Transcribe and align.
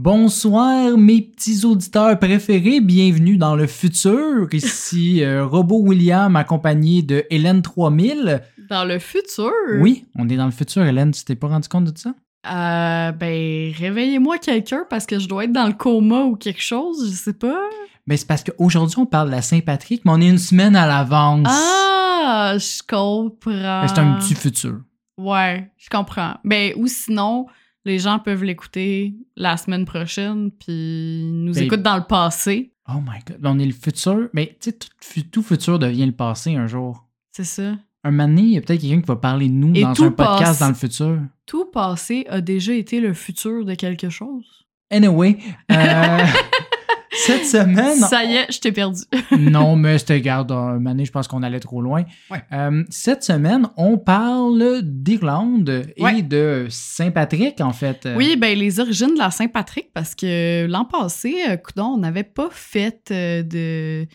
Bonsoir 0.00 0.96
mes 0.96 1.22
petits 1.22 1.64
auditeurs 1.64 2.16
préférés, 2.20 2.80
bienvenue 2.80 3.36
dans 3.36 3.56
le 3.56 3.66
futur. 3.66 4.46
Ici 4.52 5.24
euh, 5.24 5.44
Robot 5.44 5.80
William 5.80 6.36
accompagné 6.36 7.02
de 7.02 7.24
Hélène 7.30 7.62
3000. 7.62 8.44
Dans 8.70 8.84
le 8.84 9.00
futur? 9.00 9.50
Oui, 9.80 10.04
on 10.14 10.28
est 10.28 10.36
dans 10.36 10.44
le 10.44 10.52
futur 10.52 10.84
Hélène, 10.84 11.10
tu 11.10 11.24
t'es 11.24 11.34
pas 11.34 11.48
rendu 11.48 11.68
compte 11.68 11.86
de 11.86 11.98
ça? 11.98 12.10
Euh, 12.46 13.10
ben, 13.10 13.72
réveillez-moi 13.76 14.38
quelqu'un 14.38 14.86
parce 14.88 15.04
que 15.04 15.18
je 15.18 15.26
dois 15.26 15.46
être 15.46 15.52
dans 15.52 15.66
le 15.66 15.72
coma 15.72 16.20
ou 16.20 16.36
quelque 16.36 16.62
chose, 16.62 17.10
je 17.10 17.16
sais 17.16 17.32
pas. 17.32 17.58
Ben, 18.06 18.16
c'est 18.16 18.28
parce 18.28 18.44
qu'aujourd'hui, 18.44 19.00
on 19.00 19.06
parle 19.06 19.26
de 19.26 19.34
la 19.34 19.42
Saint-Patrick, 19.42 20.04
mais 20.04 20.12
on 20.12 20.20
est 20.20 20.28
une 20.28 20.38
semaine 20.38 20.76
à 20.76 20.86
l'avance. 20.86 21.48
Ah, 21.50 22.54
je 22.56 22.82
comprends. 22.86 23.80
Ben, 23.80 23.88
c'est 23.88 23.98
un 23.98 24.12
petit 24.12 24.36
futur. 24.36 24.78
Ouais, 25.16 25.68
je 25.76 25.88
comprends. 25.90 26.34
Ben, 26.44 26.72
ou 26.76 26.86
sinon, 26.86 27.46
les 27.88 27.98
gens 27.98 28.18
peuvent 28.20 28.44
l'écouter 28.44 29.14
la 29.36 29.56
semaine 29.56 29.84
prochaine, 29.84 30.50
puis 30.52 31.24
nous 31.32 31.52
Ben- 31.54 31.64
écoutent 31.64 31.82
dans 31.82 31.96
le 31.96 32.04
passé. 32.04 32.72
Oh 32.88 33.00
my 33.00 33.18
god, 33.26 33.38
ben, 33.40 33.50
on 33.54 33.58
est 33.58 33.66
le 33.66 33.72
futur. 33.72 34.28
Mais 34.32 34.56
tu 34.60 34.70
sais, 34.70 34.72
tout, 34.72 34.88
fu- 35.00 35.24
tout 35.24 35.42
futur 35.42 35.78
devient 35.78 36.06
le 36.06 36.12
passé 36.12 36.54
un 36.54 36.66
jour. 36.66 37.04
C'est 37.32 37.44
ça. 37.44 37.74
Un 38.04 38.10
moment 38.12 38.28
donné, 38.28 38.42
il 38.42 38.50
y 38.50 38.56
a 38.56 38.60
peut-être 38.60 38.80
quelqu'un 38.80 39.00
qui 39.00 39.06
va 39.08 39.16
parler 39.16 39.48
de 39.48 39.54
nous 39.54 39.74
Et 39.74 39.82
dans 39.82 40.02
un 40.02 40.10
podcast 40.12 40.60
dans 40.60 40.68
le 40.68 40.74
futur. 40.74 41.18
Tout 41.46 41.64
passé 41.66 42.24
a 42.28 42.40
déjà 42.40 42.72
été 42.72 43.00
le 43.00 43.12
futur 43.12 43.64
de 43.64 43.74
quelque 43.74 44.08
chose. 44.08 44.66
Anyway, 44.90 45.36
euh, 45.72 46.24
cette 47.10 47.44
semaine, 47.46 47.96
Ça 47.96 48.24
y 48.24 48.34
est, 48.36 48.52
je 48.52 48.60
t'ai 48.60 48.72
perdu. 48.72 49.02
non, 49.38 49.76
mais 49.76 49.98
c'était, 49.98 50.20
garde, 50.20 50.52
un 50.52 50.74
moment 50.74 50.90
donné, 50.90 51.04
je 51.04 51.12
pense 51.12 51.26
qu'on 51.28 51.42
allait 51.42 51.60
trop 51.60 51.80
loin. 51.82 52.04
Ouais. 52.30 52.42
Euh, 52.52 52.84
cette 52.90 53.22
semaine, 53.24 53.66
on 53.76 53.98
parle 53.98 54.80
d'Irlande 54.82 55.86
et 55.96 56.02
Ouais. 56.02 56.22
de 56.22 56.66
Saint-Patrick, 56.68 57.60
en 57.60 57.72
fait. 57.72 58.08
Oui, 58.16 58.36
ben 58.36 58.56
les 58.58 58.80
origines 58.80 59.14
de 59.14 59.18
la 59.18 59.30
Saint-Patrick, 59.30 59.90
parce 59.94 60.14
que 60.14 60.66
l'an 60.66 60.84
passé, 60.84 61.36
euh, 61.48 61.56
coudonc, 61.56 61.94
on 61.94 61.98
n'avait 61.98 62.24
pas 62.24 62.48
fait 62.50 63.08
euh, 63.10 63.42
de- 63.42 64.06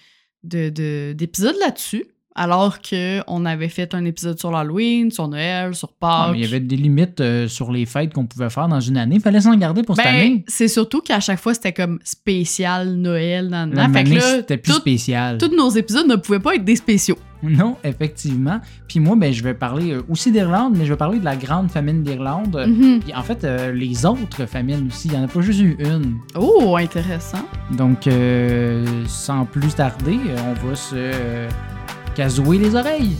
d'épisode 1.14 1.56
là-dessus, 1.62 2.06
alors 2.36 2.78
qu'on 2.81 3.45
avait 3.45 3.70
fait 3.70 3.94
un 3.94 4.06
épisode 4.06 4.39
sur 4.39 4.52
l'Halloween, 4.52 5.12
sur 5.12 5.28
Noël, 5.28 5.76
sur 5.76 5.89
Ah, 6.02 6.26
Pâques. 6.26 6.31
mais 6.34 6.39
il 6.39 6.45
y 6.45 6.48
avait 6.48 6.59
des 6.59 6.76
limites 6.76 7.22
euh, 7.22 7.48
sur 7.48 7.72
les 7.72 7.86
fêtes 7.86 8.14
qu'on 8.14 8.26
pouvait 8.26 8.50
faire 8.50 8.67
dans 8.67 8.80
une 8.80 8.98
année. 8.98 9.16
Il 9.16 9.22
fallait 9.22 9.42
s'en 9.42 9.56
garder 9.56 9.84
pour 9.84 9.95
cette 9.95 10.06
Ben, 10.06 10.16
année. 10.16 10.45
c'est 10.48 10.67
surtout 10.67 11.02
qu'à 11.02 11.20
chaque 11.20 11.39
fois, 11.39 11.54
c'était 11.54 11.73
comme 11.73 12.00
spécial 12.04 12.95
Noël. 12.95 13.50
Nan, 13.50 13.73
La. 13.73 13.88
Fait 13.89 14.04
que 14.04 14.09
année, 14.09 14.16
là, 14.16 14.36
c'était 14.38 14.58
plus 14.58 14.72
tout- 14.73 14.80
spécial. 14.80 15.38
tous 15.38 15.56
nos 15.56 15.70
épisodes 15.70 16.08
ne 16.08 16.16
pouvaient 16.16 16.39
pas 16.39 16.56
être 16.56 16.66
des 16.66 16.76
spéciaux. 16.76 17.17
Non, 17.45 17.76
effectivement. 17.84 18.61
Puis 18.88 19.02
moi, 19.02 19.17
ben, 19.17 19.34
je 19.34 19.44
vais 19.44 19.54
parler 19.54 19.92
euh, 19.92 20.02
aussi 20.09 20.31
d'Irlande, 20.31 20.76
mais 20.78 20.86
je 20.86 20.92
vais 20.94 20.98
parler 20.98 21.20
de 21.20 21.26
la 21.26 21.36
grande 21.36 21.70
famine 21.70 22.02
d'Irlande. 22.02 22.56
Mhm. 22.67 23.02
Puis 23.02 23.14
en 23.14 23.22
fait, 23.22 23.44
euh, 23.44 23.73
les 23.73 24.06
autres 24.06 24.45
famines 24.45 24.88
aussi, 24.88 25.09
il 25.09 25.11
n'y 25.11 25.17
en 25.17 25.26
a 25.26 25.28
pas 25.28 25.42
juste 25.42 25.59
eu 25.59 25.76
une. 25.80 26.16
Oh, 26.39 26.78
intéressant. 26.78 27.45
Donc, 27.72 28.08
euh, 28.08 28.86
sans 29.08 29.44
plus 29.45 29.76
tarder, 29.76 30.17
on 30.64 30.67
va 30.67 30.76
se 30.76 31.11
euh, 32.14 32.16
casouer 32.16 32.58
les 32.58 32.75
oreilles. 32.75 33.16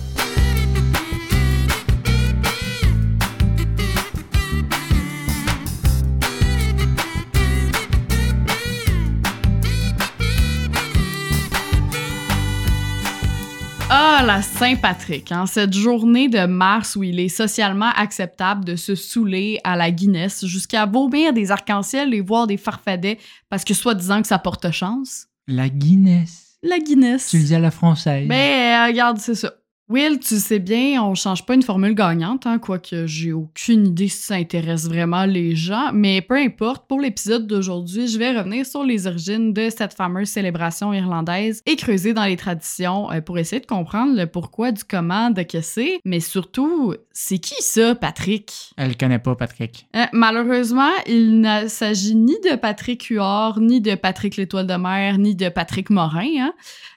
Ah, 13.96 14.24
la 14.26 14.42
Saint-Patrick, 14.42 15.32
hein, 15.32 15.46
cette 15.46 15.74
journée 15.74 16.28
de 16.28 16.48
mars 16.48 16.96
où 16.96 17.04
il 17.04 17.20
est 17.20 17.30
socialement 17.30 17.92
acceptable 17.96 18.66
de 18.66 18.76
se 18.76 18.96
saouler 18.96 19.60
à 19.64 19.76
la 19.76 19.92
Guinness 19.92 20.46
jusqu'à 20.46 20.88
vomir 20.88 21.32
des 21.32 21.52
arcs-en-ciel 21.52 22.14
et 22.14 22.22
voir 22.22 22.48
des 22.48 22.58
farfadets 22.58 23.20
parce 23.50 23.64
que 23.64 23.76
soi-disant 23.76 24.22
que 24.22 24.28
ça 24.28 24.40
porte 24.40 24.72
chance. 24.72 25.28
La 25.48 25.70
Guinness. 25.70 26.43
La 26.64 26.80
Guinness. 26.80 27.28
Tu 27.30 27.38
le 27.38 27.44
dis 27.44 27.56
à 27.56 27.60
la 27.60 27.72
française. 27.72 28.28
Ben, 28.28 28.36
euh, 28.36 28.88
regarde, 28.88 29.18
c'est 29.20 29.36
ça. 29.36 29.54
Will, 29.90 30.18
tu 30.18 30.40
sais 30.40 30.60
bien, 30.60 31.04
on 31.04 31.14
change 31.14 31.46
pas 31.46 31.56
une 31.56 31.62
formule 31.62 31.94
gagnante, 31.94 32.48
hein, 32.48 32.58
quoique 32.58 33.06
j'ai 33.06 33.34
aucune 33.34 33.88
idée 33.88 34.08
si 34.08 34.24
ça 34.24 34.36
intéresse 34.36 34.88
vraiment 34.88 35.26
les 35.26 35.58
gens, 35.58 35.92
mais 35.94 36.22
peu 36.22 36.38
importe, 36.38 36.88
pour 36.88 37.02
l'épisode 37.02 37.48
d'aujourd'hui, 37.48 38.08
je 38.08 38.18
vais 38.18 38.32
revenir 38.32 38.66
sur 38.66 38.86
les 38.86 39.08
origines 39.08 39.52
de 39.52 39.70
cette 39.70 39.94
fameuse 39.94 40.30
célébration 40.30 40.94
irlandaise 40.94 41.62
et 41.66 41.76
creuser 41.76 42.14
dans 42.14 42.24
les 42.24 42.38
traditions 42.38 43.12
euh, 43.12 43.20
pour 43.20 43.38
essayer 43.38 43.60
de 43.60 43.66
comprendre 43.66 44.16
le 44.16 44.26
pourquoi 44.26 44.72
du 44.72 44.86
comment 44.86 45.32
de 45.32 45.44
que 45.44 45.60
c'est, 45.60 46.00
mais 46.06 46.22
surtout, 46.22 46.96
c'est 47.12 47.40
qui 47.40 47.62
ça, 47.62 47.94
Patrick? 47.94 48.74
Elle 48.78 48.90
le 48.90 48.96
connaît 48.96 49.20
pas, 49.20 49.36
Patrick. 49.36 49.86
Euh, 49.98 50.06
malheureusement, 50.14 50.92
il 51.08 51.42
ne 51.42 51.68
s'agit 51.68 52.16
ni 52.16 52.36
de 52.50 52.56
Patrick 52.56 53.04
Huard, 53.08 53.60
ni 53.60 53.82
de 53.82 53.96
Patrick 53.96 54.38
l'Étoile 54.38 54.66
de 54.66 54.76
mer, 54.76 55.18
ni 55.18 55.36
de 55.36 55.50
Patrick 55.50 55.90
Morin. 55.90 56.30
Hein? 56.40 56.54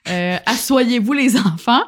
Euh, 0.09 0.37
assoyez-vous 0.45 1.11
les 1.11 1.35
enfants. 1.35 1.83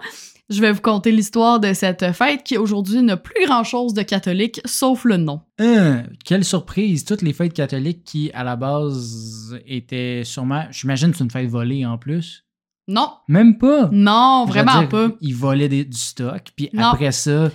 Je 0.50 0.62
vais 0.62 0.72
vous 0.72 0.82
conter 0.82 1.12
l'histoire 1.12 1.60
de 1.60 1.74
cette 1.74 2.12
fête 2.12 2.44
qui 2.44 2.58
aujourd'hui 2.58 3.02
n'a 3.04 3.18
plus 3.18 3.46
grand-chose 3.46 3.94
de 3.94 4.02
catholique 4.02 4.60
sauf 4.66 5.06
le 5.06 5.18
nom. 5.18 5.42
Hein, 5.60 6.04
quelle 6.26 6.44
surprise! 6.44 7.06
Toutes 7.06 7.22
les 7.22 7.34
fêtes 7.34 7.54
catholiques 7.54 8.04
qui, 8.04 8.32
à 8.34 8.44
la 8.44 8.56
base, 8.56 9.60
étaient 9.68 10.24
sûrement. 10.26 10.66
J'imagine 10.72 11.12
que 11.12 11.18
c'est 11.18 11.24
une 11.24 11.30
fête 11.30 11.50
volée 11.50 11.86
en 11.86 11.98
plus. 12.00 12.46
Non, 12.88 13.12
Même 13.28 13.60
pas! 13.60 13.90
non, 13.92 14.46
vraiment 14.48 14.80
dire, 14.80 14.90
pas. 14.90 15.08
Ils 15.22 15.36
volaient 15.36 15.70
des- 15.70 15.86
du 15.86 15.98
stock, 15.98 16.42
puis 16.56 16.70
Non. 16.74 16.86
après 16.88 17.12
ça, 17.12 17.52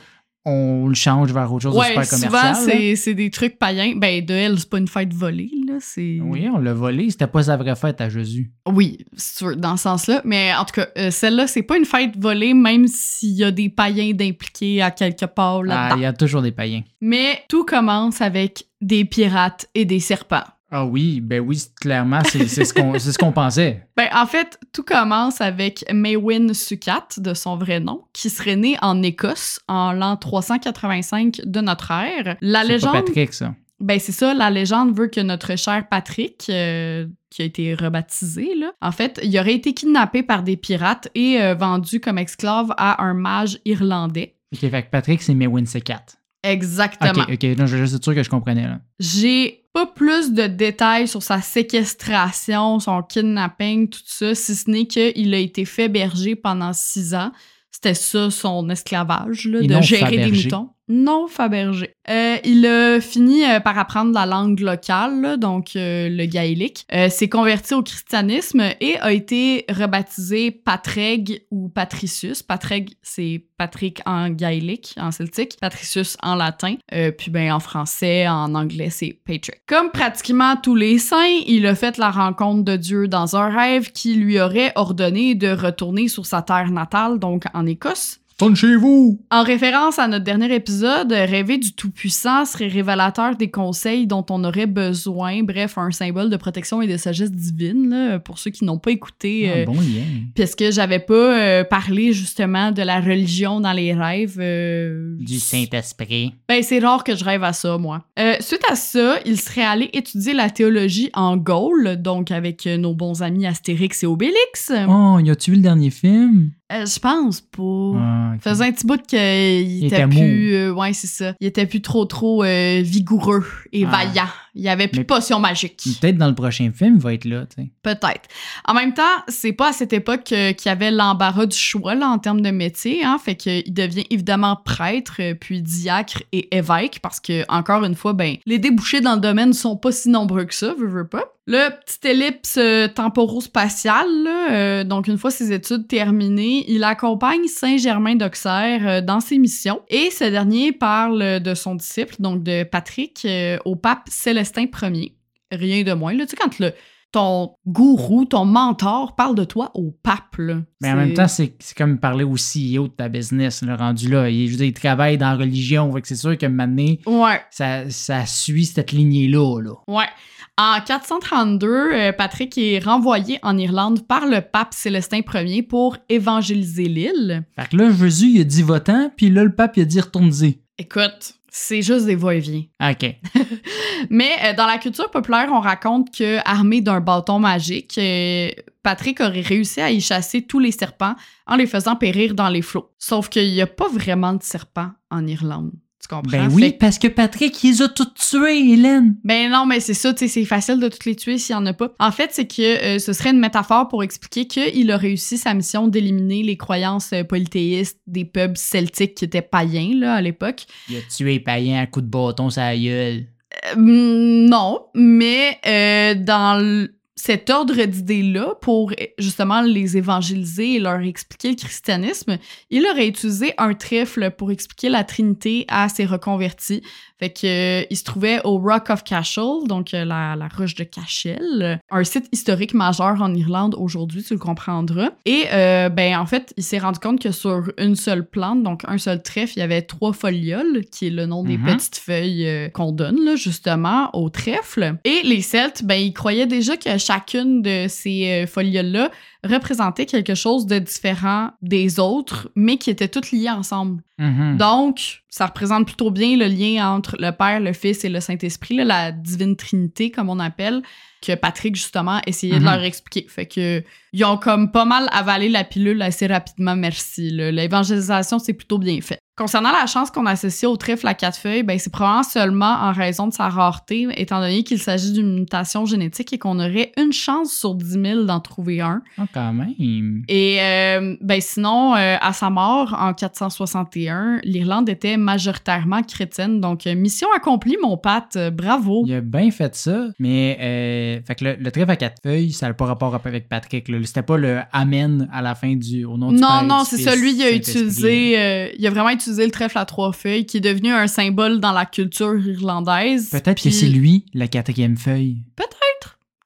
on 0.47 0.89
le 0.89 0.95
change 0.95 1.33
vers 1.33 1.53
autre 1.53 1.63
chose 1.63 1.75
de 1.75 1.79
Ouais, 1.79 1.89
super 1.89 2.05
souvent 2.05 2.29
commercial. 2.39 2.79
là. 2.91 2.97
c'est 2.97 3.15
des 3.15 3.31
trucs 3.31 3.59
païens. 3.59 3.95
Ben 3.97 4.25
de 4.25 4.35
elle, 4.35 4.59
c'est 4.59 4.69
pas 4.69 4.79
une 4.79 4.89
fête 4.89 5.13
volée 5.15 5.51
là. 5.67 5.75
Oui, 5.97 6.47
on 6.55 6.59
l'a 6.59 6.73
volé, 6.75 7.11
c'était 7.11 7.27
pas 7.27 7.43
sa 7.45 7.57
vraie 7.57 7.75
fête 7.75 8.01
à 8.01 8.09
Jésus. 8.09 8.53
Oui, 8.71 8.99
sûr, 9.17 9.57
dans 9.57 9.77
ce 9.77 9.83
sens-là. 9.85 10.21
Mais 10.25 10.53
en 10.55 10.65
tout 10.65 10.75
cas, 10.75 10.87
euh, 10.99 11.11
celle-là, 11.11 11.47
c'est 11.47 11.63
pas 11.63 11.77
une 11.77 11.85
fête 11.85 12.17
volée, 12.17 12.55
même 12.55 12.87
s'il 12.87 13.33
y 13.33 13.43
a 13.45 13.51
des 13.51 13.69
païens 13.69 14.13
d'impliqués 14.13 14.83
à 14.83 14.91
quelque 14.91 15.25
part 15.27 15.61
Ah, 15.63 15.67
là-dedans. 15.67 15.97
il 15.97 16.03
y 16.03 16.07
a 16.07 16.13
toujours 16.13 16.43
des 16.43 16.53
païens. 16.53 16.83
Mais 17.01 17.41
tout 17.49 17.65
commence 17.65 18.21
avec 18.21 18.67
des 18.81 19.05
pirates 19.05 19.67
et 19.75 19.85
des 19.85 20.01
serpents. 20.01 20.45
Ah 20.71 20.85
oui, 20.87 21.21
ben 21.21 21.41
oui, 21.41 21.63
clairement, 21.81 22.21
c'est 22.25 22.49
c'est 22.49 22.65
ce 22.65 22.75
qu'on 22.75 22.99
c'est 22.99 23.13
ce 23.13 23.19
qu'on 23.19 23.33
pensait. 23.33 23.87
Ben, 23.97 24.09
en 24.13 24.27
fait, 24.27 24.59
tout 24.73 24.83
commence 24.83 25.41
avec 25.41 25.85
Maewyn 25.93 26.53
Sucat, 26.53 27.07
de 27.19 27.33
son 27.33 27.57
vrai 27.57 27.79
nom, 27.79 28.03
qui 28.13 28.29
serait 28.29 28.57
né 28.57 28.77
en 28.83 29.03
Écosse 29.03 29.61
en 29.69 29.93
l'an 29.93 30.17
385 30.17 31.43
de 31.45 31.61
notre 31.61 31.93
ère. 31.93 32.37
La 32.41 32.63
pas 32.63 32.69
légende. 32.69 32.93
Patrick, 32.93 33.33
ça. 33.33 33.55
Ben, 33.81 34.01
c'est 34.01 34.13
ça, 34.13 34.35
la 34.35 34.51
légende 34.51 34.97
veut 34.97 35.09
que 35.09 35.21
notre 35.21 35.57
cher 35.57 35.87
Patrick, 35.89 36.47
euh, 36.49 37.07
qui 37.31 37.43
a 37.43 37.45
été 37.45 37.75
rebaptisé, 37.75 38.55
là, 38.55 38.73
en 38.81 38.93
fait, 38.93 39.21
il 39.23 39.39
aurait 39.39 39.55
été 39.55 39.75
kidnappé 39.75 40.23
par 40.23 40.43
des 40.43 40.57
pirates 40.57 41.09
et 41.15 41.41
euh, 41.41 41.55
vendu 41.55 42.01
comme 42.01 42.19
esclave 42.19 42.73
à 42.77 43.05
un 43.05 43.15
mage 43.15 43.59
irlandais. 43.65 44.37
Ok, 44.53 44.61
fait 44.61 44.83
que 44.83 44.91
Patrick, 44.91 45.23
c'est 45.23 45.35
Mewin 45.35 45.65
C4. 45.65 46.17
Exactement. 46.45 47.25
Ok, 47.25 47.35
ok, 47.35 47.45
non, 47.59 47.67
je 47.67 47.77
être 47.77 48.03
sûr 48.03 48.15
que 48.15 48.23
je 48.23 48.31
comprenais, 48.31 48.67
là. 48.67 48.81
J'ai 49.01 49.64
pas 49.75 49.87
plus 49.87 50.33
de 50.33 50.47
détails 50.47 51.09
sur 51.09 51.23
sa 51.23 51.43
séquestration, 51.43 52.79
son 52.79 53.03
kidnapping, 53.03 53.89
tout 53.89 54.01
ça, 54.07 54.35
si 54.35 54.55
ce 54.55 54.71
n'est 54.71 54.87
qu'il 54.87 55.35
a 55.35 55.39
été 55.39 55.65
fait 55.65 55.89
berger 55.89 56.37
pendant 56.37 56.73
six 56.73 57.13
ans. 57.13 57.33
C'était 57.73 57.95
ça 57.95 58.31
son 58.31 58.71
esclavage, 58.71 59.47
là, 59.47 59.61
de 59.61 59.67
non 59.67 59.83
gérer 59.83 60.17
des 60.17 60.31
moutons. 60.31 60.71
Non 60.89 61.29
Fabergé. 61.29 61.95
Euh, 62.11 62.37
il 62.45 62.67
a 62.67 63.01
fini 63.01 63.43
euh, 63.45 63.59
par 63.59 63.79
apprendre 63.79 64.13
la 64.13 64.27
langue 64.27 64.61
locale, 64.61 65.39
donc 65.39 65.77
euh, 65.77 66.11
le 66.11 66.27
gaélique. 66.27 66.87
Euh, 66.93 67.09
s'est 67.09 67.31
converti 67.31 67.73
au 67.73 67.83
christianisme 67.83 68.63
et 68.81 68.99
a 68.99 69.13
été 69.13 69.65
rebaptisé 69.71 70.51
Patreg 70.51 71.47
ou 71.51 71.71
Patricius. 71.71 72.43
Patreg, 72.43 72.91
c'est 73.01 73.47
Patrick 73.57 74.03
en 74.05 74.29
gaélique, 74.29 74.95
en 74.99 75.11
celtique. 75.11 75.57
Patricius 75.59 76.19
en 76.23 76.35
latin. 76.35 76.75
Euh, 76.93 77.11
puis 77.13 77.31
ben 77.31 77.53
en 77.53 77.61
français, 77.61 78.29
en 78.29 78.55
anglais, 78.55 78.91
c'est 78.91 79.19
Patrick. 79.25 79.63
Comme 79.67 79.91
pratiquement 79.91 80.57
tous 80.57 80.75
les 80.75 80.99
saints, 80.99 81.41
il 81.47 81.67
a 81.67 81.75
fait 81.75 81.97
la 81.97 82.11
rencontre 82.11 82.63
de 82.63 82.77
Dieu 82.77 83.09
dans 83.09 83.37
un 83.37 83.49
rêve 83.49 83.91
qui 83.93 84.17
lui 84.17 84.39
aurait 84.39 84.73
ordonné 84.75 85.35
de 85.35 85.49
retourner 85.49 86.09
sur 86.09 86.27
sa 86.27 86.43
terre 86.43 86.71
natale, 86.71 87.19
donc 87.19 87.45
en 87.55 87.65
Écosse. 87.65 88.21
Tourne 88.37 88.57
chez 88.57 88.75
vous! 88.75 89.21
En 89.31 89.45
référence 89.45 90.01
à 90.01 90.09
notre 90.09 90.25
dernier 90.25 90.53
épisode, 90.53 91.13
rêver 91.13 91.57
du 91.57 91.73
Tout-Puissant 91.73 92.45
serait 92.45 92.67
révélateur 92.67 93.37
des 93.37 93.49
conseils 93.49 94.09
dont 94.09 94.27
on 94.29 94.43
aurait 94.43 94.67
besoin, 94.67 95.45
bref, 95.45 95.79
un 95.79 95.93
symbole 95.93 96.31
de 96.31 96.37
protection 96.37 96.83
et 96.83 96.89
de 96.89 96.97
sagesse 96.97 97.31
divine, 97.31 97.91
là, 97.91 98.19
pour 98.19 98.41
ceux 98.41 98.51
qui 98.51 98.65
n'ont 98.65 98.79
pas 98.81 98.91
écouté. 98.91 99.49
Ah, 99.49 99.59
euh, 99.59 99.65
bon 99.67 99.75
lien. 99.75 100.03
Puisque 100.35 100.73
j'avais 100.73 100.99
pas 100.99 101.15
euh, 101.15 101.63
parlé 101.63 102.13
justement 102.13 102.73
de 102.73 102.83
la 102.83 103.01
religion 103.01 103.61
dans 103.61 103.73
les 103.73 103.95
rêves. 103.95 104.39
euh, 104.41 105.15
Du 105.21 105.39
Saint-Esprit. 105.39 106.35
ben, 106.49 106.61
c'est 106.65 106.81
rare 106.81 107.05
que 107.05 107.15
je 107.15 107.23
rêve 107.25 107.45
à 107.45 107.53
ça, 107.53 107.79
moi. 107.79 108.05
Euh, 108.19 108.35
suite 108.41 108.65
à 108.69 108.75
ça, 108.75 109.15
il 109.25 109.41
serait 109.41 109.63
allé 109.65 109.91
étudier 109.93 110.35
la 110.35 110.51
théologie 110.51 111.09
en 111.15 111.37
Gaule, 111.37 112.03
donc 112.03 112.33
avec 112.33 112.67
nos 112.67 112.95
bons 112.95 113.23
amis 113.23 113.47
Astérix 113.47 114.03
et 114.03 114.07
Obélix. 114.07 114.73
Oh, 114.89 115.21
y 115.23 115.31
a-tu 115.31 115.53
vu 115.53 115.57
le 115.59 115.63
dernier 115.63 115.91
film? 115.91 116.51
Euh, 116.73 116.87
je 116.87 116.99
pense 116.99 117.41
pas. 117.43 117.99
Ah. 117.99 118.33
Faisait 118.41 118.65
un 118.67 118.73
petit 118.73 118.87
bout 118.87 119.01
qu'il 119.07 119.19
Il 119.19 119.85
était 119.87 119.97
était 119.97 120.07
plus. 120.09 120.55
euh, 120.55 120.73
ouais, 120.73 120.93
c'est 120.95 121.07
ça. 121.07 121.35
Il 121.41 121.47
était 121.47 121.67
plus 121.67 121.83
trop, 121.83 122.05
trop 122.07 122.43
euh, 122.43 122.81
vigoureux 122.83 123.45
et 123.73 123.85
Ah. 123.85 123.91
vaillant 123.91 124.29
il 124.55 124.63
y 124.63 124.69
avait 124.69 124.89
plus 124.89 125.01
de 125.01 125.05
potion 125.05 125.41
magique. 125.41 125.83
Peut-être 126.01 126.17
dans 126.17 126.29
le 126.29 126.35
prochain 126.35 126.71
film, 126.73 126.95
il 126.97 127.01
va 127.01 127.15
être 127.15 127.25
là, 127.25 127.45
tu 127.47 127.63
sais. 127.63 127.71
Peut-être. 127.83 128.29
En 128.67 128.75
même 128.75 128.95
temps, 128.95 129.03
c'est 129.29 129.53
pas 129.53 129.71
à 129.71 129.73
cette 129.73 129.93
époque 129.93 130.33
euh, 130.33 130.53
qu'il 130.53 130.69
y 130.69 130.73
avait 130.73 130.91
l'embarras 130.91 131.47
du 131.47 131.57
choix 131.57 131.95
là, 131.95 132.09
en 132.09 132.19
termes 132.19 132.41
de 132.41 132.51
métier. 132.51 133.05
Hein, 133.05 133.19
fait 133.23 133.35
qu'il 133.35 133.75
devient 133.75 134.07
évidemment 134.11 134.57
prêtre, 134.57 135.17
euh, 135.21 135.35
puis 135.35 135.63
diacre 135.63 136.23
et 136.33 136.57
évêque, 136.57 137.01
parce 137.03 137.21
que, 137.21 137.45
encore 137.49 137.85
une 137.85 137.97
fois, 137.97 138.13
ben, 138.13 138.37
les 138.47 138.59
débouchés 138.59 139.01
dans 139.01 139.15
le 139.15 139.21
domaine 139.21 139.53
sont 139.53 139.77
pas 139.77 139.93
si 139.93 140.09
nombreux 140.09 140.45
que 140.45 140.55
ça, 140.55 140.75
veux, 140.79 140.87
veux 140.87 141.07
pas. 141.07 141.35
Le 141.47 141.69
petit 141.69 142.09
ellipse 142.09 142.57
euh, 142.57 142.89
temporo-spatial, 142.89 144.07
euh, 144.27 144.83
donc 144.83 145.09
une 145.09 145.19
fois 145.19 145.31
ses 145.31 145.53
études 145.53 145.87
terminées, 145.87 146.65
il 146.69 146.83
accompagne 146.85 147.47
Saint-Germain 147.49 148.15
d'Auxerre 148.15 148.89
euh, 148.89 149.01
dans 149.03 149.21
ses 149.21 149.37
missions 149.37 149.83
et 149.91 150.11
ce 150.11 150.25
dernier 150.25 150.73
parle 150.73 151.41
de 151.41 151.55
son 151.55 151.75
disciple, 151.75 152.15
donc 152.19 152.43
de 152.43 152.63
Patrick, 152.63 153.27
au 153.67 153.77
pape 153.77 154.05
Célestin 154.09 154.44
Ier. 154.83 155.17
Rien 155.51 155.83
de 155.83 155.93
moins. 155.93 156.13
Là. 156.15 156.25
Tu 156.27 156.31
sais, 156.31 156.37
quand 156.37 156.59
le, 156.59 156.73
ton 157.13 157.55
gourou, 157.65 158.25
ton 158.25 158.45
mentor 158.45 159.15
parle 159.15 159.37
de 159.37 159.45
toi 159.45 159.71
au 159.75 159.93
pape. 160.03 160.37
Là, 160.39 160.63
Mais 160.81 160.91
en 160.91 160.97
même 160.97 161.15
temps, 161.15 161.29
c'est 161.29 161.55
comme 161.77 161.99
parler 161.99 162.25
au 162.25 162.35
CEO 162.35 162.89
de 162.89 162.93
ta 162.97 163.09
business, 163.09 163.63
le 163.63 163.75
rendu 163.75 164.09
là. 164.09 164.29
Il, 164.29 164.47
je 164.47 164.53
veux 164.53 164.57
dire, 164.59 164.67
il 164.67 164.73
travaille 164.73 165.17
dans 165.17 165.31
la 165.31 165.37
religion, 165.37 165.93
que 165.93 166.09
c'est 166.09 166.17
sûr 166.17 166.37
que 166.37 166.47
maintenant, 166.47 166.95
Ouais. 167.07 167.41
ça, 167.51 167.89
ça 167.91 168.27
suit 168.27 168.65
cette 168.65 168.91
lignée-là. 168.91 169.61
Là. 169.61 169.73
Ouais. 169.87 170.09
En 170.57 170.81
432, 170.85 171.67
euh, 171.69 172.13
Patrick 172.13 172.57
est 172.59 172.79
renvoyé 172.79 173.39
en 173.43 173.59
Irlande 173.59 174.07
par 174.07 174.27
le 174.27 174.41
pape 174.41 174.73
Célestin 174.73 175.21
Ier 175.35 175.63
pour 175.63 175.97
évangéliser 176.09 176.85
l'île. 176.85 177.45
Fait 177.57 177.69
que 177.69 177.77
là, 177.77 177.91
Jésus, 177.93 178.27
il 178.35 178.41
a 178.41 178.45
dit 178.45 178.63
votant, 178.63 179.11
puis 179.17 179.31
là, 179.31 179.45
le 179.45 179.53
pape, 179.55 179.77
il 179.77 179.83
a 179.83 179.85
dit 179.85 180.01
retourne-y. 180.01 180.61
Écoute, 180.79 181.35
c'est 181.57 181.83
juste 181.83 182.07
des 182.07 182.17
va-et-vient. 182.17 182.65
OK. 182.83 183.15
Mais 184.11 184.33
euh, 184.45 184.55
dans 184.55 184.67
la 184.67 184.79
culture 184.79 185.09
populaire, 185.09 185.51
on 185.53 185.61
raconte 185.61 186.13
que 186.13 186.39
armé 186.45 186.81
d'un 186.81 186.99
bâton 186.99 187.39
magique, 187.39 187.97
euh, 187.97 188.51
Patrick 188.83 189.21
aurait 189.21 189.41
réussi 189.41 189.81
à 189.81 189.89
y 189.93 190.01
chasser 190.01 190.43
tous 190.43 190.59
les 190.59 190.73
serpents 190.73 191.15
en 191.47 191.55
les 191.55 191.69
faisant 191.69 191.95
périr 191.95 192.35
dans 192.35 192.49
les 192.49 192.61
flots. 192.61 192.91
Sauf 192.99 193.29
qu'il 193.29 193.53
n'y 193.53 193.63
a 193.63 193.69
pas 193.69 193.89
vraiment 193.89 194.33
de 194.33 194.43
serpents 194.43 194.91
en 195.13 195.29
Irlande. 195.29 195.71
Tu 196.05 196.15
comprends? 196.15 196.31
Ben 196.31 196.51
oui, 196.53 196.63
Fait- 196.65 196.73
parce 196.79 196.99
que 196.99 197.09
Patrick, 197.09 197.65
il 197.65 197.71
les 197.71 197.83
a 197.83 197.89
tous 197.89 198.13
tués, 198.15 198.73
Hélène. 198.73 199.17
Ben 199.25 199.51
non, 199.51 199.65
mais 199.65 199.81
c'est 199.81 199.95
ça, 199.95 200.13
tu 200.13 200.19
sais, 200.21 200.29
c'est 200.29 200.45
facile 200.45 200.79
de 200.79 200.89
toutes 200.89 201.07
les 201.07 201.17
tuer 201.17 201.39
s'il 201.39 201.55
y 201.55 201.57
en 201.57 201.65
a 201.65 201.73
pas. 201.73 201.95
En 201.99 202.11
fait, 202.11 202.31
c'est 202.33 202.47
que 202.47 202.97
euh, 202.97 202.99
ce 202.99 203.15
serait 203.15 203.31
une 203.31 203.39
métaphore 203.41 203.89
pour 203.89 204.03
expliquer 204.03 204.47
qu'il 204.47 204.91
a 204.91 204.99
réussi 204.99 205.39
sa 205.39 205.55
mission 205.55 205.89
d'éliminer 205.89 206.43
les 206.43 206.59
croyances 206.59 207.13
euh, 207.15 207.25
polythéistes 207.25 208.01
des 208.07 208.27
peuples 208.27 208.59
celtiques 208.59 209.15
qui 209.15 209.25
étaient 209.25 209.41
païens, 209.41 209.93
là, 209.99 210.15
à 210.15 210.21
l'époque. 210.21 210.67
Il 210.91 210.97
a 210.97 211.01
tué 211.01 211.33
les 211.33 211.41
païens 211.41 211.81
à 211.81 211.87
coups 211.87 212.05
de 212.05 212.11
bâton 212.11 212.49
la 212.55 212.77
gueule. 212.77 213.27
Euh, 213.73 213.77
non, 213.77 214.87
mais 214.95 215.59
euh, 215.67 216.15
dans 216.15 216.87
cet 217.17 217.49
ordre 217.49 217.85
d'idées-là, 217.85 218.55
pour 218.61 218.93
justement 219.19 219.63
les 219.63 219.97
évangéliser 219.97 220.75
et 220.75 220.81
leur 220.81 221.01
expliquer 221.01 221.51
le 221.51 221.55
christianisme, 221.57 222.39
il 222.71 222.87
aurait 222.87 223.07
utilisé 223.07 223.55
un 223.57 223.75
trèfle 223.75 224.33
pour 224.33 224.51
expliquer 224.51 224.89
la 224.89 225.05
Trinité 225.05 225.65
à 225.69 225.89
ses 225.89 226.07
reconvertis. 226.07 226.83
Fait 227.21 227.31
que 227.31 227.47
euh, 227.83 227.87
il 227.91 227.97
se 227.97 228.03
trouvait 228.05 228.41
au 228.45 228.59
Rock 228.59 228.91
of 228.91 229.05
Cashel, 229.05 229.67
donc 229.69 229.95
euh, 229.95 230.05
la, 230.05 230.35
la 230.37 230.49
roche 230.49 230.75
de 230.75 230.83
Cashel, 230.85 231.81
un 231.91 232.05
site 232.05 232.27
historique 232.33 232.75
majeur 232.75 233.23
en 233.23 233.33
Irlande 233.35 233.77
aujourd'hui, 233.79 234.23
tu 234.23 234.35
le 234.35 234.41
comprendras. 234.41 235.11
Et 235.25 235.45
euh, 235.53 235.89
ben 235.89 236.17
en 236.19 236.27
fait, 236.27 236.53
il 236.57 236.63
s'est 236.65 236.79
rendu 236.79 236.99
compte 236.99 237.21
que 237.21 237.31
sur 237.31 237.63
une 237.79 237.95
seule 237.95 238.27
plante, 238.27 238.63
donc 238.65 238.83
un 238.89 238.99
seul 238.99 239.23
trèfle, 239.23 239.53
il 239.57 239.61
y 239.61 239.63
avait 239.63 239.83
trois 239.83 240.13
folioles, 240.13 240.85
qui 240.91 241.07
est 241.07 241.11
le 241.11 241.27
nom 241.27 241.45
des 241.45 241.57
Mhm. 241.57 241.65
petites 241.67 241.97
feuilles 241.97 242.47
euh, 242.49 242.69
qu'on 242.69 242.91
donne 242.93 243.25
là, 243.25 243.37
justement 243.37 244.11
au 244.13 244.29
trèfle. 244.29 244.97
Et 245.05 245.21
les 245.25 245.41
Celtes, 245.41 245.85
ben 245.85 245.95
ils 245.95 246.13
croyaient 246.13 246.47
déjà 246.47 246.77
que 246.77 246.99
chacune 246.99 247.63
de 247.63 247.87
ces 247.89 248.43
euh, 248.43 248.47
folioles-là 248.47 249.11
représentait 249.45 250.07
quelque 250.07 250.35
chose 250.35 250.67
de 250.67 250.79
différent 250.79 251.51
des 251.63 252.01
autres, 252.01 252.51
mais 252.57 252.77
qui 252.79 252.91
étaient 252.91 253.09
toutes 253.09 253.31
liées 253.31 253.51
ensemble. 253.51 254.03
Mhm. 254.19 254.57
Donc, 254.57 255.23
ça 255.29 255.47
représente 255.47 255.87
plutôt 255.87 256.11
bien 256.11 256.37
le 256.37 256.47
lien 256.47 256.91
entre 256.91 257.17
le 257.19 257.31
Père, 257.31 257.61
le 257.61 257.73
Fils 257.73 258.05
et 258.05 258.09
le 258.09 258.21
Saint-Esprit, 258.21 258.77
la 258.77 259.13
divine 259.13 259.57
Trinité, 259.57 260.11
comme 260.11 260.29
on 260.31 260.39
appelle, 260.41 260.83
que 261.21 261.35
Patrick, 261.35 261.75
justement, 261.77 262.21
essayait 262.27 262.55
de 262.59 262.65
Mhm. 262.65 262.71
leur 262.71 262.83
expliquer. 262.85 263.27
Fait 263.29 263.47
que, 263.47 263.83
ils 264.13 264.25
ont 264.25 264.37
comme 264.37 264.71
pas 264.71 264.85
mal 264.85 265.09
avalé 265.13 265.49
la 265.49 265.65
pilule 265.65 266.01
assez 266.03 266.27
rapidement, 266.27 266.77
merci. 266.77 267.31
L'évangélisation, 267.31 268.39
c'est 268.39 268.53
plutôt 268.55 268.79
bien 268.79 269.01
fait. 269.01 269.19
Concernant 269.37 269.73
la 269.73 269.87
chance 269.87 270.11
qu'on 270.11 270.27
associe 270.27 270.71
au 270.71 270.77
trèfle 270.77 271.07
à 271.09 271.15
quatre 271.15 271.39
feuilles, 271.39 271.63
ben, 271.63 271.79
c'est 271.79 271.91
probablement 271.91 272.23
seulement 272.23 272.73
en 272.83 272.93
raison 272.93 273.27
de 273.27 273.33
sa 273.33 273.49
rareté, 273.49 274.07
étant 274.17 274.41
donné 274.41 274.63
qu'il 274.63 274.79
s'agit 274.79 275.13
d'une 275.13 275.41
mutation 275.41 275.87
génétique 275.87 276.33
et 276.33 276.39
qu'on 276.39 276.59
aurait 276.59 276.93
une 276.97 277.13
chance 277.13 277.53
sur 277.53 277.75
10 277.75 278.01
000 278.01 278.23
d'en 278.25 278.41
trouver 278.41 278.81
un. 278.81 279.03
Ah, 279.19 279.25
quand 279.33 279.53
même. 279.53 280.23
Et 280.29 280.59
euh, 280.61 281.17
ben 281.21 281.41
sinon, 281.41 281.97
euh, 281.97 282.17
à 282.21 282.33
sa 282.33 282.51
mort 282.51 282.97
en 282.99 283.13
461, 283.13 284.41
l'Irlande 284.45 284.89
était 284.89 285.17
majoritairement 285.17 286.03
chrétienne. 286.03 286.61
Donc, 286.61 286.87
euh, 286.87 286.95
mission 286.95 287.29
accomplie, 287.37 287.77
mon 287.83 287.97
Pat. 287.97 288.39
Bravo. 288.53 289.05
Il 289.07 289.15
a 289.15 289.21
bien 289.21 289.51
fait 289.51 289.75
ça, 289.75 290.07
mais 290.19 291.23
fait 291.27 291.35
que 291.35 291.45
le, 291.45 291.57
le 291.57 291.71
trèfle 291.71 291.91
à 291.91 291.97
quatre 291.97 292.23
feuilles, 292.23 292.53
ça 292.53 292.69
n'a 292.69 292.75
pas 292.75 292.87
rapport 292.87 293.15
avec 293.15 293.49
Patrick. 293.49 293.91
C'était 294.05 294.23
pas 294.23 294.37
le 294.37 294.61
Amen 294.73 295.29
à 295.33 295.43
la 295.43 295.55
fin 295.55 295.75
du 295.75 296.05
au 296.05 296.17
nom 296.17 296.33
du 296.33 296.41
Non, 296.41 296.49
Père, 296.49 296.63
non, 296.65 296.85
c'est 296.85 296.97
Fils, 296.97 297.05
ça. 297.07 297.17
Lui, 297.17 297.35
il 297.35 297.43
a 297.43 297.53
utilisé, 297.53 298.39
euh, 298.39 298.69
il 298.79 298.87
a 298.87 298.91
vraiment 298.91 299.11
utilisé 299.11 299.24
le 299.27 299.51
trèfle 299.51 299.79
à 299.79 299.85
trois 299.85 300.13
feuilles, 300.13 300.47
qui 300.47 300.59
est 300.59 300.61
devenu 300.61 300.93
un 300.93 301.07
symbole 301.07 301.61
dans 301.61 301.73
la 301.73 301.87
culture 301.87 302.35
irlandaise. 302.37 303.31
Peut-être 303.31 303.63
que 303.63 303.71
c'est 303.71 303.87
lui 303.87 304.27
la 304.35 304.49
quatrième 304.49 304.97
feuille. 304.97 305.39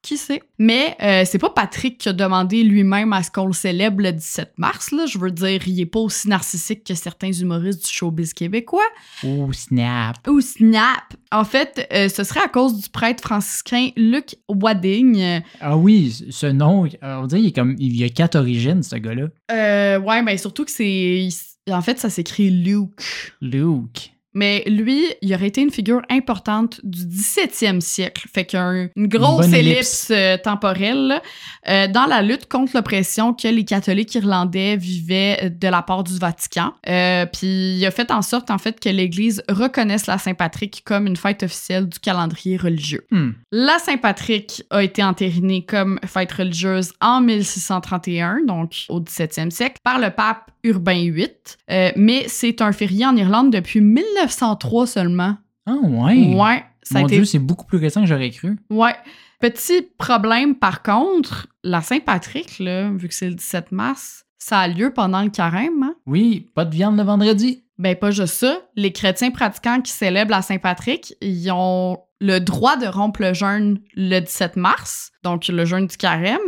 Qui 0.01 0.15
sait? 0.17 0.41
Mais 0.57 0.95
euh, 1.03 1.23
c'est 1.25 1.37
pas 1.39 1.49
Patrick 1.49 1.97
qui 1.97 2.09
a 2.09 2.13
demandé 2.13 2.63
lui-même 2.63 3.11
à 3.11 3.21
ce 3.21 3.29
qu'on 3.29 3.45
le 3.45 3.53
célèbre 3.53 4.01
le 4.01 4.13
17 4.13 4.53
mars. 4.57 4.91
Là. 4.91 5.05
Je 5.05 5.17
veux 5.17 5.29
dire, 5.29 5.61
il 5.67 5.79
est 5.79 5.85
pas 5.85 5.99
aussi 5.99 6.29
narcissique 6.29 6.85
que 6.85 6.93
certains 6.93 7.31
humoristes 7.31 7.85
du 7.85 7.91
showbiz 7.91 8.33
québécois. 8.33 8.87
Oh 9.25 9.51
snap. 9.51 10.15
Ou 10.27 10.39
snap! 10.39 11.13
En 11.31 11.43
fait, 11.43 11.87
euh, 11.93 12.07
ce 12.07 12.23
serait 12.23 12.39
à 12.39 12.47
cause 12.47 12.81
du 12.81 12.89
prêtre 12.89 13.21
franciscain 13.21 13.89
Luc 13.97 14.37
Wadding. 14.47 15.41
Ah 15.59 15.77
oui, 15.77 16.25
ce 16.29 16.47
nom, 16.47 16.87
on 17.01 17.27
dirait 17.27 17.41
qu'il 17.41 17.49
est 17.49 17.55
comme 17.55 17.75
il 17.77 17.95
y 17.95 18.03
a 18.05 18.09
quatre 18.09 18.35
origines 18.35 18.81
ce 18.81 18.95
gars-là. 18.95 19.27
Euh, 19.51 19.99
ouais, 19.99 20.23
mais 20.23 20.37
surtout 20.37 20.63
que 20.63 20.71
c'est. 20.71 21.27
En 21.71 21.81
fait, 21.81 21.99
ça 21.99 22.09
s'écrit 22.09 22.49
Luke. 22.49 23.33
Luke. 23.41 24.13
Mais 24.33 24.63
lui, 24.67 25.05
il 25.21 25.33
aurait 25.33 25.47
été 25.47 25.61
une 25.61 25.71
figure 25.71 26.01
importante 26.09 26.79
du 26.83 27.01
17e 27.05 27.81
siècle. 27.81 28.27
Fait 28.31 28.45
qu'une 28.45 28.89
grosse 28.95 29.47
bonne 29.47 29.55
ellipse, 29.55 30.11
euh, 30.11 30.37
temporelle 30.37 31.21
euh, 31.67 31.87
dans 31.87 32.05
la 32.05 32.21
lutte 32.21 32.47
contre 32.47 32.75
l'oppression 32.75 33.33
que 33.33 33.47
les 33.47 33.65
catholiques 33.65 34.13
irlandais 34.15 34.77
vivaient 34.77 35.39
euh, 35.43 35.49
de 35.49 35.67
la 35.67 35.81
part 35.81 36.03
du 36.03 36.17
Vatican. 36.17 36.73
Euh, 36.87 37.25
Puis 37.25 37.77
il 37.77 37.85
a 37.85 37.91
fait 37.91 38.11
en 38.11 38.21
sorte, 38.21 38.51
en 38.51 38.57
fait, 38.57 38.79
que 38.79 38.89
l'Église 38.89 39.43
reconnaisse 39.49 40.05
la 40.05 40.17
Saint-Patrick 40.17 40.83
comme 40.85 41.07
une 41.07 41.17
fête 41.17 41.43
officielle 41.43 41.89
du 41.89 41.99
calendrier 41.99 42.57
religieux. 42.57 43.05
Hmm. 43.11 43.31
La 43.51 43.79
Saint-Patrick 43.79 44.63
a 44.69 44.83
été 44.83 45.03
entérinée 45.03 45.65
comme 45.65 45.99
fête 46.05 46.31
religieuse 46.31 46.93
en 47.01 47.21
1631, 47.21 48.41
donc 48.45 48.85
au 48.89 48.99
17e 48.99 49.49
siècle, 49.49 49.77
par 49.83 49.99
le 49.99 50.11
pape 50.11 50.51
Urbain 50.63 51.09
VIII. 51.11 51.29
Euh, 51.71 51.91
mais 51.95 52.25
c'est 52.27 52.61
un 52.61 52.71
férié 52.71 53.05
en 53.05 53.15
Irlande 53.15 53.51
depuis 53.51 53.81
1903 54.21 54.87
seulement. 54.87 55.37
Ah 55.65 55.75
ouais. 55.81 56.35
Ouais, 56.35 56.63
ça 56.81 56.99
a 56.99 57.01
Mon 57.01 57.07
été. 57.07 57.17
Dieu, 57.17 57.25
c'est 57.25 57.39
beaucoup 57.39 57.65
plus 57.65 57.77
récent 57.77 58.01
que 58.01 58.07
j'aurais 58.07 58.31
cru. 58.31 58.57
Ouais. 58.69 58.95
Petit 59.39 59.83
problème, 59.97 60.55
par 60.55 60.83
contre, 60.83 61.47
la 61.63 61.81
Saint-Patrick, 61.81 62.59
là, 62.59 62.89
vu 62.91 63.07
que 63.07 63.13
c'est 63.13 63.29
le 63.29 63.35
17 63.35 63.71
mars, 63.71 64.25
ça 64.37 64.59
a 64.59 64.67
lieu 64.67 64.91
pendant 64.93 65.21
le 65.21 65.29
carême, 65.29 65.83
hein? 65.83 65.95
Oui, 66.05 66.49
pas 66.55 66.65
de 66.65 66.73
viande 66.73 66.97
le 66.97 67.03
vendredi. 67.03 67.63
Ben, 67.77 67.95
pas 67.95 68.11
juste 68.11 68.33
ça. 68.33 68.61
Les 68.75 68.91
chrétiens 68.91 69.31
pratiquants 69.31 69.81
qui 69.81 69.91
célèbrent 69.91 70.31
la 70.31 70.41
Saint-Patrick, 70.41 71.13
ils 71.21 71.49
ont 71.51 71.99
le 72.19 72.39
droit 72.39 72.75
de 72.75 72.85
rompre 72.85 73.21
le 73.21 73.33
jeûne 73.33 73.79
le 73.95 74.19
17 74.19 74.57
mars, 74.57 75.11
donc 75.23 75.47
le 75.47 75.63
jeûne 75.63 75.87
du 75.87 75.95
carême, 75.95 76.39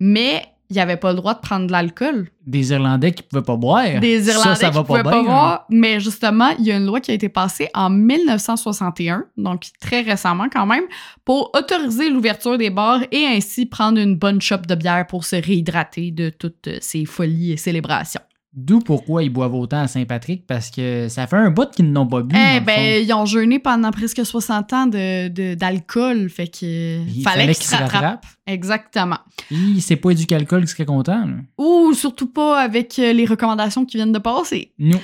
mais 0.00 0.46
ils 0.70 0.76
n'avaient 0.76 0.96
pas 0.96 1.10
le 1.10 1.16
droit 1.16 1.34
de 1.34 1.40
prendre 1.40 1.66
de 1.66 1.72
l'alcool. 1.72 2.28
Des 2.46 2.70
Irlandais 2.72 3.12
qui 3.12 3.22
pouvaient 3.22 3.42
pas 3.42 3.56
boire. 3.56 4.00
Des 4.00 4.28
Irlandais 4.28 4.48
ça, 4.50 4.54
ça 4.56 4.68
qui 4.70 4.74
va 4.76 4.84
pouvaient 4.84 5.02
pas 5.02 5.10
pas 5.10 5.22
bien. 5.22 5.30
hein. 5.30 5.34
boire. 5.34 5.66
Mais 5.70 6.00
justement, 6.00 6.50
il 6.58 6.64
y 6.64 6.72
a 6.72 6.76
une 6.76 6.86
loi 6.86 7.00
qui 7.00 7.10
a 7.10 7.14
été 7.14 7.28
passée 7.28 7.68
en 7.74 7.90
1961, 7.90 9.24
donc 9.36 9.64
très 9.80 10.00
récemment 10.00 10.46
quand 10.52 10.66
même, 10.66 10.84
pour 11.24 11.50
autoriser 11.54 12.08
l'ouverture 12.10 12.58
des 12.58 12.70
bars 12.70 13.00
et 13.12 13.24
ainsi 13.26 13.66
prendre 13.66 13.98
une 13.98 14.16
bonne 14.16 14.40
chope 14.40 14.66
de 14.66 14.74
bière 14.74 15.06
pour 15.06 15.24
se 15.24 15.36
réhydrater 15.36 16.10
de 16.10 16.30
toutes 16.30 16.68
ces 16.80 17.04
folies 17.04 17.52
et 17.52 17.56
célébrations. 17.56 18.20
D'où 18.56 18.78
pourquoi 18.78 19.24
ils 19.24 19.30
boivent 19.30 19.54
autant 19.54 19.80
à 19.80 19.88
Saint-Patrick, 19.88 20.46
parce 20.46 20.70
que 20.70 21.08
ça 21.08 21.26
fait 21.26 21.36
un 21.36 21.50
bout 21.50 21.68
qu'ils 21.70 21.90
n'ont 21.90 22.06
pas 22.06 22.22
bu. 22.22 22.36
Eh 22.38 22.60
le 22.60 22.64
ben, 22.64 23.02
ils 23.04 23.12
ont 23.12 23.26
jeûné 23.26 23.58
pendant 23.58 23.90
presque 23.90 24.24
60 24.24 24.72
ans 24.72 24.86
de, 24.86 25.26
de- 25.28 25.54
d'alcool, 25.54 26.30
fait 26.30 26.46
que 26.46 27.04
Il 27.08 27.22
fallait, 27.24 27.46
qu'ils 27.52 27.64
se 27.64 27.74
rattrapent. 27.74 28.26
Exactement. 28.46 29.18
Il 29.50 29.82
s'est 29.82 29.96
pas 29.96 30.14
du 30.14 30.32
alcool, 30.32 30.62
il 30.62 30.68
serait 30.68 30.84
content. 30.86 31.26
là. 31.26 31.34
Ou 31.58 31.92
surtout 31.94 32.28
pas 32.28 32.60
avec 32.60 32.96
euh, 33.00 33.12
les 33.12 33.24
recommandations 33.26 33.84
qui 33.84 33.96
viennent 33.96 34.12
de 34.12 34.18
passer. 34.20 34.72
Nous, 34.78 34.98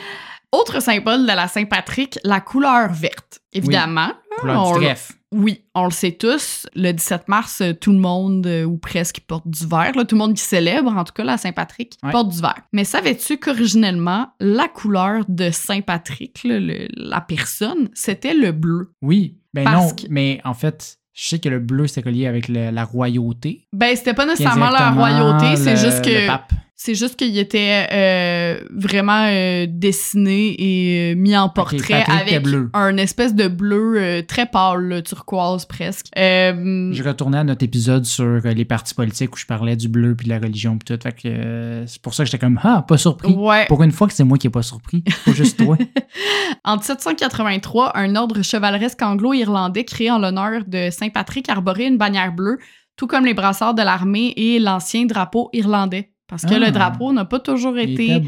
Autre 0.53 0.81
symbole 0.81 1.23
de 1.23 1.27
la 1.33 1.47
Saint-Patrick, 1.49 2.19
la 2.25 2.41
couleur 2.41 2.93
verte. 2.93 3.41
Évidemment. 3.53 4.13
couleur 4.39 4.63
on- 4.67 4.79
du 4.79 4.85
trèfle. 4.85 5.15
Oui, 5.33 5.63
on 5.77 5.85
le 5.85 5.91
sait 5.93 6.13
tous. 6.13 6.67
Le 6.75 6.91
17 6.93 7.29
mars, 7.29 7.61
euh, 7.61 7.73
tout 7.73 7.93
le 7.93 7.99
monde, 7.99 8.47
euh, 8.47 8.65
ou 8.65 8.79
presque, 8.79 9.21
porte 9.27 9.47
du 9.47 9.65
vert. 9.67 9.93
là. 9.95 10.05
Tout 10.05 10.17
le 10.17 10.19
monde 10.19 10.35
qui 10.35 10.43
célèbre, 10.43 10.91
en 10.97 11.05
tout 11.05 11.13
cas 11.13 11.23
la 11.25 11.37
Saint-Patrick, 11.39 11.95
Ouais. 12.03 12.11
porte 12.11 12.31
du 12.31 12.41
vert. 12.41 12.57
Mais 12.73 12.83
savais-tu 12.85 13.39
qu'originellement, 13.39 14.29
la 14.41 14.67
couleur 14.69 15.25
de 15.29 15.51
Saint-Patrick, 15.51 16.41
la 16.45 17.21
personne, 17.21 17.89
c'était 17.95 18.35
le 18.35 18.53
bleu? 18.53 18.93
Oui, 19.03 19.37
ben 19.55 19.65
Parce 19.65 19.91
non, 19.91 19.95
que- 19.95 20.07
mais 20.11 20.41
en 20.45 20.55
fait, 20.55 20.99
je 21.13 21.29
sais 21.29 21.39
que 21.39 21.49
le 21.49 21.61
bleu, 21.61 21.87
c'est 21.87 22.05
relié 22.05 22.27
avec 22.27 22.49
le- 22.49 22.71
la 22.71 22.85
royauté. 22.85 23.69
Ben, 23.73 23.95
c'était 23.95 24.15
pas 24.15 24.27
nécessairement 24.27 24.71
la 24.71 24.91
royauté, 24.91 25.57
c'est 25.57 25.77
juste 25.77 26.05
Le 26.07 26.13
que 26.13 26.27
pape. 26.27 26.53
C'est 26.83 26.95
juste 26.95 27.17
qu'il 27.17 27.37
était 27.37 27.87
euh, 27.93 28.65
vraiment 28.75 29.27
euh, 29.27 29.67
dessiné 29.69 30.55
et 30.59 31.13
euh, 31.13 31.15
mis 31.15 31.37
en 31.37 31.51
portrait 31.51 31.77
Patrick 32.07 32.09
avec 32.09 32.43
bleu. 32.43 32.71
un 32.73 32.97
espèce 32.97 33.35
de 33.35 33.49
bleu 33.49 34.23
très 34.27 34.47
pâle, 34.47 34.89
là, 34.89 35.03
turquoise 35.03 35.67
presque. 35.67 36.07
Je 36.17 37.03
retournais 37.07 37.37
à 37.37 37.45
notre 37.45 37.65
épisode 37.65 38.07
sur 38.07 38.41
les 38.43 38.65
partis 38.65 38.95
politiques 38.95 39.35
où 39.35 39.37
je 39.37 39.45
parlais 39.45 39.77
du 39.77 39.89
bleu 39.89 40.15
puis 40.15 40.25
de 40.25 40.33
la 40.33 40.39
religion 40.39 40.79
puis 40.79 40.97
tout. 40.97 41.03
Fait 41.03 41.13
que 41.13 41.85
c'est 41.87 42.01
pour 42.01 42.15
ça 42.15 42.25
que 42.25 42.31
j'étais 42.31 42.43
comme 42.43 42.59
ah 42.63 42.83
pas 42.89 42.97
surpris. 42.97 43.35
ouais. 43.35 43.67
Pour 43.67 43.83
une 43.83 43.93
fois 43.93 44.09
que 44.09 44.15
c'est 44.15 44.25
moi 44.25 44.39
qui 44.39 44.47
n'ai 44.47 44.51
pas 44.51 44.63
surpris, 44.63 45.05
pas 45.27 45.33
juste 45.33 45.59
toi. 45.59 45.77
En 46.65 46.77
1783, 46.77 47.97
un 47.97 48.17
ordre 48.17 48.43
chevaleresque 48.43 49.01
anglo-irlandais 49.03 49.85
créé 49.85 50.11
en 50.11 50.19
l'honneur 50.19 50.63
de 50.67 50.89
Saint-Patrick 50.91 51.49
arborait 51.49 51.87
une 51.87 51.97
bannière 51.97 52.33
bleue, 52.33 52.59
tout 52.97 53.07
comme 53.07 53.25
les 53.25 53.35
brassards 53.35 53.75
de 53.75 53.83
l'armée 53.83 54.33
et 54.37 54.59
l'ancien 54.59 55.05
drapeau 55.07 55.51
irlandais. 55.53 56.11
Parce 56.31 56.45
que 56.47 56.55
Ah. 56.55 56.59
le 56.61 56.71
drapeau 56.71 57.13
n'a 57.13 57.25
pas 57.25 57.41
toujours 57.41 57.77
été 57.77 58.23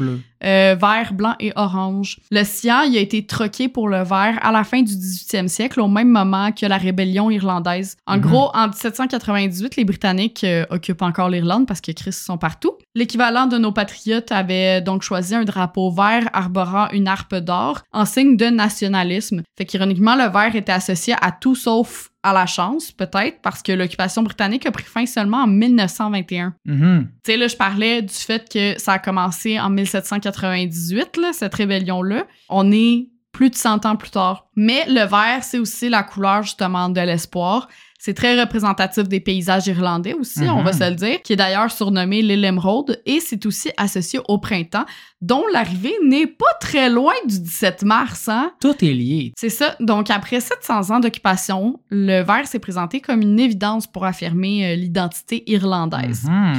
euh, 0.45 0.75
vert, 0.77 1.13
blanc 1.13 1.35
et 1.39 1.53
orange. 1.55 2.19
Le 2.29 2.43
cyan 2.43 2.81
il 2.81 2.97
a 2.97 2.99
été 2.99 3.25
troqué 3.25 3.69
pour 3.69 3.87
le 3.87 4.03
vert 4.03 4.37
à 4.41 4.51
la 4.51 4.65
fin 4.65 4.81
du 4.81 4.93
18e 4.93 5.47
siècle, 5.47 5.79
au 5.79 5.87
même 5.87 6.09
moment 6.09 6.51
que 6.51 6.65
la 6.65 6.77
rébellion 6.77 7.31
irlandaise. 7.31 7.95
En 8.05 8.17
Mhm. 8.17 8.21
gros, 8.21 8.49
en 8.53 8.67
1798, 8.67 9.77
les 9.77 9.85
Britanniques 9.85 10.43
euh, 10.43 10.65
occupent 10.69 11.01
encore 11.01 11.29
l'Irlande 11.29 11.65
parce 11.65 11.79
que 11.79 11.93
Christ 11.93 12.25
sont 12.25 12.37
partout. 12.37 12.73
L'équivalent 12.93 13.47
de 13.47 13.57
nos 13.57 13.71
patriotes 13.71 14.31
avait 14.33 14.81
donc 14.81 15.01
choisi 15.03 15.33
un 15.33 15.45
drapeau 15.45 15.89
vert 15.91 16.27
arborant 16.33 16.89
une 16.91 17.07
harpe 17.07 17.35
d'or 17.35 17.81
en 17.93 18.03
signe 18.05 18.35
de 18.35 18.47
nationalisme. 18.47 19.43
Fait 19.57 19.65
qu'ironiquement, 19.65 20.15
le 20.15 20.29
vert 20.29 20.55
était 20.55 20.71
associé 20.73 21.15
à 21.21 21.31
tout 21.31 21.55
sauf 21.55 22.09
à 22.23 22.33
la 22.33 22.45
chance, 22.45 22.91
peut-être, 22.91 23.41
parce 23.41 23.61
que 23.61 23.73
l'occupation 23.73 24.23
britannique 24.23 24.65
a 24.65 24.71
pris 24.71 24.85
fin 24.85 25.05
seulement 25.05 25.43
en 25.43 25.47
1921. 25.47 26.55
Mhm. 26.65 27.09
Tu 27.23 27.31
sais, 27.31 27.37
là, 27.37 27.47
je 27.47 27.55
parlais 27.55 28.01
du 28.01 28.13
fait 28.13 28.49
que 28.49 28.79
ça 28.79 28.93
a 28.93 28.99
commencé 28.99 29.59
en 29.59 29.69
1798, 29.69 31.17
là, 31.17 31.33
cette 31.33 31.53
rébellion-là. 31.53 32.25
On 32.49 32.71
est 32.71 33.09
plus 33.33 33.49
de 33.49 33.55
100 33.55 33.85
ans 33.85 33.95
plus 33.97 34.11
tard. 34.11 34.47
Mais 34.55 34.85
le 34.87 35.05
vert, 35.05 35.43
c'est 35.43 35.59
aussi 35.59 35.89
la 35.89 36.03
couleur, 36.03 36.43
justement, 36.43 36.87
de 36.87 37.01
l'espoir. 37.01 37.67
C'est 38.05 38.13
très 38.13 38.37
représentatif 38.37 39.07
des 39.07 39.21
paysages 39.21 39.67
irlandais 39.67 40.13
aussi, 40.13 40.41
on 40.41 40.57
Mhm. 40.57 40.65
va 40.65 40.73
se 40.73 40.89
le 40.89 40.95
dire, 40.95 41.21
qui 41.21 41.31
est 41.31 41.35
d'ailleurs 41.37 41.71
surnommé 41.71 42.21
l'île 42.21 42.43
Émeraude, 42.43 43.01
et 43.05 43.21
c'est 43.21 43.45
aussi 43.45 43.69
associé 43.77 44.19
au 44.27 44.39
printemps, 44.39 44.83
dont 45.21 45.43
l'arrivée 45.53 45.95
n'est 46.05 46.27
pas 46.27 46.51
très 46.59 46.89
loin 46.89 47.13
du 47.25 47.39
17 47.39 47.83
mars, 47.83 48.27
hein? 48.27 48.51
Tout 48.59 48.83
est 48.83 48.91
lié. 48.93 49.31
C'est 49.37 49.47
ça. 49.47 49.77
Donc, 49.79 50.09
après 50.09 50.41
700 50.41 50.89
ans 50.93 50.99
d'occupation, 50.99 51.79
le 51.89 52.23
vert 52.23 52.45
s'est 52.45 52.59
présenté 52.59 52.99
comme 52.99 53.21
une 53.21 53.39
évidence 53.39 53.87
pour 53.87 54.03
affirmer 54.03 54.73
euh, 54.73 54.75
l'identité 54.75 55.49
irlandaise. 55.49 56.25
Mhm. 56.25 56.53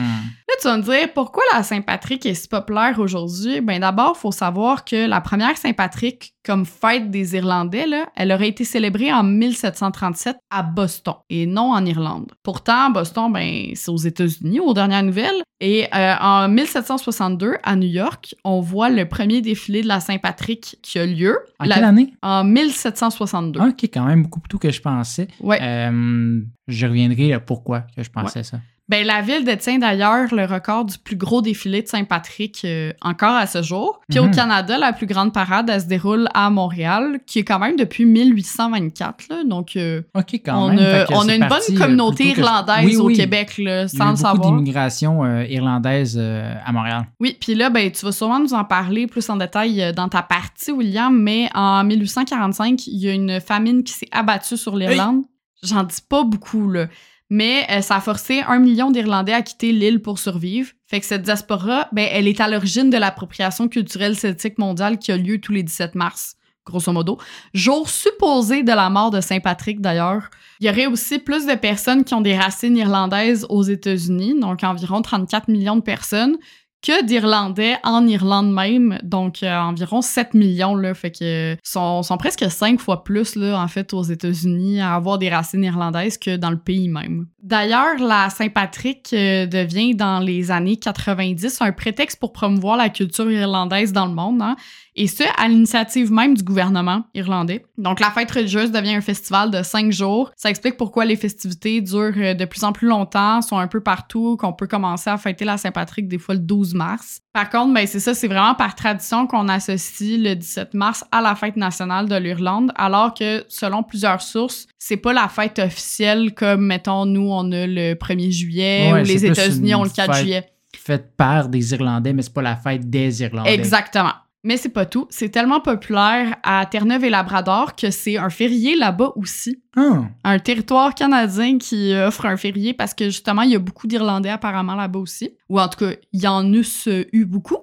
Là, 0.49 0.55
tu 0.63 0.69
vas 0.69 0.79
me 0.79 0.83
dire, 0.83 1.13
pourquoi 1.13 1.43
la 1.53 1.63
Saint-Patrick 1.63 2.25
est 2.25 2.33
si 2.35 2.49
populaire 2.49 2.99
aujourd'hui? 2.99 3.61
Ben 3.61 3.81
d'abord, 3.81 4.15
il 4.17 4.21
faut 4.21 4.33
savoir 4.33 4.87
que 4.87 5.07
la 5.07 5.21
première 5.21 5.59
Saint-Patrick, 5.59 6.33
comme 6.43 6.65
fête 6.65 7.11
des 7.11 7.35
Irlandais, 7.37 7.87
là, 7.87 8.07
elle 8.17 8.31
aurait 8.33 8.49
été 8.49 8.65
célébrée 8.65 9.13
en 9.13 9.23
1737 9.25 10.37
à 10.51 10.63
Boston 10.63 11.15
et 11.35 11.47
non 11.47 11.73
en 11.73 11.85
Irlande. 11.85 12.31
Pourtant, 12.43 12.91
Boston, 12.91 13.33
ben, 13.33 13.71
c'est 13.75 13.91
aux 13.91 13.97
États-Unis, 13.97 14.61
aux 14.61 14.73
dernières 14.75 15.03
nouvelles. 15.03 15.43
Et 15.61 15.87
euh, 15.95 16.15
en 16.21 16.49
1762, 16.49 17.55
à 17.63 17.75
New 17.77 17.89
York, 17.89 18.35
on 18.45 18.61
voit 18.61 18.91
le 18.91 19.09
premier 19.09 19.41
défilé 19.41 19.83
de 19.83 19.89
la 19.89 19.99
Saint-Patrick 20.01 20.79
qui 20.83 20.99
a 20.99 21.07
lieu. 21.07 21.37
En 21.59 21.65
La- 21.65 21.75
quelle 21.77 21.85
année? 21.85 22.13
En 22.23 22.45
1762. 22.45 23.61
Ok, 23.61 23.83
quand 23.85 24.05
même 24.05 24.23
beaucoup 24.23 24.41
plus 24.41 24.49
tôt 24.49 24.59
que 24.59 24.71
je 24.71 24.81
pensais. 24.81 25.29
Ouais. 25.41 25.59
Euh, 25.61 26.41
je 26.69 26.87
reviendrai 26.87 27.33
à 27.33 27.41
pourquoi 27.41 27.81
que 27.97 28.03
je 28.03 28.11
pensais 28.11 28.43
ça. 28.43 28.61
Ben, 28.89 29.07
la 29.07 29.23
ville 29.23 29.45
détient 29.45 29.79
d'ailleurs 29.79 30.35
le 30.35 30.45
record 30.45 30.85
du 30.85 30.99
plus 30.99 31.17
gros 31.17 31.41
défilé 31.41 31.81
de 31.81 31.89
Saint-Patrick 31.89 32.61
euh, 32.67 32.93
encore 33.01 33.35
à 33.35 33.47
ce 33.47 33.63
jour. 33.63 34.01
Puis 34.11 34.19
au 34.19 34.25
Mhm. 34.27 34.35
Canada, 34.35 34.77
la 34.77 34.93
plus 34.93 35.07
grande 35.07 35.33
parade, 35.33 35.71
elle 35.71 35.81
se 35.81 35.87
déroule 35.87 36.29
à 36.35 36.51
Montréal, 36.51 37.19
qui 37.27 37.39
est 37.39 37.45
quand 37.45 37.59
même 37.59 37.77
depuis 37.77 38.05
1824. 38.05 39.29
Là, 39.31 39.43
donc, 39.45 39.77
euh, 39.77 40.03
quand 40.45 40.65
on, 40.65 40.69
même. 40.69 40.79
a, 40.79 41.07
on 41.17 41.23
une 41.29 41.49
bonne 41.49 41.59
euh, 41.71 41.79
communauté 41.79 42.25
je- 42.35 42.41
irlandaise 42.41 42.85
Oui, 42.85 42.97
au. 42.97 43.09
Québec, 43.09 43.57
là, 43.59 43.63
Il 43.63 43.67
y 43.67 43.85
a 43.85 43.89
sans 43.89 44.05
le 44.05 44.11
beaucoup 44.11 44.23
savoir. 44.23 44.53
d'immigration 44.57 45.25
euh, 45.25 45.45
irlandaise 45.47 46.17
euh, 46.21 46.53
à 46.65 46.73
Montréal. 46.73 47.07
Oui, 47.21 47.37
puis 47.41 47.55
là, 47.55 47.71
ben, 47.71 47.91
tu 47.91 48.05
vas 48.05 48.13
sûrement 48.13 48.39
nous 48.41 48.53
en 48.55 48.65
parler 48.65 49.07
plus 49.07 49.29
en 49.31 49.37
détail 49.37 49.93
dans 49.95 50.09
ta 50.09 50.23
partie, 50.23 50.73
William, 50.73 51.17
mais 51.17 51.49
en 51.55 51.85
1845, 51.85 52.87
il 52.89 52.99
y 52.99 53.09
a 53.09 53.13
une 53.13 53.41
famine 53.41 53.83
qui 53.83 53.93
s'est 53.93 54.09
abattue 54.13 54.57
sur 54.57 54.77
l'Irlande. 54.77 55.23
J'en 55.63 55.85
dis 55.85 56.01
pas 56.07 56.25
beaucoup, 56.25 56.71
là. 56.71 56.87
Mais 57.35 57.67
euh, 57.69 57.81
ça 57.81 57.97
a 57.97 58.01
forcé 58.01 58.43
un 58.47 58.61
million 58.61 58.93
d'Irlandais 58.93 59.33
à 59.33 59.43
quitter 59.43 59.73
l'île 59.73 60.01
pour 60.01 60.21
survivre. 60.21 60.71
Fait 60.87 61.01
que 61.01 61.07
cette 61.07 61.23
diaspora, 61.23 61.89
ben, 61.91 62.07
elle 62.13 62.29
est 62.29 62.41
à 62.41 62.47
l'origine 62.47 62.91
de 62.91 62.97
l'appropriation 62.97 63.67
culturelle 63.67 64.17
celtique 64.17 64.57
mondiale 64.57 64.99
qui 64.99 65.11
a 65.11 65.17
lieu 65.17 65.41
tous 65.41 65.51
les 65.51 65.65
17 65.65 65.97
mars, 65.97 66.37
grosso 66.65 66.93
modo. 66.93 67.19
Jour 67.53 67.91
supposé 67.91 68.63
de 68.63 68.71
la 68.71 68.89
mort 68.89 69.11
de 69.11 69.21
Saint-Patrick, 69.21 69.81
d'ailleurs. 69.81 70.31
Il 70.61 70.69
y 70.69 70.71
aurait 70.71 70.87
aussi 70.87 71.19
plus 71.19 71.45
de 71.45 71.57
personnes 71.57 72.05
qui 72.05 72.15
ont 72.15 72.21
des 72.21 72.39
racines 72.39 72.77
irlandaises 72.77 73.47
aux 73.49 73.65
États-Unis, 73.65 74.39
donc 74.39 74.63
environ 74.63 75.03
34 75.03 75.49
millions 75.49 75.75
de 75.75 75.83
personnes, 75.83 76.37
que 76.85 77.03
d'Irlandais 77.03 77.79
en 77.83 78.07
Irlande 78.07 78.53
même, 78.53 78.99
donc 79.03 79.43
euh, 79.43 79.57
environ 79.57 80.03
7 80.03 80.35
millions, 80.35 80.75
là, 80.75 80.93
fait 80.93 81.11
que 81.11 81.57
sont, 81.63 82.03
sont 82.03 82.19
presque 82.19 82.45
5 82.49 82.79
fois 82.79 83.05
plus, 83.05 83.37
là, 83.37 83.59
en 83.59 83.69
fait, 83.69 83.95
aux 83.95 84.03
États-Unis 84.03 84.83
à 84.83 84.95
avoir 84.95 85.17
des 85.17 85.31
racines 85.31 85.65
irlandaises 85.65 86.19
que 86.19 86.37
dans 86.37 86.51
le 86.51 86.59
pays 86.59 86.91
même. 86.91 87.27
D'ailleurs, 87.43 87.99
la 87.99 88.29
Saint-Patrick 88.29 89.15
euh, 89.15 89.47
devient 89.47 89.95
dans 89.95 90.19
les 90.19 90.51
années 90.51 90.77
90 90.77 91.63
un 91.63 91.73
prétexte 91.73 92.21
pour 92.21 92.33
promouvoir 92.33 92.77
la 92.77 92.91
culture 92.91 93.31
irlandaise 93.31 93.93
dans 93.95 94.07
le 94.07 94.15
monde, 94.15 94.43
hein, 94.43 94.57
et 94.97 95.07
ce, 95.09 95.25
à 95.37 95.49
l'initiative 95.49 96.13
même 96.13 96.37
du 96.37 96.43
gouvernement 96.43 97.05
irlandais. 97.15 97.65
Donc, 97.79 98.01
la 98.01 98.11
fête 98.11 98.31
religieuse 98.31 98.71
devient 98.71 98.95
un 98.95 99.01
festival 99.01 99.51
de 99.51 99.63
cinq 99.63 99.91
jours. 99.91 100.31
Ça 100.37 100.51
explique 100.51 100.77
pourquoi 100.77 101.05
les 101.05 101.17
festivités 101.17 101.81
durent 101.81 102.13
euh, 102.17 102.35
de 102.35 102.45
plus 102.45 102.63
en 102.65 102.73
plus 102.73 102.87
longtemps, 102.87 103.43
sont 103.43 103.59
un 103.59 103.67
peu 103.67 103.81
partout, 103.81 104.37
qu'on 104.37 104.53
peut 104.53 104.67
commencer 104.67 105.11
à 105.11 105.17
fêter 105.17 105.45
la 105.45 105.57
Saint-Patrick 105.57 106.07
des 106.09 106.19
fois 106.19 106.35
le 106.35 106.41
12 106.41 106.75
mars. 106.75 107.21
Par 107.33 107.51
contre, 107.51 107.75
ben, 107.75 107.87
c'est 107.87 107.99
ça, 107.99 108.15
c'est 108.15 108.29
vraiment 108.29 108.55
par 108.55 108.77
tradition 108.77 109.27
qu'on 109.27 109.49
associe 109.49 110.19
le 110.21 110.35
17 110.35 110.75
mars 110.75 111.05
à 111.11 111.21
la 111.21 111.35
fête 111.35 111.57
nationale 111.57 112.09
de 112.09 112.15
l'Irlande, 112.17 112.71
alors 112.77 113.13
que, 113.15 113.45
selon 113.49 113.83
plusieurs 113.83 114.23
sources, 114.23 114.69
c'est 114.79 114.97
pas 114.97 115.13
la 115.13 115.29
fête 115.29 115.59
officielle 115.59 116.35
comme, 116.35 116.67
mettons, 116.67 117.05
nous, 117.07 117.29
on 117.29 117.51
a 117.51 117.67
le 117.67 117.95
1er 117.95 118.31
juillet 118.31 118.93
Ouais, 118.93 119.03
ou 119.03 119.05
les 119.05 119.27
États-Unis 119.27 119.75
ont 119.75 119.83
le 119.85 119.91
4 119.91 120.13
fête. 120.13 120.23
juillet. 120.23 120.47
Faite 120.77 121.13
par 121.17 121.49
des 121.49 121.73
Irlandais, 121.73 122.13
mais 122.13 122.23
c'est 122.23 122.33
pas 122.35 122.43
la 122.43 122.57
fête 122.57 122.89
des 122.89 123.23
Irlandais. 123.23 123.55
Exactement. 123.55 124.13
Mais 124.45 124.59
c'est 124.59 124.69
pas 124.69 124.85
tout. 124.85 125.07
C'est 125.11 125.31
tellement 125.31 125.61
populaire 125.61 126.37
à 126.43 126.65
Terre-Neuve 126.67 127.05
et 127.05 127.11
Labrador 127.11 127.75
que 127.75 127.91
c'est 127.91 128.19
un 128.19 128.29
férié 128.29 128.77
là-bas 128.77 129.13
aussi. 129.17 129.63
Ah, 129.75 130.03
Un 130.23 130.39
territoire 130.39 130.95
canadien 130.95 131.57
qui 131.59 131.95
offre 131.95 132.27
un 132.27 132.37
férié 132.37 132.75
parce 132.75 132.93
que 132.93 133.07
justement, 133.07 133.43
il 133.43 133.51
y 133.53 133.57
a 133.57 133.59
beaucoup 133.59 133.87
d'Irlandais 133.87 134.29
apparemment 134.29 134.75
là-bas 134.75 134.99
aussi. 134.99 135.35
Ou 135.49 135.59
en 135.59 135.69
tout 135.69 135.79
cas, 135.79 135.93
il 136.13 136.21
y 136.23 136.27
en 136.29 136.45
eussent 136.53 136.89
eu 137.13 137.25
beaucoup. 137.25 137.57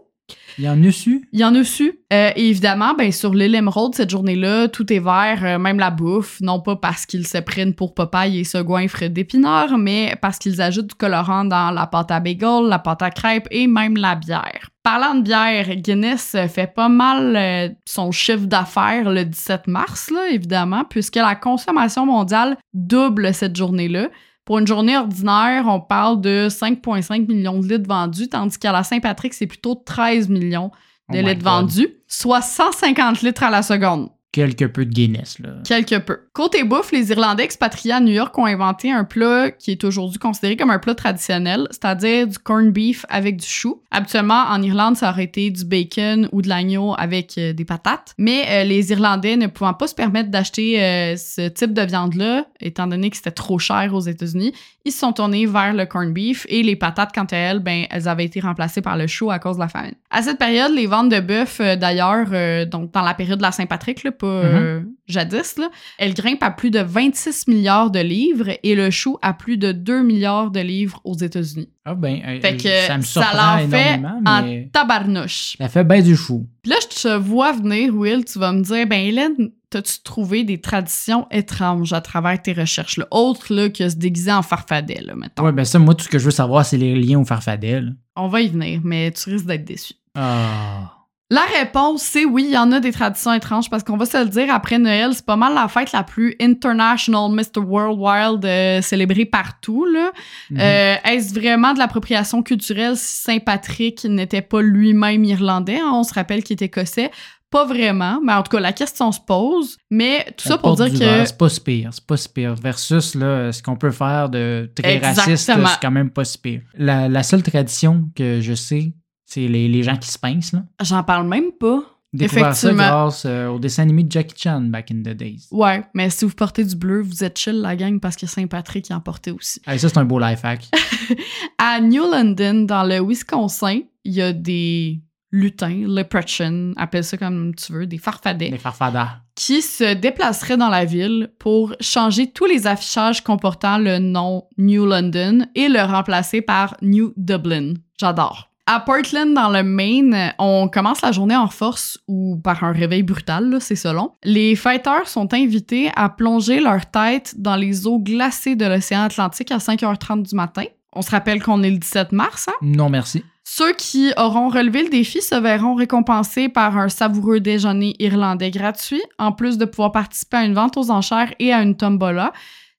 Il 0.57 0.65
y 0.65 0.69
en 0.69 0.83
a 0.83 0.91
su? 0.91 1.27
Il 1.31 1.39
y 1.39 1.45
en 1.45 1.55
a 1.55 1.63
su. 1.63 1.99
Euh, 2.11 2.31
et 2.35 2.49
évidemment, 2.49 2.93
ben, 2.93 3.11
sur 3.11 3.33
l'île 3.33 3.55
Émeraude, 3.55 3.95
cette 3.95 4.09
journée-là, 4.09 4.67
tout 4.67 4.91
est 4.91 4.99
vert, 4.99 5.39
euh, 5.43 5.57
même 5.57 5.79
la 5.79 5.89
bouffe. 5.89 6.39
Non 6.41 6.59
pas 6.59 6.75
parce 6.75 7.05
qu'ils 7.05 7.27
se 7.27 7.37
prennent 7.37 7.73
pour 7.73 7.93
Popeye 7.93 8.39
et 8.39 8.43
se 8.43 8.57
goinfrent 8.57 9.09
d'épinards, 9.09 9.77
mais 9.77 10.15
parce 10.21 10.37
qu'ils 10.37 10.61
ajoutent 10.61 10.89
du 10.89 10.95
colorant 10.95 11.45
dans 11.45 11.71
la 11.71 11.87
pâte 11.87 12.11
à 12.11 12.19
bagel, 12.19 12.67
la 12.67 12.79
pâte 12.79 13.01
à 13.01 13.11
crêpes 13.11 13.47
et 13.51 13.67
même 13.67 13.95
la 13.97 14.15
bière. 14.15 14.69
Parlant 14.83 15.15
de 15.15 15.21
bière, 15.21 15.75
Guinness 15.75 16.35
fait 16.49 16.73
pas 16.73 16.89
mal 16.89 17.35
euh, 17.35 17.69
son 17.85 18.11
chiffre 18.11 18.47
d'affaires 18.47 19.11
le 19.11 19.23
17 19.25 19.67
mars, 19.67 20.09
là, 20.09 20.29
évidemment, 20.31 20.83
puisque 20.89 21.17
la 21.17 21.35
consommation 21.35 22.05
mondiale 22.05 22.57
double 22.73 23.33
cette 23.33 23.55
journée-là. 23.55 24.09
Pour 24.51 24.59
une 24.59 24.67
journée 24.67 24.97
ordinaire, 24.97 25.63
on 25.65 25.79
parle 25.79 26.19
de 26.19 26.49
5,5 26.49 27.25
millions 27.25 27.59
de 27.59 27.69
litres 27.69 27.87
vendus, 27.87 28.27
tandis 28.27 28.59
qu'à 28.59 28.73
la 28.73 28.83
Saint-Patrick, 28.83 29.33
c'est 29.33 29.47
plutôt 29.47 29.75
13 29.75 30.27
millions 30.27 30.71
Oh 30.73 31.13
de 31.13 31.19
my 31.19 31.29
litres 31.29 31.45
vendus, 31.45 31.87
soit 32.05 32.41
150 32.41 33.21
litres 33.21 33.43
à 33.43 33.49
la 33.49 33.61
seconde. 33.61 34.09
Quelque 34.31 34.65
peu 34.65 34.85
de 34.85 34.91
Guinness. 34.91 35.39
Là. 35.39 35.49
Quelque 35.67 35.97
peu. 35.97 36.19
Côté 36.33 36.63
bouffe, 36.63 36.91
les 36.91 37.11
Irlandais 37.11 37.43
expatriés 37.43 37.93
à 37.93 37.99
New 37.99 38.13
York 38.13 38.37
ont 38.37 38.45
inventé 38.45 38.91
un 38.91 39.03
plat 39.03 39.51
qui 39.51 39.71
est 39.71 39.83
aujourd'hui 39.83 40.19
considéré 40.19 40.55
comme 40.55 40.71
un 40.71 40.79
plat 40.79 40.95
traditionnel, 40.95 41.67
c'est-à-dire 41.71 42.27
du 42.27 42.37
corned 42.37 42.71
beef 42.71 43.05
avec 43.09 43.37
du 43.37 43.47
chou. 43.47 43.81
Habituellement, 43.91 44.45
en 44.47 44.61
Irlande, 44.61 44.95
ça 44.95 45.09
aurait 45.09 45.25
été 45.25 45.49
du 45.49 45.65
bacon 45.65 46.29
ou 46.31 46.41
de 46.41 46.47
l'agneau 46.47 46.95
avec 46.97 47.37
euh, 47.37 47.51
des 47.51 47.65
patates. 47.65 48.13
Mais 48.17 48.45
euh, 48.49 48.63
les 48.63 48.91
Irlandais 48.91 49.35
ne 49.35 49.47
pouvant 49.47 49.73
pas 49.73 49.87
se 49.87 49.95
permettre 49.95 50.29
d'acheter 50.29 50.81
euh, 50.81 51.17
ce 51.17 51.49
type 51.49 51.73
de 51.73 51.81
viande-là, 51.81 52.45
étant 52.61 52.87
donné 52.87 53.09
que 53.09 53.17
c'était 53.17 53.31
trop 53.31 53.59
cher 53.59 53.93
aux 53.93 53.99
États-Unis, 53.99 54.53
ils 54.85 54.91
se 54.91 54.99
sont 54.99 55.11
tournés 55.11 55.45
vers 55.45 55.73
le 55.73 55.85
corned 55.85 56.13
beef 56.13 56.45
et 56.49 56.63
les 56.63 56.75
patates, 56.75 57.11
quant 57.13 57.25
à 57.25 57.35
elles, 57.35 57.59
ben, 57.59 57.85
elles 57.89 58.07
avaient 58.07 58.25
été 58.25 58.39
remplacées 58.39 58.81
par 58.81 58.97
le 58.97 59.07
chou 59.07 59.29
à 59.29 59.39
cause 59.39 59.57
de 59.57 59.61
la 59.61 59.67
famine. 59.67 59.93
À 60.09 60.21
cette 60.21 60.39
période, 60.39 60.71
les 60.73 60.87
ventes 60.87 61.09
de 61.09 61.19
bœuf, 61.19 61.59
d'ailleurs, 61.59 62.65
donc 62.67 62.91
dans 62.91 63.01
la 63.01 63.13
période 63.13 63.37
de 63.37 63.43
la 63.43 63.51
Saint-Patrick, 63.51 64.03
pas 64.21 64.27
euh, 64.27 64.81
jadis, 65.07 65.57
là, 65.57 65.69
elle 65.97 66.13
grimpe 66.13 66.43
à 66.43 66.51
plus 66.51 66.71
de 66.71 66.79
26 66.79 67.47
milliards 67.47 67.89
de 67.91 67.99
livres 67.99 68.49
et 68.63 68.75
le 68.75 68.89
chou 68.91 69.17
à 69.21 69.33
plus 69.33 69.57
de 69.57 69.71
2 69.71 70.03
milliards 70.03 70.51
de 70.51 70.59
livres 70.59 71.01
aux 71.03 71.15
États-Unis. 71.17 71.69
Ah 71.85 71.95
ben, 71.95 72.21
euh, 72.25 72.39
Fait 72.39 72.55
que 72.57 72.69
ça 72.87 72.97
me 72.97 73.01
ça 73.03 73.21
surprend 73.23 73.57
l'en 73.57 73.67
fait 73.67 73.95
énormément, 73.95 74.21
en 74.29 74.41
mais 74.43 74.69
tabarnouche. 74.71 75.55
ça 75.57 75.67
fait 75.67 75.83
bien 75.83 76.01
du 76.01 76.15
chou. 76.15 76.47
Puis 76.61 76.71
là, 76.71 76.77
je 76.81 77.01
te 77.01 77.17
vois 77.17 77.51
venir, 77.53 77.95
Will, 77.95 78.23
tu 78.23 78.37
vas 78.39 78.53
me 78.53 78.61
dire, 78.61 78.85
ben 78.87 79.01
Hélène, 79.01 79.51
t'as-tu 79.71 80.01
trouvé 80.03 80.43
des 80.43 80.61
traditions 80.61 81.27
étranges 81.31 81.93
à 81.93 82.01
travers 82.01 82.39
tes 82.41 82.53
recherches, 82.53 82.97
là, 82.97 83.07
autres 83.09 83.53
là, 83.53 83.69
que 83.69 83.89
se 83.89 83.95
déguiser 83.95 84.31
en 84.31 84.43
farfadet, 84.43 85.01
là, 85.01 85.15
mettons? 85.15 85.43
Ouais, 85.43 85.51
ben 85.51 85.65
ça, 85.65 85.79
moi, 85.79 85.95
tout 85.95 86.03
ce 86.05 86.09
que 86.09 86.19
je 86.19 86.25
veux 86.25 86.31
savoir, 86.31 86.65
c'est 86.65 86.77
les 86.77 86.93
liens 86.95 87.19
au 87.19 87.25
farfadet. 87.25 87.81
là. 87.81 87.91
On 88.15 88.27
va 88.27 88.41
y 88.41 88.49
venir, 88.49 88.81
mais 88.83 89.11
tu 89.11 89.29
risques 89.31 89.45
d'être 89.47 89.65
déçu. 89.65 89.93
Ah. 90.15 91.00
La 91.31 91.43
réponse, 91.57 92.01
c'est 92.01 92.25
oui, 92.25 92.43
il 92.49 92.51
y 92.51 92.57
en 92.57 92.73
a 92.73 92.81
des 92.81 92.91
traditions 92.91 93.31
étranges 93.31 93.69
parce 93.69 93.83
qu'on 93.83 93.95
va 93.95 94.05
se 94.05 94.17
le 94.17 94.25
dire, 94.25 94.53
après 94.53 94.77
Noël, 94.77 95.11
c'est 95.13 95.25
pas 95.25 95.37
mal 95.37 95.53
la 95.53 95.69
fête 95.69 95.93
la 95.93 96.03
plus 96.03 96.35
international 96.41 97.31
Mr. 97.31 97.61
Worldwide 97.65 98.43
euh, 98.43 98.81
célébrée 98.81 99.23
partout. 99.23 99.85
Là. 99.85 100.11
Mhm. 100.49 100.59
Euh, 100.59 100.95
Est-ce 101.05 101.33
vraiment 101.33 101.73
de 101.73 101.79
l'appropriation 101.79 102.43
culturelle 102.43 102.97
si 102.97 103.21
Saint-Patrick 103.21 104.03
n'était 104.03 104.41
pas 104.41 104.61
lui-même 104.61 105.23
irlandais? 105.23 105.79
hein? 105.79 105.91
On 105.93 106.03
se 106.03 106.13
rappelle 106.13 106.43
qu'il 106.43 106.61
est 106.61 106.65
écossais. 106.65 107.11
Pas 107.49 107.63
vraiment, 107.63 108.19
mais 108.21 108.33
en 108.33 108.43
tout 108.43 108.51
cas, 108.51 108.59
la 108.61 108.73
question 108.73 109.13
se 109.13 109.19
pose. 109.21 109.77
Mais 109.89 110.25
tout 110.35 110.49
ça 110.49 110.57
pour 110.57 110.75
dire 110.75 110.91
que... 110.91 111.25
C'est 111.25 111.37
pas 111.37 111.49
si 111.49 111.61
pire, 111.61 111.89
c'est 111.93 112.05
pas 112.05 112.17
si 112.17 112.27
pire. 112.27 112.55
Versus 112.55 113.15
là, 113.15 113.53
ce 113.53 113.63
qu'on 113.63 113.77
peut 113.77 113.91
faire 113.91 114.29
de 114.29 114.69
très 114.75 114.97
raciste, 114.99 115.49
c'est 115.49 115.79
quand 115.81 115.91
même 115.91 116.09
pas 116.09 116.25
si 116.25 116.37
pire. 116.37 116.61
La, 116.77 117.07
la 117.07 117.23
seule 117.23 117.43
tradition 117.43 118.09
que 118.15 118.41
je 118.41 118.53
sais, 118.53 118.93
c'est 119.31 119.47
les, 119.47 119.67
les 119.69 119.83
gens 119.83 119.95
qui 119.95 120.09
se 120.09 120.19
pincent. 120.19 120.51
Là. 120.53 120.63
J'en 120.81 121.03
parle 121.03 121.27
même 121.27 121.51
pas. 121.57 121.83
Découvert 122.13 122.53
ça 122.53 122.73
grâce 122.73 123.23
euh, 123.25 123.47
au 123.47 123.57
dessin 123.57 123.83
animé 123.83 124.03
de 124.03 124.11
Jackie 124.11 124.35
Chan 124.37 124.59
back 124.61 124.91
in 124.91 124.97
the 124.99 125.15
days. 125.15 125.47
Ouais, 125.49 125.81
mais 125.93 126.09
si 126.09 126.25
vous 126.25 126.31
portez 126.31 126.65
du 126.65 126.75
bleu, 126.75 127.01
vous 127.01 127.23
êtes 127.23 127.39
chill, 127.39 127.61
la 127.61 127.77
gang, 127.77 128.01
parce 128.01 128.17
que 128.17 128.27
Saint-Patrick 128.27 128.89
y 128.89 128.93
en 128.93 128.99
portait 128.99 129.31
aussi. 129.31 129.61
Ça, 129.65 129.77
c'est 129.77 129.97
un 129.97 130.03
beau 130.03 130.19
life 130.19 130.43
hack. 130.43 130.67
À 131.57 131.79
New 131.79 132.03
London, 132.03 132.65
dans 132.65 132.83
le 132.83 132.99
Wisconsin, 132.99 133.79
il 134.03 134.13
y 134.13 134.21
a 134.21 134.33
des 134.33 134.99
lutins, 135.31 135.85
leprechaun, 135.87 136.73
appelle 136.75 137.05
ça 137.05 137.15
comme 137.15 137.55
tu 137.55 137.71
veux, 137.71 137.87
des 137.87 137.97
farfadets, 137.97 138.49
les 138.49 138.57
farfadas. 138.57 139.21
qui 139.35 139.61
se 139.61 139.93
déplaceraient 139.93 140.57
dans 140.57 140.67
la 140.67 140.83
ville 140.83 141.31
pour 141.39 141.73
changer 141.79 142.29
tous 142.33 142.45
les 142.45 142.67
affichages 142.67 143.23
comportant 143.23 143.77
le 143.77 143.99
nom 143.99 144.43
New 144.57 144.85
London 144.85 145.45
et 145.55 145.69
le 145.69 145.81
remplacer 145.81 146.41
par 146.41 146.75
New 146.81 147.13
Dublin. 147.15 147.75
J'adore. 147.97 148.50
À 148.67 148.79
Portland, 148.79 149.33
dans 149.33 149.49
le 149.49 149.63
Maine, 149.63 150.33
on 150.37 150.69
commence 150.69 151.01
la 151.01 151.11
journée 151.11 151.35
en 151.35 151.47
force 151.47 151.97
ou 152.07 152.39
par 152.43 152.63
un 152.63 152.71
réveil 152.71 153.03
brutal, 153.03 153.57
c'est 153.59 153.75
selon. 153.75 154.11
Les 154.23 154.55
fighters 154.55 155.07
sont 155.07 155.33
invités 155.33 155.89
à 155.95 156.09
plonger 156.09 156.59
leur 156.59 156.85
tête 156.85 157.33
dans 157.37 157.55
les 157.55 157.87
eaux 157.87 157.99
glacées 157.99 158.55
de 158.55 158.65
l'océan 158.65 159.03
Atlantique 159.03 159.51
à 159.51 159.57
5h30 159.57 160.29
du 160.29 160.35
matin. 160.35 160.65
On 160.93 161.01
se 161.01 161.09
rappelle 161.09 161.41
qu'on 161.41 161.63
est 161.63 161.71
le 161.71 161.77
17 161.77 162.11
mars, 162.11 162.49
hein? 162.49 162.53
Non, 162.61 162.89
merci. 162.89 163.23
Ceux 163.43 163.73
qui 163.73 164.13
auront 164.17 164.49
relevé 164.49 164.83
le 164.83 164.89
défi 164.89 165.21
se 165.21 165.35
verront 165.35 165.75
récompensés 165.75 166.47
par 166.47 166.77
un 166.77 166.89
savoureux 166.89 167.39
déjeuner 167.39 167.95
irlandais 167.99 168.51
gratuit, 168.51 169.01
en 169.17 169.31
plus 169.31 169.57
de 169.57 169.65
pouvoir 169.65 169.91
participer 169.91 170.37
à 170.37 170.45
une 170.45 170.53
vente 170.53 170.77
aux 170.77 170.91
enchères 170.91 171.33
et 171.39 171.51
à 171.51 171.61
une 171.61 171.75
tombola. 171.75 172.31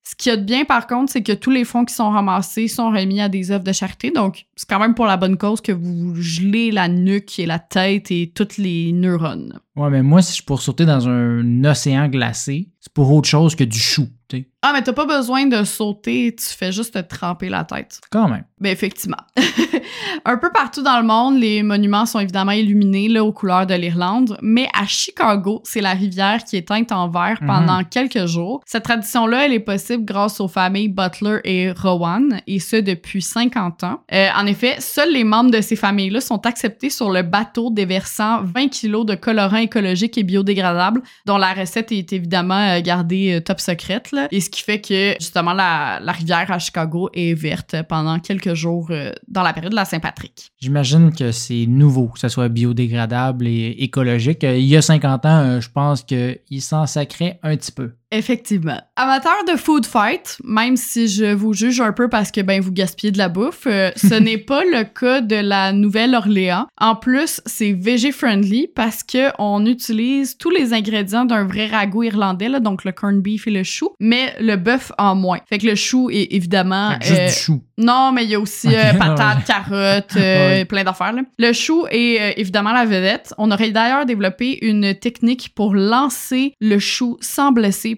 Ce 0.04 0.16
qu'il 0.16 0.30
y 0.30 0.32
a 0.32 0.36
de 0.36 0.42
bien, 0.42 0.64
par 0.64 0.88
contre, 0.88 1.12
c'est 1.12 1.22
que 1.22 1.32
tous 1.32 1.50
les 1.50 1.64
fonds 1.64 1.84
qui 1.84 1.94
sont 1.94 2.10
ramassés 2.10 2.66
sont 2.66 2.90
remis 2.90 3.20
à 3.20 3.28
des 3.28 3.52
œuvres 3.52 3.62
de 3.62 3.72
charité. 3.72 4.10
Donc, 4.10 4.46
c'est 4.56 4.68
quand 4.68 4.80
même 4.80 4.94
pour 4.94 5.06
la 5.06 5.16
bonne 5.16 5.36
cause 5.36 5.60
que 5.60 5.70
vous 5.70 6.14
gelez 6.16 6.72
la 6.72 6.88
nuque 6.88 7.38
et 7.38 7.46
la 7.46 7.60
tête 7.60 8.10
et 8.10 8.32
toutes 8.34 8.56
les 8.58 8.92
neurones. 8.92 9.60
Ouais, 9.76 9.88
mais 9.90 10.02
moi, 10.02 10.20
si 10.22 10.36
je 10.36 10.42
pour 10.44 10.60
sauter 10.60 10.84
dans 10.84 11.08
un 11.08 11.64
océan 11.64 12.08
glacé, 12.08 12.68
c'est 12.80 12.92
pour 12.92 13.12
autre 13.12 13.28
chose 13.28 13.54
que 13.54 13.64
du 13.64 13.78
chou, 13.78 14.08
tu 14.28 14.36
sais. 14.38 14.48
Ah, 14.64 14.70
mais 14.74 14.82
t'as 14.82 14.92
pas 14.92 15.06
besoin 15.06 15.46
de 15.46 15.64
sauter, 15.64 16.34
tu 16.38 16.44
fais 16.46 16.70
juste 16.72 16.94
te 16.94 16.98
tremper 17.00 17.48
la 17.48 17.64
tête. 17.64 18.00
Quand 18.10 18.28
même. 18.28 18.44
Ben 18.60 18.70
effectivement. 18.70 19.16
un 20.24 20.36
peu 20.36 20.50
partout 20.52 20.82
dans 20.82 20.98
le 21.00 21.06
monde, 21.06 21.38
les 21.38 21.62
monuments 21.62 22.06
sont 22.06 22.20
évidemment 22.20 22.52
illuminés 22.52 23.08
là, 23.08 23.24
aux 23.24 23.32
couleurs 23.32 23.66
de 23.66 23.74
l'Irlande, 23.74 24.36
mais 24.42 24.68
à 24.78 24.86
Chicago, 24.86 25.60
c'est 25.64 25.80
la 25.80 25.92
rivière 25.92 26.44
qui 26.44 26.56
est 26.56 26.68
teinte 26.68 26.92
en 26.92 27.08
vert 27.08 27.38
Mhm. 27.40 27.46
pendant 27.46 27.84
quelques 27.84 28.26
jours. 28.26 28.60
Cette 28.66 28.84
tradition-là, 28.84 29.46
elle 29.46 29.52
est 29.52 29.58
possible 29.60 30.04
grâce 30.04 30.40
aux 30.40 30.48
familles 30.48 30.88
Butler 30.88 31.38
et 31.44 31.72
Rowan, 31.72 32.40
et 32.46 32.60
ce 32.60 32.76
depuis 32.76 33.22
50 33.22 33.82
ans. 33.84 34.00
Euh, 34.12 34.28
en 34.36 34.46
effet, 34.46 34.76
seuls 34.80 35.12
les 35.12 35.24
membres 35.24 35.50
de 35.50 35.60
ces 35.60 35.76
familles-là 35.76 36.20
sont 36.20 36.44
acceptés 36.46 36.90
sur 36.90 37.10
le 37.10 37.22
bateau 37.22 37.70
déversant 37.70 38.42
20 38.42 38.68
kilos 38.68 39.06
de 39.06 39.14
colorants 39.14 39.61
écologiques 39.62 40.18
et 40.18 40.22
biodégradables, 40.22 41.02
dont 41.26 41.38
la 41.38 41.52
recette 41.54 41.92
est 41.92 42.12
évidemment 42.12 42.76
euh, 42.76 42.80
gardée 42.80 43.34
euh, 43.34 43.40
top 43.40 43.60
secrète. 43.60 44.14
Et 44.30 44.40
ce 44.40 44.50
qui 44.50 44.62
fait 44.62 44.80
que, 44.80 45.14
justement, 45.18 45.52
la, 45.52 45.98
rivière 46.12 46.50
à 46.50 46.58
Chicago 46.58 47.08
est 47.14 47.34
verte 47.34 47.76
pendant 47.88 48.18
quelques 48.18 48.54
jours 48.54 48.88
euh, 48.90 49.12
dans 49.28 49.42
la 49.42 49.52
période 49.52 49.72
de 49.72 49.76
la 49.76 49.84
Saint-Patrick. 49.84 50.50
J'imagine 50.60 51.12
que 51.12 51.32
c'est 51.32 51.66
nouveau, 51.66 52.08
que 52.08 52.18
ce 52.18 52.28
soit 52.28 52.48
biodégradable 52.48 53.46
et 53.46 53.76
écologique. 53.78 54.42
Il 54.42 54.64
y 54.64 54.76
a 54.76 54.82
50 54.82 55.26
ans, 55.26 55.60
je 55.60 55.68
pense 55.70 56.02
qu'il 56.02 56.60
s'en 56.60 56.86
sacrait 56.86 57.38
un 57.42 57.56
petit 57.56 57.72
peu. 57.72 57.92
Effectivement. 58.14 58.78
Amateur 58.96 59.44
de 59.50 59.56
food 59.56 59.86
fight, 59.86 60.36
même 60.44 60.76
si 60.76 61.08
je 61.08 61.32
vous 61.32 61.54
juge 61.54 61.80
un 61.80 61.92
peu 61.92 62.08
parce 62.08 62.30
que 62.30 62.42
ben 62.42 62.60
vous 62.60 62.70
gaspillez 62.70 63.10
de 63.10 63.16
la 63.18 63.30
bouffe, 63.30 63.62
euh, 63.66 63.90
ce 63.96 64.14
n'est 64.20 64.36
pas 64.38 64.62
le 64.64 64.84
cas 64.84 65.22
de 65.22 65.36
la 65.36 65.72
Nouvelle-Orléans. 65.72 66.66
En 66.78 66.94
plus, 66.94 67.40
c'est 67.46 67.72
végé 67.72 68.12
friendly 68.12 68.68
parce 68.74 69.02
que 69.02 69.30
on 69.38 69.64
utilise 69.64 70.36
tous 70.36 70.50
les 70.50 70.74
ingrédients 70.74 71.24
d'un 71.24 71.44
vrai 71.46 71.66
ragoût 71.68 72.02
irlandais, 72.02 72.48
là, 72.50 72.60
donc 72.60 72.84
le 72.84 72.92
corned 72.92 73.22
beef 73.22 73.46
et 73.46 73.50
le 73.50 73.62
chou, 73.62 73.90
mais 73.98 74.34
le 74.40 74.56
bœuf 74.56 74.92
en 74.98 75.14
moins. 75.14 75.38
Fait 75.48 75.56
que 75.58 75.66
le 75.66 75.74
chou 75.74 76.10
est 76.10 76.28
évidemment 76.34 76.92
juste 77.00 77.18
euh, 77.18 77.26
du 77.28 77.32
chou. 77.32 77.62
non, 77.78 78.12
mais 78.12 78.24
il 78.24 78.30
y 78.30 78.34
a 78.34 78.40
aussi 78.40 78.68
euh, 78.74 78.92
patates, 78.98 79.44
carottes, 79.46 80.16
euh, 80.16 80.32
Ouais. 80.42 80.64
plein 80.66 80.84
d'affaires. 80.84 81.12
là. 81.14 81.22
Le 81.38 81.52
chou 81.54 81.86
est 81.90 82.34
évidemment 82.38 82.72
la 82.72 82.84
vedette. 82.84 83.32
On 83.38 83.50
aurait 83.50 83.70
d'ailleurs 83.70 84.04
développé 84.04 84.58
une 84.66 84.94
technique 84.94 85.52
pour 85.54 85.74
lancer 85.74 86.52
le 86.60 86.78
chou 86.78 87.16
sans 87.20 87.52
blesser 87.52 87.94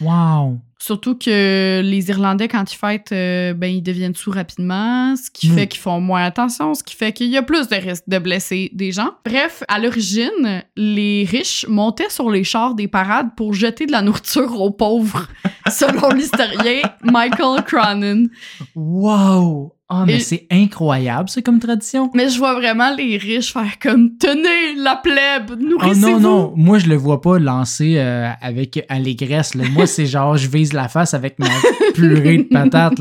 Wow! 0.00 0.58
Surtout 0.82 1.14
que 1.14 1.82
les 1.84 2.08
Irlandais, 2.08 2.48
quand 2.48 2.72
ils 2.72 2.76
fêtent, 2.76 3.12
euh, 3.12 3.52
ben, 3.52 3.66
ils 3.66 3.82
deviennent 3.82 4.14
sous 4.14 4.30
rapidement, 4.30 5.14
ce 5.14 5.30
qui 5.30 5.50
Mm. 5.50 5.54
fait 5.54 5.66
qu'ils 5.66 5.80
font 5.80 6.00
moins 6.00 6.24
attention, 6.24 6.72
ce 6.72 6.82
qui 6.82 6.96
fait 6.96 7.12
qu'il 7.12 7.26
y 7.28 7.36
a 7.36 7.42
plus 7.42 7.68
de 7.68 7.74
risques 7.76 8.04
de 8.08 8.18
blesser 8.18 8.70
des 8.72 8.90
gens. 8.90 9.10
Bref, 9.26 9.62
à 9.68 9.78
l'origine, 9.78 10.64
les 10.76 11.24
riches 11.30 11.66
montaient 11.68 12.08
sur 12.08 12.30
les 12.30 12.44
chars 12.44 12.74
des 12.74 12.88
parades 12.88 13.28
pour 13.36 13.52
jeter 13.52 13.84
de 13.84 13.92
la 13.92 14.00
nourriture 14.00 14.58
aux 14.58 14.70
pauvres, 14.70 15.28
selon 15.70 16.10
l'historien 16.10 16.82
Michael 17.02 17.64
Cronin. 17.64 18.24
Wow! 18.74 19.74
Ah, 19.92 20.04
mais 20.06 20.18
Et- 20.18 20.20
c'est 20.20 20.46
incroyable, 20.52 21.28
ça, 21.28 21.42
comme 21.42 21.58
tradition. 21.58 22.12
Mais 22.14 22.28
je 22.28 22.38
vois 22.38 22.54
vraiment 22.54 22.94
les 22.94 23.16
riches 23.16 23.52
faire 23.52 23.76
comme 23.82 24.16
Tenez, 24.18 24.76
la 24.76 24.94
plèbe, 24.94 25.50
Oh 25.50 25.56
nourrissez-vous. 25.56 26.08
non, 26.10 26.20
non, 26.20 26.52
moi 26.54 26.78
je 26.78 26.86
le 26.86 26.94
vois 26.94 27.20
pas 27.20 27.40
lancer 27.40 27.94
euh, 27.98 28.28
avec 28.40 28.84
allégresse. 28.88 29.56
Là. 29.56 29.64
Moi, 29.72 29.88
c'est 29.88 30.06
genre 30.06 30.36
je 30.36 30.46
vise 30.48 30.72
la 30.72 30.86
face 30.86 31.12
avec 31.12 31.40
ma 31.40 31.48
purée 31.94 32.36
de 32.38 32.42
patates. 32.44 33.00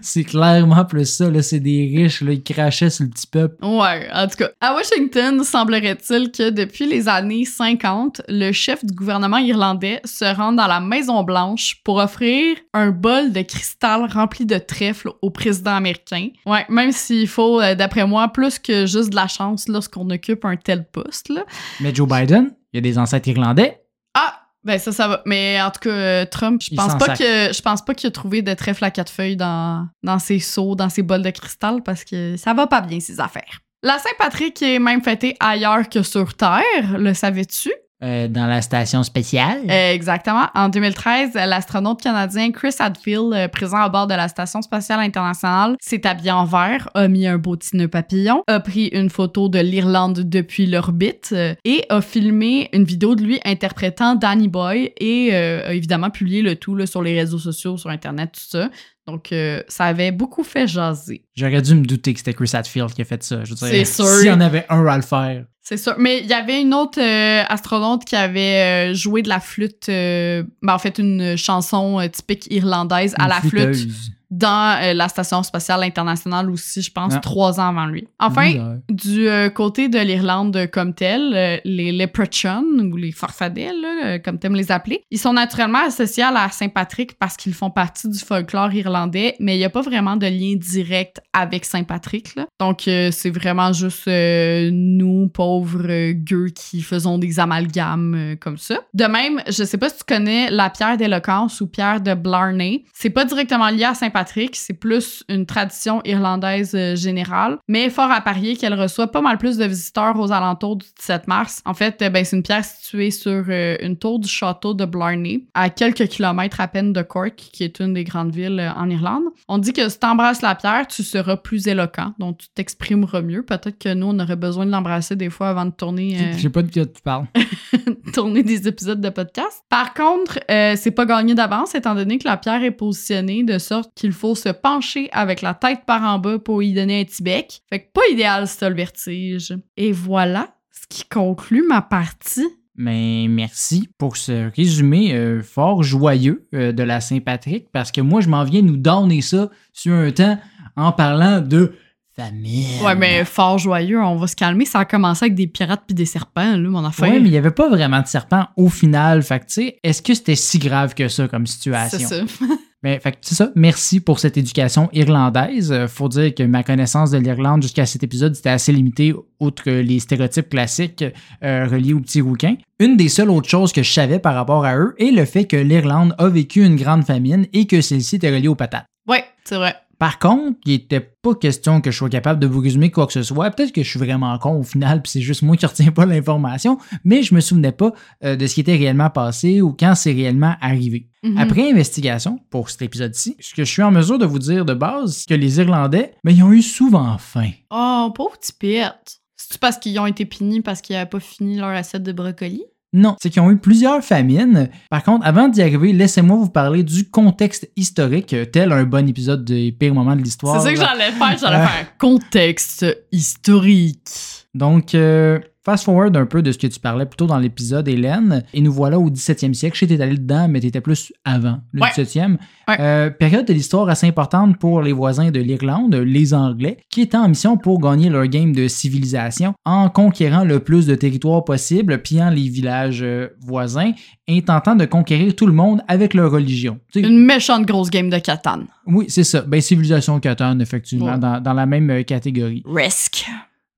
C'est 0.00 0.22
clairement 0.22 0.84
plus 0.84 1.06
ça. 1.06 1.28
Là. 1.28 1.42
C'est 1.42 1.58
des 1.58 1.92
riches, 1.96 2.20
là, 2.20 2.30
ils 2.34 2.42
crachaient 2.44 2.90
sur 2.90 3.02
le 3.02 3.10
petit 3.10 3.26
peuple. 3.26 3.56
Ouais, 3.64 4.06
en 4.14 4.28
tout 4.28 4.36
cas. 4.36 4.50
À 4.60 4.74
Washington, 4.76 5.42
semblerait-il 5.42 6.30
que 6.30 6.50
depuis 6.50 6.86
les 6.86 7.08
années 7.08 7.46
50, 7.46 8.22
le 8.28 8.52
chef 8.52 8.84
du 8.84 8.94
gouvernement 8.94 9.38
irlandais 9.38 10.00
se 10.04 10.24
rend 10.36 10.52
dans 10.52 10.68
la 10.68 10.78
Maison-Blanche 10.78 11.80
pour 11.82 12.00
offrir 12.08 12.56
un 12.72 12.90
bol 12.90 13.32
de 13.32 13.42
cristal 13.42 14.08
rempli 14.10 14.46
de 14.46 14.56
trèfle 14.58 15.10
au 15.20 15.30
président 15.30 15.74
américain. 15.76 16.28
Ouais, 16.46 16.64
même 16.68 16.92
s'il 16.92 17.28
faut, 17.28 17.60
euh, 17.60 17.74
d'après 17.74 18.06
moi, 18.06 18.28
plus 18.28 18.58
que 18.58 18.86
juste 18.86 19.10
de 19.10 19.16
la 19.16 19.28
chance 19.28 19.68
lorsqu'on 19.68 20.08
occupe 20.08 20.44
un 20.44 20.56
tel 20.56 20.88
poste, 20.90 21.28
là. 21.28 21.44
Mais 21.80 21.94
Joe 21.94 22.08
Biden, 22.08 22.50
il 22.72 22.76
y 22.76 22.78
a 22.78 22.80
des 22.80 22.98
ancêtres 22.98 23.28
irlandais. 23.28 23.82
Ah! 24.14 24.40
Ben 24.64 24.78
ça, 24.78 24.90
ça 24.90 25.06
va. 25.06 25.22
Mais 25.24 25.60
en 25.62 25.70
tout 25.70 25.80
cas, 25.80 25.90
euh, 25.90 26.24
Trump, 26.26 26.60
je 26.60 26.74
pense 26.74 26.98
pas 26.98 27.16
que 27.16 27.52
je 27.52 27.62
pense 27.62 27.82
pas 27.82 27.94
qu'il 27.94 28.08
a 28.08 28.10
trouvé 28.10 28.42
de 28.42 28.52
trèfle 28.54 28.84
à 28.84 28.90
quatre 28.90 29.10
feuilles 29.10 29.36
dans, 29.36 29.86
dans 30.02 30.18
ses 30.18 30.40
seaux, 30.40 30.74
dans 30.74 30.88
ses 30.88 31.02
bols 31.02 31.22
de 31.22 31.30
cristal, 31.30 31.80
parce 31.84 32.04
que 32.04 32.36
ça 32.36 32.54
va 32.54 32.66
pas 32.66 32.80
bien, 32.80 32.98
ces 32.98 33.20
affaires. 33.20 33.60
La 33.84 33.98
Saint-Patrick 33.98 34.60
est 34.60 34.80
même 34.80 35.00
fêtée 35.00 35.36
ailleurs 35.38 35.88
que 35.88 36.02
sur 36.02 36.34
Terre, 36.34 36.98
le 36.98 37.14
savais-tu? 37.14 37.70
Euh, 38.00 38.28
dans 38.28 38.46
la 38.46 38.62
station 38.62 39.02
spéciale. 39.02 39.62
Euh, 39.68 39.92
exactement. 39.92 40.46
En 40.54 40.68
2013, 40.68 41.34
l'astronaute 41.34 42.00
canadien 42.00 42.52
Chris 42.52 42.76
Hadfield, 42.78 43.32
euh, 43.32 43.48
présent 43.48 43.78
à 43.78 43.88
bord 43.88 44.06
de 44.06 44.14
la 44.14 44.28
Station 44.28 44.62
spatiale 44.62 45.00
internationale, 45.00 45.74
s'est 45.80 46.06
habillé 46.06 46.30
en 46.30 46.44
vert, 46.44 46.88
a 46.94 47.08
mis 47.08 47.26
un 47.26 47.38
beau 47.38 47.56
petit 47.56 47.76
nœud 47.76 47.88
papillon, 47.88 48.44
a 48.46 48.60
pris 48.60 48.86
une 48.92 49.10
photo 49.10 49.48
de 49.48 49.58
l'Irlande 49.58 50.20
depuis 50.20 50.66
l'orbite 50.66 51.30
euh, 51.32 51.56
et 51.64 51.86
a 51.88 52.00
filmé 52.00 52.68
une 52.72 52.84
vidéo 52.84 53.16
de 53.16 53.24
lui 53.24 53.40
interprétant 53.44 54.14
Danny 54.14 54.46
Boy 54.46 54.92
et 55.00 55.34
a 55.34 55.72
évidemment 55.72 56.10
publié 56.10 56.40
le 56.40 56.54
tout 56.54 56.76
là, 56.76 56.86
sur 56.86 57.02
les 57.02 57.18
réseaux 57.18 57.38
sociaux, 57.38 57.76
sur 57.78 57.90
Internet, 57.90 58.30
tout 58.32 58.58
ça. 58.58 58.70
Donc, 59.08 59.32
euh, 59.32 59.62
ça 59.68 59.86
avait 59.86 60.12
beaucoup 60.12 60.44
fait 60.44 60.66
jaser. 60.66 61.24
J'aurais 61.34 61.62
dû 61.62 61.74
me 61.74 61.82
douter 61.82 62.12
que 62.12 62.18
c'était 62.18 62.34
Chris 62.34 62.50
Hadfield 62.52 62.92
qui 62.92 63.00
a 63.00 63.06
fait 63.06 63.22
ça. 63.22 63.42
Je 63.42 63.50
veux 63.50 63.56
dire, 63.56 63.68
C'est 63.68 63.84
sûr. 63.86 64.04
S'il 64.04 64.26
y 64.26 64.30
en 64.30 64.42
avait 64.42 64.66
un 64.68 64.84
à 64.84 64.96
le 64.96 65.02
faire. 65.02 65.46
C'est 65.68 65.76
sûr. 65.76 65.96
Mais 65.98 66.20
il 66.20 66.26
y 66.26 66.32
avait 66.32 66.62
une 66.62 66.72
autre 66.72 66.98
euh, 66.98 67.44
astronaute 67.46 68.02
qui 68.06 68.16
avait 68.16 68.90
euh, 68.90 68.94
joué 68.94 69.20
de 69.20 69.28
la 69.28 69.38
flûte, 69.38 69.90
euh, 69.90 70.42
ben, 70.62 70.72
en 70.72 70.78
fait, 70.78 70.96
une 70.96 71.36
chanson 71.36 72.08
typique 72.10 72.46
irlandaise 72.50 73.14
à 73.18 73.28
la 73.28 73.42
flûte. 73.42 73.86
Dans 74.30 74.78
euh, 74.82 74.94
la 74.94 75.08
Station 75.08 75.42
spatiale 75.42 75.82
internationale 75.84 76.50
aussi, 76.50 76.82
je 76.82 76.92
pense, 76.92 77.14
Ah. 77.14 77.20
trois 77.20 77.58
ans 77.60 77.68
avant 77.68 77.86
lui. 77.86 78.06
Enfin, 78.18 78.78
du 78.90 79.28
euh, 79.28 79.48
côté 79.48 79.88
de 79.88 79.98
l'Irlande 79.98 80.68
comme 80.72 80.92
telle, 80.94 81.32
euh, 81.34 81.56
les 81.64 81.92
Leprechauns 81.92 82.78
ou 82.92 82.96
les 82.96 83.12
Farfadets, 83.12 83.72
là, 83.72 84.18
comme 84.18 84.38
t'aimes 84.38 84.54
les 84.54 84.70
appeler, 84.70 85.02
ils 85.10 85.18
sont 85.18 85.32
naturellement 85.32 85.84
associés 85.86 86.24
à 86.24 86.30
la 86.30 86.48
Saint-Patrick 86.50 87.18
parce 87.18 87.36
qu'ils 87.36 87.54
font 87.54 87.70
partie 87.70 88.08
du 88.08 88.18
folklore 88.18 88.72
irlandais, 88.74 89.34
mais 89.40 89.54
il 89.56 89.58
n'y 89.58 89.64
a 89.64 89.70
pas 89.70 89.82
vraiment 89.82 90.16
de 90.16 90.26
lien 90.26 90.56
direct 90.56 91.20
avec 91.32 91.64
Saint-Patrick. 91.64 92.34
Donc, 92.60 92.82
c'est 92.84 93.30
vraiment 93.30 93.72
juste 93.72 94.06
nous, 94.08 95.28
pauvres 95.28 96.12
gueux, 96.12 96.48
qui 96.48 96.82
faisons 96.82 97.18
des 97.18 97.38
amalgames 97.40 98.36
comme 98.40 98.58
ça. 98.58 98.80
De 98.94 99.04
même, 99.04 99.40
je 99.46 99.64
sais 99.64 99.78
pas 99.78 99.88
si 99.88 99.98
tu 99.98 100.04
connais 100.04 100.50
la 100.50 100.70
pierre 100.70 100.96
d'éloquence 100.96 101.60
ou 101.60 101.66
pierre 101.66 102.00
de 102.00 102.14
Blarney. 102.14 102.84
C'est 102.92 103.10
pas 103.10 103.24
directement 103.24 103.68
lié 103.68 103.84
à 103.84 103.94
Saint-Patrick, 103.94 104.17
c'est 104.52 104.74
plus 104.74 105.24
une 105.28 105.46
tradition 105.46 106.00
irlandaise 106.04 106.74
euh, 106.74 106.96
générale, 106.96 107.58
mais 107.68 107.90
fort 107.90 108.10
à 108.10 108.20
parier 108.20 108.56
qu'elle 108.56 108.74
reçoit 108.74 109.10
pas 109.10 109.20
mal 109.20 109.38
plus 109.38 109.56
de 109.56 109.64
visiteurs 109.64 110.18
aux 110.18 110.32
alentours 110.32 110.76
du 110.76 110.86
17 110.98 111.28
mars. 111.28 111.62
En 111.64 111.74
fait, 111.74 112.00
euh, 112.02 112.10
ben, 112.10 112.24
c'est 112.24 112.36
une 112.36 112.42
pierre 112.42 112.64
située 112.64 113.10
sur 113.10 113.44
euh, 113.48 113.76
une 113.80 113.96
tour 113.96 114.18
du 114.18 114.28
château 114.28 114.74
de 114.74 114.84
Blarney, 114.84 115.44
à 115.54 115.70
quelques 115.70 116.08
kilomètres 116.08 116.60
à 116.60 116.68
peine 116.68 116.92
de 116.92 117.02
Cork, 117.02 117.36
qui 117.36 117.64
est 117.64 117.80
une 117.80 117.94
des 117.94 118.04
grandes 118.04 118.34
villes 118.34 118.72
en 118.76 118.88
Irlande. 118.90 119.24
On 119.48 119.58
dit 119.58 119.72
que 119.72 119.88
si 119.88 119.98
t'embrasses 119.98 120.42
la 120.42 120.54
pierre, 120.54 120.86
tu 120.86 121.02
seras 121.02 121.36
plus 121.36 121.66
éloquent, 121.66 122.12
donc 122.18 122.38
tu 122.38 122.48
t'exprimeras 122.54 123.22
mieux. 123.22 123.42
Peut-être 123.42 123.78
que 123.78 123.94
nous, 123.94 124.08
on 124.08 124.18
aurait 124.18 124.36
besoin 124.36 124.66
de 124.66 124.70
l'embrasser 124.70 125.16
des 125.16 125.30
fois 125.30 125.48
avant 125.48 125.64
de 125.66 125.70
tourner 125.70 126.18
euh, 126.18 126.32
Je 126.36 126.42
sais 126.42 126.50
pas 126.50 126.62
de 126.62 126.72
quoi 126.72 126.86
tu 126.86 127.02
parles. 127.02 127.26
tourner 128.12 128.42
des 128.42 128.68
épisodes 128.68 129.00
de 129.00 129.08
podcast. 129.08 129.62
Par 129.68 129.94
contre, 129.94 130.38
euh, 130.50 130.74
c'est 130.76 130.90
pas 130.90 131.06
gagné 131.06 131.34
d'avance 131.34 131.74
étant 131.74 131.94
donné 131.94 132.18
que 132.18 132.26
la 132.26 132.36
pierre 132.36 132.62
est 132.62 132.70
positionnée 132.70 133.42
de 133.42 133.58
sorte 133.58 133.90
qu'il 133.94 134.07
faut 134.12 134.34
se 134.34 134.48
pencher 134.48 135.08
avec 135.12 135.42
la 135.42 135.54
tête 135.54 135.80
par 135.86 136.02
en 136.02 136.18
bas 136.18 136.38
pour 136.38 136.62
y 136.62 136.72
donner 136.72 137.00
un 137.00 137.04
petit 137.04 137.22
bec. 137.22 137.62
Fait 137.68 137.80
que 137.80 137.92
pas 137.92 138.06
idéal 138.10 138.46
si 138.46 138.58
t'as 138.58 138.68
le 138.68 138.74
vertige. 138.74 139.56
Et 139.76 139.92
voilà 139.92 140.54
ce 140.70 140.86
qui 140.88 141.04
conclut 141.04 141.66
ma 141.66 141.82
partie. 141.82 142.46
Mais 142.76 143.26
merci 143.28 143.88
pour 143.98 144.16
ce 144.16 144.54
résumé 144.54 145.12
euh, 145.12 145.42
fort 145.42 145.82
joyeux 145.82 146.46
euh, 146.54 146.70
de 146.70 146.84
la 146.84 147.00
Saint-Patrick, 147.00 147.66
parce 147.72 147.90
que 147.90 148.00
moi, 148.00 148.20
je 148.20 148.28
m'en 148.28 148.44
viens 148.44 148.62
nous 148.62 148.76
donner 148.76 149.20
ça 149.20 149.50
sur 149.72 149.94
un 149.94 150.12
temps 150.12 150.38
en 150.76 150.92
parlant 150.92 151.40
de 151.40 151.74
famille. 152.14 152.80
Ouais, 152.84 152.94
mais 152.94 153.24
fort 153.24 153.58
joyeux, 153.58 154.00
on 154.00 154.14
va 154.14 154.28
se 154.28 154.36
calmer. 154.36 154.64
Ça 154.64 154.80
a 154.80 154.84
commencé 154.84 155.24
avec 155.24 155.34
des 155.34 155.48
pirates 155.48 155.82
puis 155.86 155.94
des 155.94 156.06
serpents, 156.06 156.56
là, 156.56 156.68
mon 156.68 156.84
affaire. 156.84 157.08
Ouais, 157.08 157.18
mais 157.18 157.28
il 157.28 157.32
n'y 157.32 157.36
avait 157.36 157.50
pas 157.50 157.68
vraiment 157.68 158.00
de 158.00 158.06
serpent 158.06 158.46
au 158.56 158.68
final. 158.68 159.22
Fait 159.24 159.40
que, 159.40 159.46
tu 159.46 159.52
sais, 159.54 159.78
est-ce 159.82 160.00
que 160.00 160.14
c'était 160.14 160.36
si 160.36 160.60
grave 160.60 160.94
que 160.94 161.08
ça 161.08 161.26
comme 161.26 161.46
situation? 161.46 161.98
c'est 161.98 162.28
ça. 162.28 162.44
Que 162.82 162.98
c'est 163.22 163.34
ça. 163.34 163.50
Merci 163.56 163.98
pour 164.00 164.20
cette 164.20 164.36
éducation 164.36 164.88
irlandaise. 164.92 165.72
Euh, 165.72 165.88
faut 165.88 166.08
dire 166.08 166.32
que 166.32 166.44
ma 166.44 166.62
connaissance 166.62 167.10
de 167.10 167.18
l'Irlande 167.18 167.62
jusqu'à 167.62 167.86
cet 167.86 168.04
épisode 168.04 168.36
était 168.36 168.50
assez 168.50 168.70
limitée, 168.70 169.12
outre 169.40 169.68
les 169.68 169.98
stéréotypes 169.98 170.48
classiques 170.48 171.04
euh, 171.42 171.66
reliés 171.66 171.94
aux 171.94 172.00
petits 172.00 172.20
rouquins. 172.20 172.54
Une 172.78 172.96
des 172.96 173.08
seules 173.08 173.30
autres 173.30 173.48
choses 173.48 173.72
que 173.72 173.82
je 173.82 173.92
savais 173.92 174.20
par 174.20 174.34
rapport 174.34 174.64
à 174.64 174.76
eux 174.76 174.94
est 174.98 175.10
le 175.10 175.24
fait 175.24 175.46
que 175.46 175.56
l'Irlande 175.56 176.14
a 176.18 176.28
vécu 176.28 176.64
une 176.64 176.76
grande 176.76 177.04
famine 177.04 177.46
et 177.52 177.66
que 177.66 177.80
celle-ci 177.80 178.16
était 178.16 178.30
reliée 178.30 178.48
aux 178.48 178.54
patates. 178.54 178.86
Ouais, 179.08 179.24
c'est 179.44 179.56
vrai. 179.56 179.74
Par 179.98 180.20
contre, 180.20 180.58
il 180.64 180.72
n'était 180.72 181.00
pas 181.00 181.34
question 181.34 181.80
que 181.80 181.90
je 181.90 181.96
sois 181.96 182.08
capable 182.08 182.38
de 182.38 182.46
vous 182.46 182.60
résumer 182.60 182.90
quoi 182.90 183.06
que 183.06 183.12
ce 183.12 183.24
soit. 183.24 183.50
Peut-être 183.50 183.72
que 183.72 183.82
je 183.82 183.88
suis 183.88 183.98
vraiment 183.98 184.38
con 184.38 184.60
au 184.60 184.62
final, 184.62 185.02
puis 185.02 185.10
c'est 185.10 185.20
juste 185.20 185.42
moi 185.42 185.56
qui 185.56 185.66
retiens 185.66 185.90
pas 185.90 186.06
l'information, 186.06 186.78
mais 187.04 187.22
je 187.22 187.34
me 187.34 187.40
souvenais 187.40 187.72
pas 187.72 187.92
euh, 188.24 188.36
de 188.36 188.46
ce 188.46 188.54
qui 188.54 188.60
était 188.60 188.76
réellement 188.76 189.10
passé 189.10 189.60
ou 189.60 189.72
quand 189.72 189.94
c'est 189.96 190.12
réellement 190.12 190.54
arrivé. 190.60 191.08
Mhm. 191.24 191.36
Après 191.36 191.70
investigation, 191.70 192.38
pour 192.50 192.70
cet 192.70 192.82
épisode-ci, 192.82 193.36
ce 193.40 193.54
que 193.54 193.64
je 193.64 193.72
suis 193.72 193.82
en 193.82 193.90
mesure 193.90 194.18
de 194.18 194.26
vous 194.26 194.38
dire 194.38 194.64
de 194.64 194.74
base, 194.74 195.16
c'est 195.16 195.28
que 195.28 195.34
les 195.34 195.58
Irlandais, 195.58 196.14
ben, 196.22 196.30
ils 196.30 196.44
ont 196.44 196.52
eu 196.52 196.62
souvent 196.62 197.18
faim. 197.18 197.50
Oh, 197.70 198.12
pauvre 198.14 198.38
petit 198.38 198.52
perte. 198.52 199.20
C'est-tu 199.36 199.58
parce 199.58 199.78
qu'ils 199.78 199.98
ont 199.98 200.06
été 200.06 200.26
punis 200.26 200.60
parce 200.60 200.80
qu'ils 200.80 200.94
n'avaient 200.94 201.10
pas 201.10 201.20
fini 201.20 201.58
leur 201.58 201.70
assiette 201.70 202.02
de 202.04 202.12
brocoli? 202.12 202.62
Non, 202.98 203.14
c'est 203.22 203.30
qu'ils 203.30 203.40
ont 203.42 203.50
eu 203.50 203.56
plusieurs 203.56 204.02
famines. 204.02 204.68
Par 204.90 205.02
contre, 205.04 205.24
avant 205.24 205.48
d'y 205.48 205.62
arriver, 205.62 205.92
laissez-moi 205.92 206.36
vous 206.36 206.48
parler 206.50 206.82
du 206.82 207.08
contexte 207.08 207.70
historique, 207.76 208.32
euh, 208.34 208.44
tel 208.44 208.72
un 208.72 208.82
bon 208.84 209.08
épisode 209.08 209.44
des 209.44 209.70
pires 209.72 209.94
moments 209.94 210.16
de 210.16 210.22
l'histoire. 210.22 210.60
C'est 210.60 210.68
ça 210.68 210.74
que 210.74 210.80
j'allais 210.80 211.12
faire. 211.12 211.38
J'allais 211.38 211.56
Euh. 211.62 211.66
faire 211.66 211.96
contexte 211.98 212.84
historique. 213.12 214.08
Donc, 214.54 214.94
euh, 214.94 215.38
fast 215.64 215.84
forward 215.84 216.16
un 216.16 216.24
peu 216.24 216.40
de 216.40 216.50
ce 216.50 216.56
que 216.58 216.66
tu 216.66 216.80
parlais 216.80 217.04
plus 217.04 217.16
tôt 217.18 217.26
dans 217.26 217.38
l'épisode, 217.38 217.86
Hélène, 217.86 218.42
et 218.54 218.62
nous 218.62 218.72
voilà 218.72 218.98
au 218.98 219.10
17e 219.10 219.52
siècle. 219.52 219.74
Je 219.76 219.80
sais 219.80 219.86
que 219.86 219.94
t'es 219.94 220.02
allé 220.02 220.16
dedans, 220.16 220.48
mais 220.48 220.60
t'étais 220.60 220.80
plus 220.80 221.12
avant 221.24 221.58
le 221.72 221.82
Ouais. 221.82 221.88
17e. 221.90 222.38
Ouais. 222.66 222.76
Euh, 222.80 223.10
période 223.10 223.46
de 223.46 223.52
l'histoire 223.52 223.88
assez 223.90 224.06
importante 224.06 224.58
pour 224.58 224.80
les 224.80 224.92
voisins 224.94 225.30
de 225.30 225.38
l'Irlande, 225.40 225.94
les 225.94 226.32
Anglais, 226.32 226.78
qui 226.90 227.02
étaient 227.02 227.18
en 227.18 227.28
mission 227.28 227.58
pour 227.58 227.78
gagner 227.80 228.08
leur 228.08 228.26
game 228.26 228.52
de 228.54 228.66
civilisation 228.68 229.52
en 229.66 229.90
conquérant 229.90 230.44
le 230.44 230.60
plus 230.60 230.86
de 230.86 230.94
territoire 230.94 231.44
possible, 231.44 232.00
pillant 232.00 232.30
les 232.30 232.48
villages 232.48 233.02
euh, 233.02 233.28
voisins 233.40 233.92
et 234.26 234.40
tentant 234.42 234.74
de 234.76 234.86
conquérir 234.86 235.36
tout 235.36 235.46
le 235.46 235.52
monde 235.52 235.82
avec 235.88 236.14
leur 236.14 236.30
religion. 236.32 236.78
Tu 236.92 237.00
Une 237.00 237.22
méchante 237.24 237.66
grosse 237.66 237.90
game 237.90 238.08
de 238.08 238.18
Catan. 238.18 238.60
Oui, 238.86 239.04
c'est 239.08 239.24
ça. 239.24 239.42
Ben, 239.42 239.60
civilisation 239.60 240.18
Catan, 240.20 240.58
effectivement, 240.60 241.12
Ouais. 241.12 241.18
dans, 241.18 241.40
dans 241.40 241.52
la 241.52 241.66
même 241.66 242.02
catégorie. 242.04 242.62
Risk. 242.66 243.26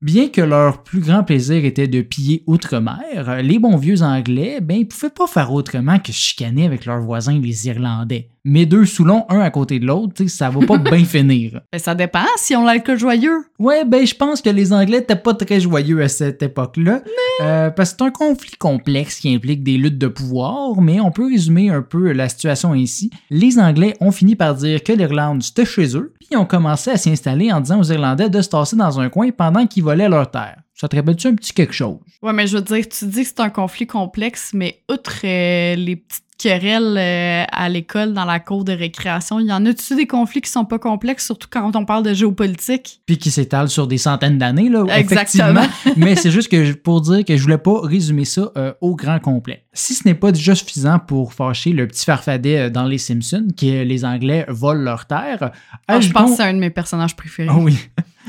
Bien 0.02 0.30
que 0.30 0.40
leur 0.40 0.82
plus 0.82 1.00
grand 1.00 1.24
plaisir 1.24 1.62
était 1.66 1.86
de 1.86 2.00
piller 2.00 2.42
outre-mer, 2.46 3.42
les 3.42 3.58
bons 3.58 3.76
vieux 3.76 4.00
Anglais, 4.00 4.60
ben, 4.62 4.78
ils 4.78 4.88
pouvaient 4.88 5.10
pas 5.10 5.26
faire 5.26 5.52
autrement 5.52 5.98
que 5.98 6.10
chicaner 6.10 6.64
avec 6.64 6.86
leurs 6.86 7.02
voisins 7.02 7.38
les 7.38 7.66
Irlandais. 7.66 8.30
Mais 8.44 8.64
deux 8.64 8.86
Soulons, 8.86 9.26
un 9.28 9.40
à 9.40 9.50
côté 9.50 9.78
de 9.78 9.86
l'autre, 9.86 10.24
ça 10.26 10.48
va 10.48 10.64
pas 10.66 10.78
bien 10.90 11.04
finir. 11.04 11.60
Ben, 11.72 11.78
ça 11.78 11.94
dépend 11.94 12.24
si 12.36 12.56
on 12.56 12.64
l'alcool 12.64 12.98
joyeux. 12.98 13.44
Ouais, 13.58 13.84
ben, 13.84 14.06
je 14.06 14.14
pense 14.14 14.40
que 14.40 14.48
les 14.50 14.72
Anglais 14.72 14.98
étaient 14.98 15.16
pas 15.16 15.34
très 15.34 15.60
joyeux 15.60 16.02
à 16.02 16.08
cette 16.08 16.42
époque-là. 16.42 17.02
Euh, 17.42 17.70
parce 17.70 17.92
que 17.92 17.96
c'est 17.98 18.04
un 18.04 18.10
conflit 18.10 18.56
complexe 18.58 19.18
qui 19.18 19.34
implique 19.34 19.62
des 19.62 19.76
luttes 19.76 19.98
de 19.98 20.06
pouvoir, 20.06 20.80
mais 20.80 21.00
on 21.00 21.10
peut 21.10 21.26
résumer 21.26 21.70
un 21.70 21.82
peu 21.82 22.12
la 22.12 22.28
situation 22.28 22.72
ainsi. 22.72 23.10
Les 23.30 23.58
Anglais 23.58 23.94
ont 24.00 24.10
fini 24.10 24.36
par 24.36 24.54
dire 24.54 24.82
que 24.82 24.92
l'Irlande, 24.92 25.42
c'était 25.42 25.66
chez 25.66 25.96
eux, 25.96 26.14
puis 26.18 26.28
ils 26.32 26.36
ont 26.36 26.46
commencé 26.46 26.90
à 26.90 26.96
s'y 26.96 27.10
installer 27.10 27.52
en 27.52 27.60
disant 27.60 27.80
aux 27.80 27.92
Irlandais 27.92 28.30
de 28.30 28.40
se 28.40 28.48
tasser 28.48 28.76
dans 28.76 29.00
un 29.00 29.08
coin 29.08 29.30
pendant 29.30 29.66
qu'ils 29.66 29.84
volaient 29.84 30.08
leur 30.08 30.30
terre. 30.30 30.56
Ça 30.80 30.88
te 30.88 30.96
rappelle-tu 30.96 31.26
un 31.26 31.34
petit 31.34 31.52
quelque 31.52 31.74
chose? 31.74 31.98
Ouais, 32.22 32.32
mais 32.32 32.46
je 32.46 32.56
veux 32.56 32.62
dire, 32.62 32.88
tu 32.88 33.04
dis 33.04 33.20
que 33.20 33.28
c'est 33.28 33.40
un 33.40 33.50
conflit 33.50 33.86
complexe, 33.86 34.52
mais 34.54 34.80
outre 34.90 35.12
euh, 35.24 35.74
les 35.74 35.96
petites 35.96 36.24
querelles 36.38 36.96
euh, 36.96 37.44
à 37.52 37.68
l'école 37.68 38.14
dans 38.14 38.24
la 38.24 38.40
cour 38.40 38.64
de 38.64 38.72
récréation, 38.72 39.40
il 39.40 39.46
y 39.48 39.52
en 39.52 39.66
a-tu 39.66 39.94
des 39.94 40.06
conflits 40.06 40.40
qui 40.40 40.48
sont 40.50 40.64
pas 40.64 40.78
complexes, 40.78 41.26
surtout 41.26 41.48
quand 41.50 41.76
on 41.76 41.84
parle 41.84 42.02
de 42.02 42.14
géopolitique? 42.14 43.02
Puis 43.04 43.18
qui 43.18 43.30
s'étale 43.30 43.68
sur 43.68 43.86
des 43.86 43.98
centaines 43.98 44.38
d'années, 44.38 44.70
là, 44.70 44.86
Exactement. 44.96 45.60
effectivement. 45.60 45.94
Mais 45.98 46.16
c'est 46.16 46.30
juste 46.30 46.50
que 46.50 46.72
pour 46.72 47.02
dire 47.02 47.26
que 47.26 47.36
je 47.36 47.42
voulais 47.42 47.58
pas 47.58 47.78
résumer 47.82 48.24
ça 48.24 48.50
euh, 48.56 48.72
au 48.80 48.96
grand 48.96 49.20
complet. 49.20 49.66
Si 49.74 49.92
ce 49.92 50.08
n'est 50.08 50.14
pas 50.14 50.32
déjà 50.32 50.54
suffisant 50.54 50.98
pour 50.98 51.34
fâcher 51.34 51.72
le 51.72 51.86
petit 51.88 52.06
farfadet 52.06 52.70
dans 52.70 52.84
Les 52.84 52.96
Simpsons, 52.96 53.48
que 53.54 53.82
les 53.82 54.04
Anglais 54.06 54.46
volent 54.48 54.80
leur 54.80 55.04
terre, 55.04 55.50
Ah, 55.88 56.00
je 56.00 56.10
pense 56.10 56.30
que 56.30 56.36
c'est 56.38 56.42
un 56.44 56.54
de 56.54 56.58
mes 56.58 56.70
personnages 56.70 57.14
préférés. 57.16 57.50
Ah 57.52 57.58
oui. 57.58 57.76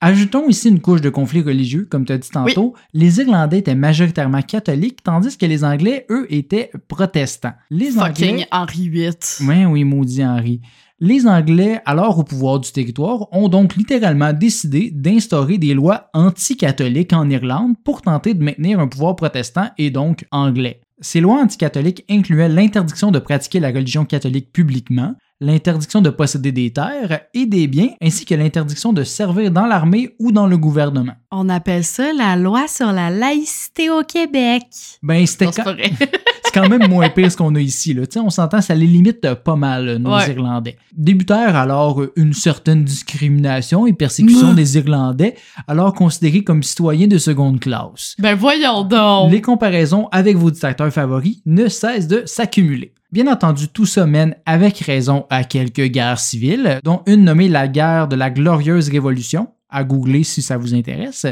Ajoutons 0.00 0.48
ici 0.48 0.68
une 0.68 0.80
couche 0.80 1.00
de 1.00 1.10
conflit 1.10 1.42
religieux, 1.42 1.86
comme 1.90 2.04
tu 2.04 2.12
as 2.12 2.18
dit 2.18 2.30
tantôt. 2.30 2.74
Les 2.92 3.20
Irlandais 3.20 3.58
étaient 3.58 3.74
majoritairement 3.74 4.42
catholiques, 4.42 5.02
tandis 5.02 5.36
que 5.36 5.46
les 5.46 5.64
Anglais, 5.64 6.06
eux, 6.10 6.26
étaient 6.30 6.70
protestants. 6.88 7.54
Les 7.70 7.90
Fucking 7.90 8.30
Anglais. 8.30 8.46
Henri 8.50 8.88
VIII. 8.88 9.12
Oui, 9.46 9.64
oui, 9.64 9.84
maudit 9.84 10.24
Henri. 10.24 10.60
Les 11.02 11.26
Anglais, 11.26 11.80
alors 11.86 12.18
au 12.18 12.24
pouvoir 12.24 12.60
du 12.60 12.70
territoire, 12.70 13.26
ont 13.32 13.48
donc 13.48 13.74
littéralement 13.74 14.34
décidé 14.34 14.90
d'instaurer 14.90 15.56
des 15.56 15.72
lois 15.72 16.10
anti-catholiques 16.12 17.14
en 17.14 17.30
Irlande 17.30 17.74
pour 17.84 18.02
tenter 18.02 18.34
de 18.34 18.44
maintenir 18.44 18.80
un 18.80 18.86
pouvoir 18.86 19.16
protestant 19.16 19.70
et 19.78 19.90
donc 19.90 20.26
anglais. 20.30 20.82
Ces 21.00 21.22
lois 21.22 21.40
anticatholiques 21.40 22.04
incluaient 22.10 22.50
l'interdiction 22.50 23.10
de 23.10 23.18
pratiquer 23.18 23.60
la 23.60 23.70
religion 23.70 24.04
catholique 24.04 24.52
publiquement, 24.52 25.14
l'interdiction 25.40 26.02
de 26.02 26.10
posséder 26.10 26.52
des 26.52 26.70
terres 26.70 27.20
et 27.32 27.46
des 27.46 27.66
biens, 27.66 27.90
ainsi 28.02 28.24
que 28.26 28.34
l'interdiction 28.34 28.92
de 28.92 29.04
servir 29.04 29.50
dans 29.50 29.66
l'armée 29.66 30.14
ou 30.18 30.32
dans 30.32 30.46
le 30.46 30.58
gouvernement. 30.58 31.14
On 31.30 31.48
appelle 31.48 31.84
ça 31.84 32.12
la 32.12 32.36
loi 32.36 32.66
sur 32.68 32.92
la 32.92 33.08
laïcité 33.10 33.88
au 33.88 34.02
Québec. 34.02 34.62
Ben, 35.02 35.24
c'était 35.26 35.46
quand, 35.46 35.74
c'est 36.44 36.52
quand 36.52 36.68
même 36.68 36.88
moins 36.88 37.08
pire 37.08 37.32
ce 37.32 37.36
qu'on 37.36 37.54
a 37.54 37.60
ici. 37.60 37.94
Là. 37.94 38.02
On 38.16 38.28
s'entend, 38.30 38.60
ça 38.60 38.74
les 38.74 38.86
limite 38.86 39.26
pas 39.34 39.56
mal, 39.56 39.88
euh, 39.88 39.98
nos 39.98 40.14
Ouais. 40.14 40.30
Irlandais. 40.30 40.76
Débutèrent 40.92 41.56
alors 41.56 42.02
euh, 42.02 42.12
une 42.16 42.32
certaine 42.34 42.84
discrimination 42.84 43.86
et 43.86 43.92
persécution 43.92 44.52
des 44.52 44.76
Irlandais, 44.76 45.36
alors 45.66 45.94
considérés 45.94 46.44
comme 46.44 46.62
citoyens 46.62 47.06
de 47.06 47.18
seconde 47.18 47.60
classe. 47.60 48.14
ben 48.18 48.34
voyons 48.34 48.82
donc. 48.84 49.30
Les 49.32 49.40
comparaisons 49.40 50.08
avec 50.12 50.36
vos 50.36 50.50
dictateurs 50.50 50.92
favoris 50.92 51.40
ne 51.46 51.68
cessent 51.68 52.08
de 52.08 52.24
s'accumuler. 52.26 52.92
Bien 53.12 53.26
entendu, 53.26 53.66
tout 53.66 53.86
ça 53.86 54.06
mène 54.06 54.36
avec 54.46 54.78
raison 54.78 55.26
à 55.30 55.42
quelques 55.42 55.86
guerres 55.86 56.20
civiles, 56.20 56.78
dont 56.84 57.02
une 57.06 57.24
nommée 57.24 57.48
la 57.48 57.66
guerre 57.66 58.06
de 58.06 58.14
la 58.14 58.30
Glorieuse 58.30 58.88
Révolution, 58.88 59.48
à 59.68 59.82
googler 59.82 60.22
si 60.22 60.42
ça 60.42 60.56
vous 60.56 60.74
intéresse. 60.74 61.26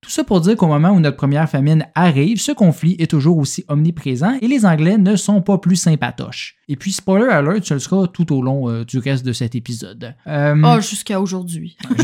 Tout 0.00 0.10
ça 0.10 0.24
pour 0.24 0.40
dire 0.40 0.56
qu'au 0.56 0.66
moment 0.66 0.90
où 0.90 0.98
notre 0.98 1.16
première 1.16 1.48
famine 1.48 1.86
arrive, 1.94 2.40
ce 2.40 2.50
conflit 2.50 2.96
est 2.98 3.08
toujours 3.08 3.38
aussi 3.38 3.64
omniprésent 3.68 4.36
et 4.40 4.48
les 4.48 4.66
Anglais 4.66 4.98
ne 4.98 5.14
sont 5.14 5.40
pas 5.42 5.58
plus 5.58 5.76
sympatoches. 5.76 6.56
Et 6.66 6.74
puis, 6.74 6.90
spoiler 6.90 7.28
alert, 7.30 7.64
ce 7.64 7.74
le 7.74 7.80
sera 7.80 8.08
tout 8.08 8.34
au 8.34 8.42
long 8.42 8.68
euh, 8.68 8.84
du 8.84 8.98
reste 8.98 9.24
de 9.24 9.32
cet 9.32 9.54
épisode. 9.54 10.16
Euh, 10.26 10.60
Oh, 10.64 10.80
jusqu'à 10.80 11.20
aujourd'hui. 11.20 11.76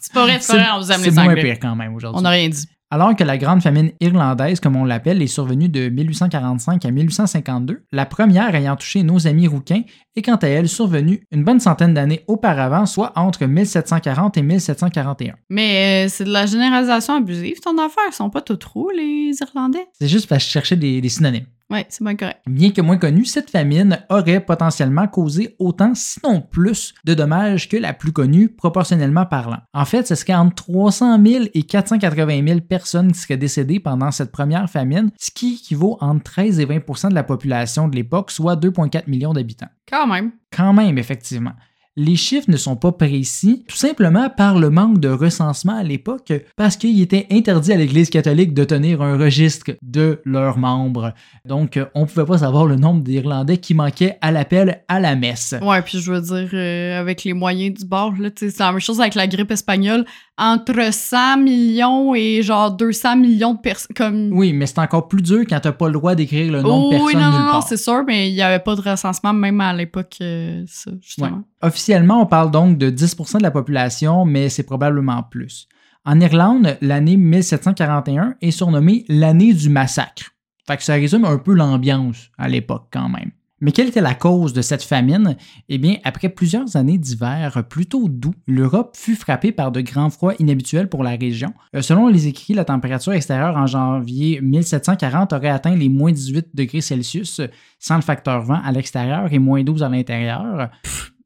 c'est 0.00 0.12
pas 0.12 0.24
vrai, 0.24 0.38
c'est 0.40 0.52
pas 0.52 0.58
vrai, 0.58 0.68
on 0.74 0.80
vous 0.80 0.90
aime 0.90 1.00
c'est 1.00 1.10
les 1.10 1.12
moins 1.12 1.34
pire 1.36 1.60
quand 1.60 1.76
même 1.76 1.94
aujourd'hui. 1.94 2.18
On 2.18 2.22
n'a 2.22 2.30
rien 2.30 2.48
dit. 2.48 2.66
Alors 2.94 3.16
que 3.16 3.24
la 3.24 3.38
grande 3.38 3.62
famine 3.62 3.92
irlandaise, 4.00 4.60
comme 4.60 4.76
on 4.76 4.84
l'appelle, 4.84 5.22
est 5.22 5.26
survenue 5.26 5.70
de 5.70 5.88
1845 5.88 6.84
à 6.84 6.90
1852, 6.90 7.86
la 7.90 8.04
première 8.04 8.54
ayant 8.54 8.76
touché 8.76 9.02
nos 9.02 9.26
amis 9.26 9.48
rouquins 9.48 9.80
est 10.16 10.22
quant 10.22 10.36
à 10.36 10.46
elle 10.46 10.68
survenue 10.68 11.26
une 11.30 11.44
bonne 11.44 11.60
centaine 11.60 11.94
d'années 11.94 12.24
auparavant, 12.26 12.86
soit 12.86 13.12
entre 13.16 13.46
1740 13.46 14.36
et 14.36 14.42
1741. 14.42 15.34
Mais 15.48 16.06
euh, 16.06 16.08
c'est 16.08 16.24
de 16.24 16.32
la 16.32 16.46
généralisation 16.46 17.16
abusive, 17.16 17.60
ton 17.60 17.78
affaire. 17.78 18.04
Ils 18.08 18.14
sont 18.14 18.30
pas 18.30 18.40
tout 18.40 18.58
roux, 18.72 18.90
les 18.90 19.32
Irlandais. 19.40 19.86
C'est 19.98 20.08
juste 20.08 20.28
parce 20.28 20.42
que 20.42 20.48
je 20.48 20.52
cherchais 20.52 20.76
des, 20.76 21.00
des 21.00 21.08
synonymes. 21.08 21.46
Ouais, 21.72 21.86
c'est 21.88 22.04
bien 22.04 22.16
correct. 22.16 22.40
Bien 22.46 22.70
que 22.70 22.82
moins 22.82 22.98
connue, 22.98 23.24
cette 23.24 23.50
famine 23.50 23.98
aurait 24.10 24.44
potentiellement 24.44 25.08
causé 25.08 25.56
autant, 25.58 25.92
sinon 25.94 26.42
plus, 26.42 26.92
de 27.04 27.14
dommages 27.14 27.66
que 27.66 27.78
la 27.78 27.94
plus 27.94 28.12
connue, 28.12 28.50
proportionnellement 28.50 29.24
parlant. 29.24 29.60
En 29.72 29.86
fait, 29.86 30.06
ce 30.06 30.14
serait 30.14 30.34
entre 30.34 30.64
300 30.64 31.18
000 31.24 31.44
et 31.54 31.62
480 31.62 32.46
000 32.46 32.60
personnes 32.60 33.12
qui 33.12 33.20
seraient 33.20 33.38
décédées 33.38 33.80
pendant 33.80 34.10
cette 34.10 34.32
première 34.32 34.68
famine, 34.68 35.10
ce 35.18 35.30
qui 35.30 35.54
équivaut 35.54 35.96
entre 36.02 36.22
13 36.24 36.60
et 36.60 36.66
20% 36.66 37.08
de 37.08 37.14
la 37.14 37.22
population 37.22 37.88
de 37.88 37.96
l'époque, 37.96 38.30
soit 38.30 38.56
2,4 38.56 39.08
millions 39.08 39.32
d'habitants. 39.32 39.68
Quand 39.90 40.01
même. 40.06 40.32
Quand 40.50 40.72
même, 40.72 40.98
effectivement. 40.98 41.52
Les 41.96 42.16
chiffres 42.16 42.50
ne 42.50 42.56
sont 42.56 42.76
pas 42.76 42.92
précis, 42.92 43.64
tout 43.68 43.76
simplement 43.76 44.30
par 44.30 44.58
le 44.58 44.70
manque 44.70 44.98
de 44.98 45.08
recensement 45.08 45.76
à 45.76 45.82
l'époque, 45.82 46.32
parce 46.56 46.78
qu'il 46.78 46.98
était 47.02 47.26
interdit 47.30 47.70
à 47.70 47.76
l'Église 47.76 48.08
catholique 48.08 48.54
de 48.54 48.64
tenir 48.64 49.02
un 49.02 49.18
registre 49.18 49.72
de 49.82 50.20
leurs 50.24 50.56
membres. 50.56 51.12
Donc, 51.44 51.76
euh, 51.76 51.84
on 51.94 52.02
ne 52.02 52.06
pouvait 52.06 52.24
pas 52.24 52.38
savoir 52.38 52.64
le 52.64 52.76
nombre 52.76 53.02
d'Irlandais 53.02 53.58
qui 53.58 53.74
manquaient 53.74 54.16
à 54.22 54.30
l'appel 54.32 54.82
à 54.88 55.00
la 55.00 55.16
messe. 55.16 55.54
Ouais, 55.60 55.82
puis 55.82 56.00
je 56.00 56.10
veux 56.12 56.20
dire, 56.22 56.48
euh, 56.54 56.98
avec 56.98 57.24
les 57.24 57.34
moyens 57.34 57.78
du 57.80 57.84
bord, 57.84 58.14
c'est 58.36 58.58
la 58.58 58.70
même 58.72 58.80
chose 58.80 58.98
avec 58.98 59.14
la 59.14 59.26
grippe 59.26 59.50
espagnole. 59.50 60.06
Entre 60.38 60.92
100 60.92 61.36
millions 61.36 62.14
et 62.14 62.42
genre 62.42 62.70
200 62.72 63.16
millions 63.16 63.52
de 63.52 63.60
personnes. 63.60 63.94
Comme... 63.94 64.30
Oui, 64.32 64.54
mais 64.54 64.64
c'est 64.66 64.78
encore 64.78 65.06
plus 65.06 65.20
dur 65.22 65.40
quand 65.46 65.60
tu 65.60 65.68
n'as 65.68 65.72
pas 65.72 65.86
le 65.88 65.92
droit 65.92 66.14
d'écrire 66.14 66.50
le 66.50 66.62
nom 66.62 66.86
Oh, 66.88 66.90
de 66.90 66.96
oui, 66.96 67.12
personnes 67.12 67.20
non, 67.20 67.30
nulle 67.30 67.38
non, 67.38 67.44
non, 67.44 67.52
part. 67.52 67.68
c'est 67.68 67.76
sûr, 67.76 68.02
mais 68.06 68.30
il 68.30 68.34
n'y 68.34 68.40
avait 68.42 68.58
pas 68.58 68.74
de 68.74 68.80
recensement 68.80 69.34
même 69.34 69.60
à 69.60 69.74
l'époque, 69.74 70.16
euh, 70.22 70.64
ça, 70.66 70.90
justement. 71.02 71.42
Officiellement, 71.82 72.22
on 72.22 72.26
parle 72.26 72.52
donc 72.52 72.78
de 72.78 72.90
10% 72.90 73.38
de 73.38 73.42
la 73.42 73.50
population, 73.50 74.24
mais 74.24 74.48
c'est 74.48 74.62
probablement 74.62 75.24
plus. 75.24 75.66
En 76.04 76.20
Irlande, 76.20 76.78
l'année 76.80 77.16
1741 77.16 78.36
est 78.40 78.52
surnommée 78.52 79.04
l'année 79.08 79.52
du 79.52 79.68
massacre. 79.68 80.30
Fait 80.64 80.80
ça 80.80 80.92
résume 80.92 81.24
un 81.24 81.38
peu 81.38 81.52
l'ambiance 81.54 82.30
à 82.38 82.46
l'époque 82.46 82.86
quand 82.92 83.08
même. 83.08 83.32
Mais 83.60 83.72
quelle 83.72 83.88
était 83.88 84.00
la 84.00 84.14
cause 84.14 84.52
de 84.52 84.62
cette 84.62 84.84
famine? 84.84 85.36
Eh 85.68 85.78
bien, 85.78 85.96
après 86.04 86.28
plusieurs 86.28 86.76
années 86.76 86.98
d'hiver 86.98 87.64
plutôt 87.68 88.08
doux, 88.08 88.34
l'Europe 88.46 88.96
fut 88.96 89.16
frappée 89.16 89.50
par 89.50 89.72
de 89.72 89.80
grands 89.80 90.10
froids 90.10 90.34
inhabituels 90.38 90.88
pour 90.88 91.02
la 91.02 91.16
région. 91.16 91.52
Euh, 91.74 91.82
selon 91.82 92.06
les 92.06 92.28
écrits, 92.28 92.54
la 92.54 92.64
température 92.64 93.12
extérieure 93.12 93.56
en 93.56 93.66
janvier 93.66 94.40
1740 94.40 95.32
aurait 95.32 95.48
atteint 95.48 95.74
les 95.74 95.88
moins 95.88 96.12
18 96.12 96.50
degrés 96.54 96.80
Celsius 96.80 97.40
sans 97.80 97.96
le 97.96 98.02
facteur 98.02 98.42
vent 98.42 98.60
à 98.64 98.70
l'extérieur 98.70 99.32
et 99.32 99.40
moins 99.40 99.64
12 99.64 99.82
à 99.82 99.88
l'intérieur. 99.88 100.70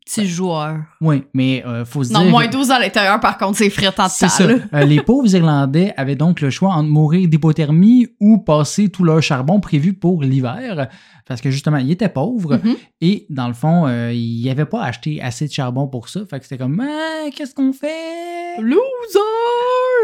Petit 0.06 0.26
joueur. 0.26 0.78
Oui, 1.00 1.24
mais 1.34 1.64
euh, 1.66 1.84
faut 1.84 2.04
se 2.04 2.12
Non, 2.12 2.20
dire. 2.22 2.30
moins 2.30 2.46
12 2.46 2.70
à 2.70 2.78
l'intérieur, 2.78 3.18
par 3.18 3.36
contre, 3.38 3.58
c'est 3.58 3.70
frais 3.70 3.88
en 3.98 4.08
C'est 4.08 4.28
ça. 4.28 4.44
Euh, 4.44 4.84
les 4.84 5.00
pauvres 5.02 5.34
Irlandais 5.34 5.92
avaient 5.96 6.14
donc 6.14 6.40
le 6.40 6.48
choix 6.50 6.70
entre 6.74 6.88
mourir 6.88 7.28
d'hypothermie 7.28 8.06
ou 8.20 8.38
passer 8.38 8.88
tout 8.88 9.02
leur 9.02 9.20
charbon 9.20 9.58
prévu 9.58 9.94
pour 9.94 10.22
l'hiver. 10.22 10.88
Parce 11.26 11.40
que 11.40 11.50
justement, 11.50 11.78
ils 11.78 11.90
étaient 11.90 12.08
pauvres 12.08 12.60
Mhm. 12.62 12.76
et 13.00 13.26
dans 13.30 13.48
le 13.48 13.52
fond, 13.54 13.86
euh, 13.88 14.12
ils 14.12 14.44
n'avaient 14.46 14.64
pas 14.64 14.84
acheté 14.84 15.20
assez 15.20 15.48
de 15.48 15.52
charbon 15.52 15.88
pour 15.88 16.08
ça. 16.08 16.20
Fait 16.30 16.38
que 16.38 16.44
c'était 16.46 16.58
comme, 16.62 16.80
Ah, 16.80 17.28
qu'est-ce 17.34 17.52
qu'on 17.54 17.72
fait? 17.72 18.60
Loser! 18.60 18.76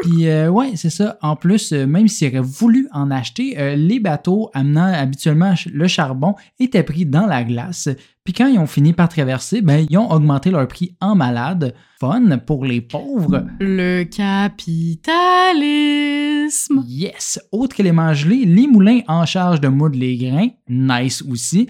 Puis, 0.02 0.26
euh, 0.28 0.48
ouais, 0.50 0.72
c'est 0.74 0.90
ça. 0.90 1.16
En 1.22 1.36
plus, 1.36 1.72
même 1.72 2.08
s'ils 2.08 2.28
auraient 2.28 2.40
voulu 2.40 2.88
en 2.92 3.10
acheter, 3.12 3.76
les 3.76 4.00
bateaux 4.00 4.50
amenant 4.52 4.92
habituellement 4.92 5.54
le 5.72 5.86
charbon 5.86 6.34
étaient 6.58 6.82
pris 6.82 7.06
dans 7.06 7.26
la 7.26 7.44
glace. 7.44 7.88
Puis 8.24 8.34
quand 8.34 8.46
ils 8.46 8.60
ont 8.60 8.68
fini 8.68 8.92
par 8.92 9.08
traverser, 9.08 9.62
ben, 9.62 9.84
ils 9.90 9.98
ont 9.98 10.12
augmenté 10.12 10.52
leur 10.52 10.68
prix 10.68 10.94
en 11.00 11.16
malade. 11.16 11.74
Fun 11.98 12.38
pour 12.38 12.64
les 12.64 12.80
pauvres. 12.80 13.44
Le 13.58 14.04
capitalisme. 14.04 16.84
Yes! 16.86 17.40
Autre 17.50 17.80
élément 17.80 18.14
gelé, 18.14 18.44
les 18.44 18.68
moulins 18.68 19.00
en 19.08 19.26
charge 19.26 19.60
de 19.60 19.66
moudre 19.66 19.98
les 19.98 20.16
grains. 20.16 20.50
Nice 20.68 21.24
aussi. 21.28 21.68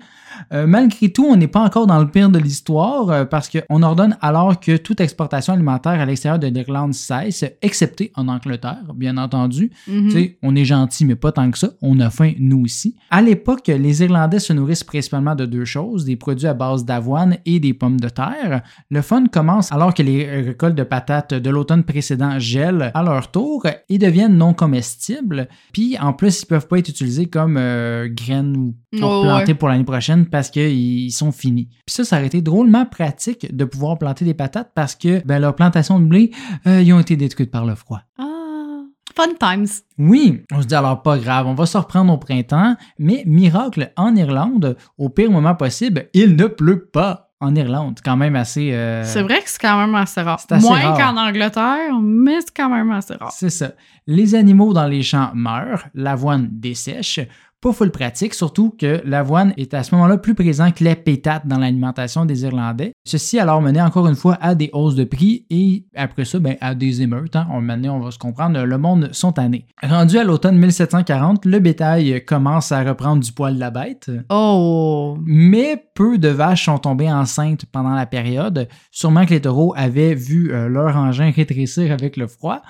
Euh, 0.52 0.66
malgré 0.66 1.10
tout, 1.10 1.24
on 1.24 1.36
n'est 1.36 1.48
pas 1.48 1.60
encore 1.60 1.86
dans 1.86 1.98
le 1.98 2.08
pire 2.08 2.28
de 2.30 2.38
l'histoire 2.38 3.10
euh, 3.10 3.24
parce 3.24 3.48
qu'on 3.48 3.82
ordonne 3.82 4.16
alors 4.20 4.58
que 4.60 4.76
toute 4.76 5.00
exportation 5.00 5.52
alimentaire 5.54 6.00
à 6.00 6.04
l'extérieur 6.06 6.38
de 6.38 6.46
l'Irlande 6.46 6.94
cesse, 6.94 7.44
excepté 7.62 8.12
en 8.16 8.28
Angleterre, 8.28 8.92
bien 8.94 9.16
entendu. 9.16 9.70
Tu 9.86 10.10
sais, 10.10 10.38
on 10.42 10.54
est 10.56 10.64
gentil, 10.64 11.04
mais 11.04 11.14
pas 11.16 11.32
tant 11.32 11.50
que 11.50 11.58
ça. 11.58 11.70
On 11.82 11.98
a 12.00 12.10
faim, 12.10 12.32
nous 12.38 12.62
aussi. 12.64 12.96
À 13.10 13.22
l'époque, 13.22 13.68
les 13.68 14.02
Irlandais 14.02 14.38
se 14.38 14.52
nourrissent 14.52 14.84
principalement 14.84 15.34
de 15.34 15.46
deux 15.46 15.64
choses, 15.64 16.04
des 16.04 16.16
produits 16.16 16.46
à 16.46 16.54
base 16.54 16.84
d'avoine 16.84 17.38
et 17.46 17.60
des 17.60 17.74
pommes 17.74 18.00
de 18.00 18.08
terre. 18.08 18.62
Le 18.90 19.02
fun 19.02 19.26
commence 19.26 19.70
alors 19.72 19.94
que 19.94 20.02
les 20.02 20.24
récoltes 20.42 20.74
de 20.74 20.82
patates 20.82 21.34
de 21.34 21.50
l'automne 21.50 21.84
précédent 21.84 22.38
gèlent 22.38 22.90
à 22.94 23.02
leur 23.02 23.30
tour 23.30 23.66
et 23.88 23.98
deviennent 23.98 24.36
non 24.36 24.54
comestibles. 24.54 25.48
Puis, 25.72 25.96
en 25.98 26.12
plus, 26.12 26.42
ils 26.42 26.46
peuvent 26.46 26.66
pas 26.68 26.78
être 26.78 26.88
utilisés 26.88 27.26
comme 27.26 27.56
euh, 27.58 28.08
graines 28.10 28.56
ou 28.56 28.74
pour 28.98 29.10
Oh, 29.10 29.22
planter 29.22 29.52
ouais. 29.52 29.54
pour 29.54 29.68
l'année 29.68 29.84
prochaine 29.84 30.21
parce 30.30 30.50
qu'ils 30.50 31.12
sont 31.12 31.32
finis. 31.32 31.68
Puis 31.86 31.94
ça, 31.94 32.04
ça 32.04 32.16
aurait 32.16 32.26
été 32.26 32.40
drôlement 32.42 32.86
pratique 32.86 33.54
de 33.54 33.64
pouvoir 33.64 33.98
planter 33.98 34.24
des 34.24 34.34
patates 34.34 34.72
parce 34.74 34.94
que 34.94 35.24
ben, 35.24 35.38
leur 35.38 35.54
plantation 35.54 35.98
de 36.00 36.04
blé, 36.06 36.30
euh, 36.66 36.82
ils 36.82 36.92
ont 36.92 37.00
été 37.00 37.16
détruites 37.16 37.50
par 37.50 37.64
le 37.64 37.74
froid. 37.74 38.00
Ah, 38.18 38.82
fun 39.16 39.28
times. 39.38 39.66
Oui, 39.98 40.42
on 40.52 40.62
se 40.62 40.66
dit 40.66 40.74
alors 40.74 41.02
pas 41.02 41.18
grave, 41.18 41.46
on 41.46 41.54
va 41.54 41.66
se 41.66 41.76
reprendre 41.78 42.12
au 42.12 42.18
printemps, 42.18 42.76
mais 42.98 43.22
miracle, 43.26 43.92
en 43.96 44.14
Irlande, 44.16 44.76
au 44.98 45.08
pire 45.08 45.30
moment 45.30 45.54
possible, 45.54 46.08
il 46.14 46.36
ne 46.36 46.46
pleut 46.46 46.86
pas 46.86 47.28
en 47.40 47.54
Irlande. 47.56 47.98
Quand 48.04 48.16
même 48.16 48.36
assez... 48.36 48.72
euh, 48.72 49.02
C'est 49.04 49.22
vrai 49.22 49.40
que 49.42 49.50
c'est 49.50 49.60
quand 49.60 49.76
même 49.76 49.94
assez 49.96 50.20
rare. 50.22 50.38
c'est 50.40 50.52
assez 50.52 50.64
Moins 50.66 50.96
qu'en 50.96 51.16
Angleterre, 51.16 51.98
mais 52.00 52.40
c'est 52.40 52.54
quand 52.56 52.68
même 52.70 52.90
assez 52.92 53.14
rare. 53.14 53.32
C'est 53.32 53.50
ça. 53.50 53.72
Les 54.06 54.34
animaux 54.36 54.72
dans 54.72 54.86
les 54.86 55.02
champs 55.02 55.32
meurent, 55.34 55.84
l'avoine 55.94 56.48
dessèche. 56.52 57.18
Pas 57.62 57.72
full 57.72 57.92
pratique, 57.92 58.34
surtout 58.34 58.74
que 58.76 59.00
l'avoine 59.04 59.54
est 59.56 59.72
à 59.72 59.84
ce 59.84 59.94
moment-là 59.94 60.18
plus 60.18 60.34
présent 60.34 60.72
que 60.72 60.82
les 60.82 60.96
pétates 60.96 61.46
dans 61.46 61.58
l'alimentation 61.58 62.24
des 62.24 62.42
Irlandais. 62.42 62.92
Ceci 63.04 63.38
alors 63.38 63.62
mené 63.62 63.80
encore 63.80 64.08
une 64.08 64.16
fois 64.16 64.36
à 64.40 64.56
des 64.56 64.68
hausses 64.72 64.96
de 64.96 65.04
prix 65.04 65.46
et 65.48 65.86
après 65.94 66.24
ça, 66.24 66.40
ben, 66.40 66.56
à 66.60 66.74
des 66.74 67.02
émeutes. 67.02 67.36
Hein. 67.36 67.46
On, 67.52 67.60
maintenant, 67.60 67.98
on 67.98 68.00
va 68.00 68.10
se 68.10 68.18
comprendre, 68.18 68.60
le 68.64 68.78
monde 68.78 69.10
sont 69.12 69.30
tannés. 69.30 69.66
Rendu 69.80 70.18
à 70.18 70.24
l'automne 70.24 70.58
1740, 70.58 71.44
le 71.44 71.60
bétail 71.60 72.24
commence 72.24 72.72
à 72.72 72.82
reprendre 72.82 73.22
du 73.22 73.30
poil 73.30 73.54
de 73.54 73.60
la 73.60 73.70
bête. 73.70 74.10
Oh! 74.28 75.16
Mais 75.24 75.84
peu 75.94 76.18
de 76.18 76.30
vaches 76.30 76.64
sont 76.64 76.78
tombées 76.78 77.12
enceintes 77.12 77.64
pendant 77.66 77.94
la 77.94 78.06
période. 78.06 78.66
Sûrement 78.90 79.24
que 79.24 79.34
les 79.34 79.40
taureaux 79.40 79.72
avaient 79.76 80.16
vu 80.16 80.52
euh, 80.52 80.68
leur 80.68 80.96
engin 80.96 81.30
rétrécir 81.30 81.92
avec 81.92 82.16
le 82.16 82.26
froid. 82.26 82.60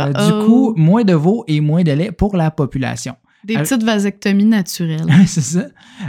Euh, 0.00 0.12
du 0.12 0.44
coup, 0.44 0.74
moins 0.76 1.04
de 1.04 1.14
veaux 1.14 1.44
et 1.46 1.60
moins 1.60 1.84
de 1.84 1.92
lait 1.92 2.10
pour 2.10 2.36
la 2.36 2.50
population. 2.50 3.14
Des 3.44 3.54
petites 3.54 3.82
vasectomies 3.82 4.44
naturelles. 4.44 5.06
C'est 5.26 5.40
ça. 5.40 5.64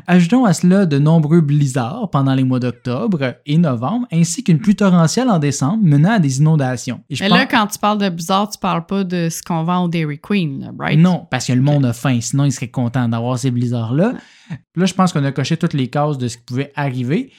Ajoutons 0.08 0.44
à 0.46 0.54
cela 0.54 0.86
de 0.86 0.98
nombreux 1.00 1.40
blizzards 1.42 2.10
pendant 2.12 2.34
les 2.34 2.44
mois 2.44 2.60
d'octobre 2.60 3.36
et 3.46 3.58
novembre, 3.58 4.06
ainsi 4.12 4.44
qu'une 4.44 4.60
pluie 4.60 4.76
torrentielle 4.76 5.30
en 5.30 5.40
décembre 5.40 5.80
menant 5.84 6.12
à 6.12 6.20
des 6.20 6.40
inondations. 6.40 7.02
Et 7.10 7.16
je 7.16 7.24
Mais 7.24 7.30
pense- 7.30 7.38
là, 7.40 7.46
quand 7.46 7.68
tu 7.68 7.80
parles 7.80 7.98
de 8.00 8.10
bizarre, 8.10 8.50
tu 8.50 8.58
parles 8.60 8.86
pas 8.86 9.04
de 9.04 9.30
ce 9.30 9.42
qu'on 9.42 9.64
vend 9.64 9.86
au 9.86 9.88
Dairy 9.88 10.20
Queen, 10.20 10.60
là, 10.62 10.72
right? 10.78 11.00
Non, 11.00 11.26
parce 11.32 11.48
que 11.48 11.54
le 11.54 11.62
monde 11.62 11.86
a 11.86 11.94
faim, 11.94 12.20
sinon 12.22 12.44
il 12.46 12.52
serait 12.52 12.68
content 12.70 13.08
d'avoir 13.08 13.38
ces 13.40 13.52
blizzards-là. 13.52 14.14
Là, 14.76 14.86
je 14.86 14.94
pense 14.94 15.14
qu'on 15.14 15.24
a 15.24 15.32
coché 15.32 15.56
toutes 15.58 15.74
les 15.74 15.88
cases 15.88 16.18
de 16.18 16.28
ce 16.28 16.38
qui 16.38 16.44
pouvait 16.44 16.72
arriver. 16.76 17.32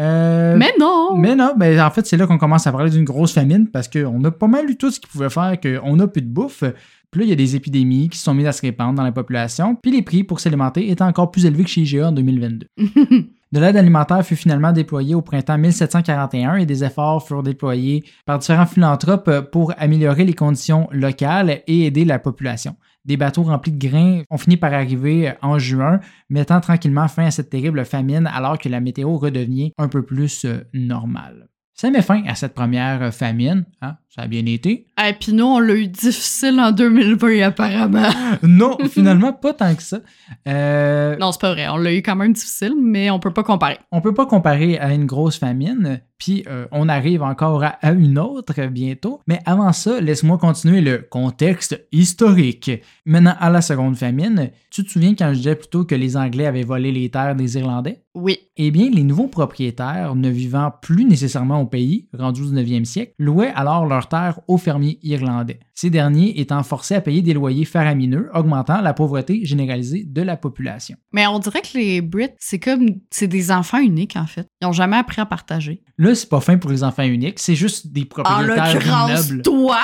Euh, 0.00 0.56
Mais 0.56 0.72
non! 0.78 1.16
mais 1.18 1.34
non, 1.34 1.52
ben, 1.58 1.78
en 1.80 1.90
fait, 1.90 2.06
c'est 2.06 2.16
là 2.16 2.26
qu'on 2.26 2.38
commence 2.38 2.66
à 2.66 2.72
parler 2.72 2.90
d'une 2.90 3.04
grosse 3.04 3.32
famine 3.34 3.68
parce 3.70 3.86
qu'on 3.88 4.22
a 4.24 4.30
pas 4.30 4.46
mal 4.46 4.70
eu 4.70 4.76
tout 4.76 4.90
ce 4.90 4.98
qui 5.00 5.06
pouvait 5.08 5.28
faire 5.28 5.58
qu'on 5.60 5.96
n'a 5.96 6.06
plus 6.06 6.22
de 6.22 6.28
bouffe. 6.28 6.64
Puis 7.10 7.20
là, 7.20 7.26
il 7.26 7.30
y 7.30 7.32
a 7.32 7.36
des 7.36 7.56
épidémies 7.56 8.08
qui 8.08 8.18
se 8.18 8.24
sont 8.24 8.34
mises 8.34 8.46
à 8.46 8.52
se 8.52 8.62
répandre 8.62 8.94
dans 8.94 9.02
la 9.02 9.12
population, 9.12 9.74
puis 9.74 9.90
les 9.90 10.02
prix 10.02 10.22
pour 10.22 10.38
s'alimenter 10.38 10.90
étaient 10.90 11.02
encore 11.02 11.30
plus 11.30 11.44
élevés 11.46 11.64
que 11.64 11.70
chez 11.70 11.82
IGA 11.82 12.08
en 12.08 12.12
2022. 12.12 12.66
De 13.52 13.58
l'aide 13.58 13.76
alimentaire 13.76 14.24
fut 14.24 14.36
finalement 14.36 14.70
déployée 14.70 15.16
au 15.16 15.22
printemps 15.22 15.58
1741 15.58 16.54
et 16.54 16.66
des 16.66 16.84
efforts 16.84 17.26
furent 17.26 17.42
déployés 17.42 18.04
par 18.24 18.38
différents 18.38 18.66
philanthropes 18.66 19.50
pour 19.50 19.72
améliorer 19.76 20.24
les 20.24 20.34
conditions 20.34 20.86
locales 20.92 21.62
et 21.66 21.86
aider 21.86 22.04
la 22.04 22.20
population. 22.20 22.76
Des 23.04 23.16
bateaux 23.16 23.42
remplis 23.42 23.72
de 23.72 23.88
grains 23.88 24.22
ont 24.30 24.38
fini 24.38 24.56
par 24.56 24.72
arriver 24.72 25.32
en 25.42 25.58
juin, 25.58 25.98
mettant 26.28 26.60
tranquillement 26.60 27.08
fin 27.08 27.26
à 27.26 27.30
cette 27.32 27.50
terrible 27.50 27.84
famine 27.84 28.30
alors 28.32 28.56
que 28.56 28.68
la 28.68 28.78
météo 28.78 29.16
redevenait 29.16 29.72
un 29.78 29.88
peu 29.88 30.02
plus 30.02 30.44
euh, 30.44 30.60
normale. 30.72 31.49
Ça 31.80 31.90
met 31.90 32.02
fin 32.02 32.22
à 32.26 32.34
cette 32.34 32.52
première 32.52 33.02
euh, 33.04 33.10
famine, 33.10 33.64
hein, 33.80 33.96
ça 34.10 34.20
a 34.20 34.26
bien 34.26 34.44
été. 34.44 34.86
Et 35.02 35.12
puis 35.14 35.32
nous, 35.32 35.46
on 35.46 35.60
l'a 35.60 35.76
eu 35.76 35.86
difficile 35.86 36.60
en 36.60 36.72
2020, 36.72 37.40
apparemment. 37.40 38.10
Non, 38.42 38.76
finalement, 38.90 39.32
pas 39.32 39.54
tant 39.54 39.74
que 39.74 39.82
ça. 39.82 40.00
Euh, 40.46 41.16
non, 41.16 41.32
c'est 41.32 41.40
pas 41.40 41.54
vrai. 41.54 41.68
On 41.70 41.78
l'a 41.78 41.94
eu 41.94 42.02
quand 42.02 42.16
même 42.16 42.34
difficile, 42.34 42.74
mais 42.78 43.10
on 43.10 43.18
peut 43.18 43.32
pas 43.32 43.44
comparer. 43.44 43.78
on 43.92 44.02
peut 44.02 44.12
pas 44.12 44.26
comparer 44.26 44.78
à 44.78 44.92
une 44.92 45.06
grosse 45.06 45.38
famine, 45.38 46.02
puis 46.18 46.44
euh, 46.48 46.66
on 46.70 46.86
arrive 46.90 47.22
encore 47.22 47.64
à, 47.64 47.78
à 47.80 47.92
une 47.92 48.18
autre 48.18 48.62
bientôt. 48.66 49.22
Mais 49.26 49.40
avant 49.46 49.72
ça, 49.72 50.02
laisse-moi 50.02 50.36
continuer 50.36 50.82
le 50.82 50.98
contexte 50.98 51.82
historique. 51.92 52.70
Maintenant, 53.06 53.36
à 53.40 53.48
la 53.48 53.62
seconde 53.62 53.96
famine, 53.96 54.50
tu 54.70 54.84
te 54.84 54.90
souviens 54.90 55.14
quand 55.14 55.30
je 55.30 55.38
disais 55.38 55.56
plutôt 55.56 55.86
que 55.86 55.94
les 55.94 56.18
Anglais 56.18 56.44
avaient 56.44 56.62
volé 56.62 56.92
les 56.92 57.08
terres 57.10 57.36
des 57.36 57.56
Irlandais? 57.56 58.02
Oui. 58.14 58.38
Eh 58.56 58.70
bien, 58.72 58.90
les 58.90 59.04
nouveaux 59.04 59.28
propriétaires, 59.28 60.16
ne 60.16 60.28
vivant 60.28 60.72
plus 60.82 61.04
nécessairement 61.04 61.60
au 61.60 61.66
pays, 61.66 62.08
rendus 62.12 62.42
au 62.42 62.46
19e 62.46 62.84
siècle, 62.84 63.12
louaient 63.18 63.52
alors 63.54 63.86
leurs 63.86 64.08
terres 64.08 64.40
aux 64.48 64.58
fermiers 64.58 64.98
irlandais. 65.02 65.60
Ces 65.74 65.90
derniers 65.90 66.40
étant 66.40 66.62
forcés 66.64 66.96
à 66.96 67.00
payer 67.00 67.22
des 67.22 67.32
loyers 67.34 67.64
faramineux, 67.64 68.28
augmentant 68.34 68.80
la 68.80 68.94
pauvreté 68.94 69.44
généralisée 69.44 70.04
de 70.04 70.22
la 70.22 70.36
population. 70.36 70.96
Mais 71.12 71.26
on 71.28 71.38
dirait 71.38 71.62
que 71.62 71.78
les 71.78 72.00
Brits, 72.00 72.30
c'est 72.38 72.58
comme. 72.58 72.86
C'est 73.10 73.28
des 73.28 73.50
enfants 73.52 73.78
uniques, 73.78 74.16
en 74.16 74.26
fait. 74.26 74.46
Ils 74.60 74.66
ont 74.66 74.72
jamais 74.72 74.96
appris 74.96 75.20
à 75.20 75.26
partager. 75.26 75.82
Là, 75.96 76.14
c'est 76.14 76.28
pas 76.28 76.40
fin 76.40 76.58
pour 76.58 76.70
les 76.70 76.82
enfants 76.82 77.04
uniques, 77.04 77.38
c'est 77.38 77.54
juste 77.54 77.92
des 77.92 78.02
En 78.02 78.06
propriétaires 78.22 78.74
l'occurrence, 78.74 79.26
d'immeubles. 79.28 79.42
toi! 79.42 79.78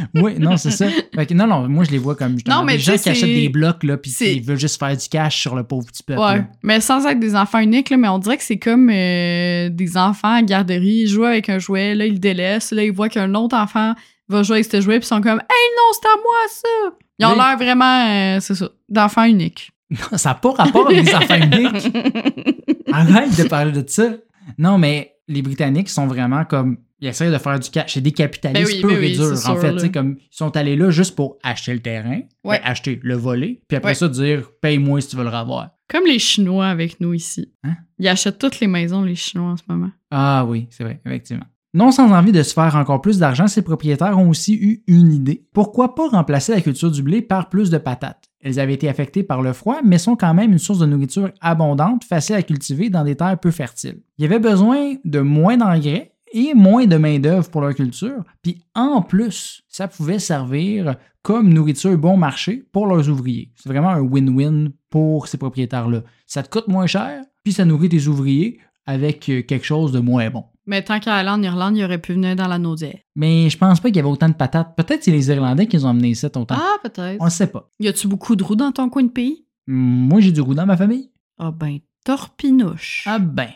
Oui, 0.14 0.38
non, 0.38 0.56
c'est 0.56 0.70
ça. 0.70 0.86
Fait 1.14 1.26
que 1.26 1.34
non, 1.34 1.46
non, 1.46 1.68
moi 1.68 1.84
je 1.84 1.90
les 1.90 1.98
vois 1.98 2.14
comme 2.14 2.34
justement 2.34 2.58
Non, 2.58 2.64
mais 2.64 2.74
des 2.74 2.78
gens 2.80 2.96
qui 2.96 3.08
achètent 3.08 3.24
des 3.24 3.48
blocs 3.48 3.82
là, 3.84 3.96
puis 3.96 4.12
qui 4.12 4.40
veulent 4.40 4.58
juste 4.58 4.78
faire 4.78 4.96
du 4.96 5.08
cash 5.08 5.40
sur 5.40 5.54
le 5.54 5.64
pauvre 5.64 5.86
petit 5.86 6.02
peuple. 6.02 6.20
Ouais. 6.20 6.36
là. 6.38 6.44
Mais 6.62 6.80
sans 6.80 7.06
être 7.06 7.20
des 7.20 7.34
enfants 7.36 7.58
uniques, 7.60 7.90
là, 7.90 7.96
mais 7.96 8.08
on 8.08 8.18
dirait 8.18 8.36
que 8.36 8.42
c'est 8.42 8.58
comme 8.58 8.90
euh, 8.90 9.68
des 9.70 9.96
enfants 9.96 10.34
à 10.34 10.42
garderie. 10.42 11.02
Ils 11.04 11.08
jouent 11.08 11.24
avec 11.24 11.48
un 11.48 11.58
jouet, 11.58 11.94
là, 11.94 12.06
ils 12.06 12.14
le 12.14 12.18
délaissent. 12.18 12.72
Là, 12.72 12.84
ils 12.84 12.92
voient 12.92 13.08
qu'un 13.08 13.34
autre 13.34 13.56
enfant 13.56 13.94
va 14.28 14.42
jouer 14.42 14.56
avec 14.56 14.70
ce 14.70 14.80
jouet, 14.80 14.98
puis 14.98 15.06
ils 15.06 15.08
sont 15.08 15.20
comme 15.20 15.38
Hey, 15.38 15.66
non, 15.76 15.92
c'est 15.92 16.08
à 16.08 16.16
moi, 16.22 16.36
ça! 16.50 16.96
Ils 17.18 17.26
ont 17.26 17.30
Mais- 17.30 17.36
l'air 17.36 17.56
vraiment, 17.56 18.06
euh, 18.08 18.40
c'est 18.40 18.54
ça, 18.54 18.68
d'enfants 18.88 19.24
uniques. 19.24 19.70
Ça 20.16 20.30
n'a 20.30 20.34
pas 20.34 20.50
rapport 20.52 20.86
avec 20.88 21.04
les 21.06 21.14
enfants 21.14 21.36
uniques. 21.36 21.92
Arrête 22.92 23.36
de 23.36 23.44
parler 23.48 23.72
de 23.72 23.84
ça. 23.88 24.10
Non, 24.58 24.78
mais 24.78 25.12
les 25.28 25.42
Britanniques 25.42 25.88
sont 25.88 26.06
vraiment 26.06 26.44
comme. 26.44 26.78
Ils 27.00 27.08
essaient 27.08 27.30
de 27.30 27.38
faire 27.38 27.58
du 27.60 27.68
cash. 27.70 27.94
C'est 27.94 28.00
des 28.00 28.12
capitalistes 28.12 28.70
Ben 28.70 28.74
oui, 28.76 28.80
purs 28.80 29.00
ben 29.00 29.04
et 29.04 29.12
durs. 29.12 29.48
en 29.50 29.56
fait, 29.56 29.92
comme 29.92 30.16
ils 30.18 30.26
sont 30.30 30.56
allés 30.56 30.76
là 30.76 30.90
juste 30.90 31.14
pour 31.14 31.36
acheter 31.42 31.74
le 31.74 31.80
terrain, 31.80 32.20
Ouais. 32.44 32.58
ben, 32.58 32.70
acheter 32.70 32.98
le 33.02 33.14
voler, 33.14 33.62
puis 33.68 33.76
après 33.76 33.90
Ouais. 33.90 33.94
ça, 33.94 34.08
dire 34.08 34.48
paye-moi 34.62 35.00
si 35.00 35.08
tu 35.08 35.16
veux 35.16 35.24
le 35.24 35.28
revoir. 35.30 35.70
Comme 35.88 36.04
les 36.06 36.18
Chinois 36.18 36.66
avec 36.66 37.00
nous 37.00 37.12
ici. 37.14 37.52
Hein? 37.64 37.74
Ils 37.98 38.08
achètent 38.08 38.38
toutes 38.38 38.60
les 38.60 38.66
maisons, 38.66 39.02
les 39.02 39.14
Chinois, 39.14 39.50
en 39.50 39.56
ce 39.56 39.62
moment. 39.68 39.90
Ah 40.10 40.44
oui, 40.48 40.66
c'est 40.70 40.84
vrai, 40.84 41.00
effectivement. 41.06 41.44
Non 41.74 41.90
sans 41.90 42.10
envie 42.10 42.32
de 42.32 42.42
se 42.42 42.54
faire 42.54 42.74
encore 42.76 43.02
plus 43.02 43.18
d'argent, 43.18 43.46
ces 43.48 43.60
propriétaires 43.60 44.18
ont 44.18 44.30
aussi 44.30 44.54
eu 44.54 44.82
une 44.86 45.12
idée. 45.12 45.44
Pourquoi 45.52 45.94
pas 45.94 46.08
remplacer 46.08 46.52
la 46.54 46.62
culture 46.62 46.90
du 46.90 47.02
blé 47.02 47.20
par 47.20 47.50
plus 47.50 47.68
de 47.68 47.76
patates? 47.76 48.30
Elles 48.40 48.58
avaient 48.58 48.72
été 48.74 48.88
affectées 48.88 49.22
par 49.22 49.42
le 49.42 49.52
froid, 49.52 49.80
mais 49.84 49.98
sont 49.98 50.16
quand 50.16 50.32
même 50.32 50.52
une 50.52 50.58
source 50.58 50.78
de 50.78 50.86
nourriture 50.86 51.30
abondante, 51.42 52.04
facile 52.04 52.36
à 52.36 52.42
cultiver 52.42 52.88
dans 52.88 53.04
des 53.04 53.16
terres 53.16 53.38
peu 53.38 53.50
fertiles. 53.50 54.00
Il 54.16 54.22
y 54.22 54.24
avait 54.24 54.38
besoin 54.38 54.94
de 55.04 55.20
moins 55.20 55.58
d'engrais 55.58 56.12
et 56.36 56.52
moins 56.52 56.86
de 56.86 56.96
main-d'œuvre 56.96 57.50
pour 57.50 57.62
leur 57.62 57.74
culture, 57.74 58.22
puis 58.42 58.62
en 58.74 59.00
plus, 59.00 59.62
ça 59.68 59.88
pouvait 59.88 60.18
servir 60.18 60.96
comme 61.22 61.48
nourriture 61.48 61.96
bon 61.96 62.18
marché 62.18 62.62
pour 62.72 62.86
leurs 62.86 63.08
ouvriers. 63.08 63.50
C'est 63.56 63.70
vraiment 63.70 63.88
un 63.88 64.02
win-win 64.02 64.70
pour 64.90 65.28
ces 65.28 65.38
propriétaires-là. 65.38 66.02
Ça 66.26 66.42
te 66.42 66.50
coûte 66.50 66.68
moins 66.68 66.86
cher, 66.86 67.22
puis 67.42 67.54
ça 67.54 67.64
nourrit 67.64 67.88
tes 67.88 68.06
ouvriers 68.06 68.60
avec 68.84 69.28
euh, 69.30 69.42
quelque 69.42 69.64
chose 69.64 69.92
de 69.92 69.98
moins 69.98 70.28
bon. 70.28 70.44
Mais 70.66 70.82
tant 70.82 71.00
qu'à 71.00 71.14
aller 71.14 71.30
en 71.30 71.42
Irlande, 71.42 71.76
il 71.76 71.84
aurait 71.84 72.00
pu 72.00 72.12
venir 72.12 72.36
dans 72.36 72.48
la 72.48 72.58
naudière. 72.58 72.98
Mais 73.14 73.48
je 73.48 73.56
pense 73.56 73.80
pas 73.80 73.88
qu'il 73.88 73.96
y 73.96 74.00
avait 74.00 74.08
autant 74.08 74.28
de 74.28 74.34
patates. 74.34 74.76
Peut-être 74.76 75.04
c'est 75.04 75.12
les 75.12 75.30
Irlandais 75.30 75.66
qui 75.66 75.76
les 75.76 75.84
ont 75.86 75.88
amenés 75.88 76.10
ici 76.10 76.26
autant. 76.26 76.46
Ah, 76.50 76.76
peut-être. 76.82 77.16
On 77.20 77.30
sait 77.30 77.46
pas. 77.46 77.70
Y 77.80 77.88
a-tu 77.88 78.08
beaucoup 78.08 78.36
de 78.36 78.44
roues 78.44 78.56
dans 78.56 78.72
ton 78.72 78.90
coin 78.90 79.04
de 79.04 79.08
pays? 79.08 79.46
Moi, 79.66 80.20
j'ai 80.20 80.32
du 80.32 80.42
roux 80.42 80.54
dans 80.54 80.66
ma 80.66 80.76
famille. 80.76 81.10
Ah 81.38 81.50
ben, 81.50 81.78
torpinouche. 82.04 83.04
Ah 83.06 83.18
ben. 83.18 83.48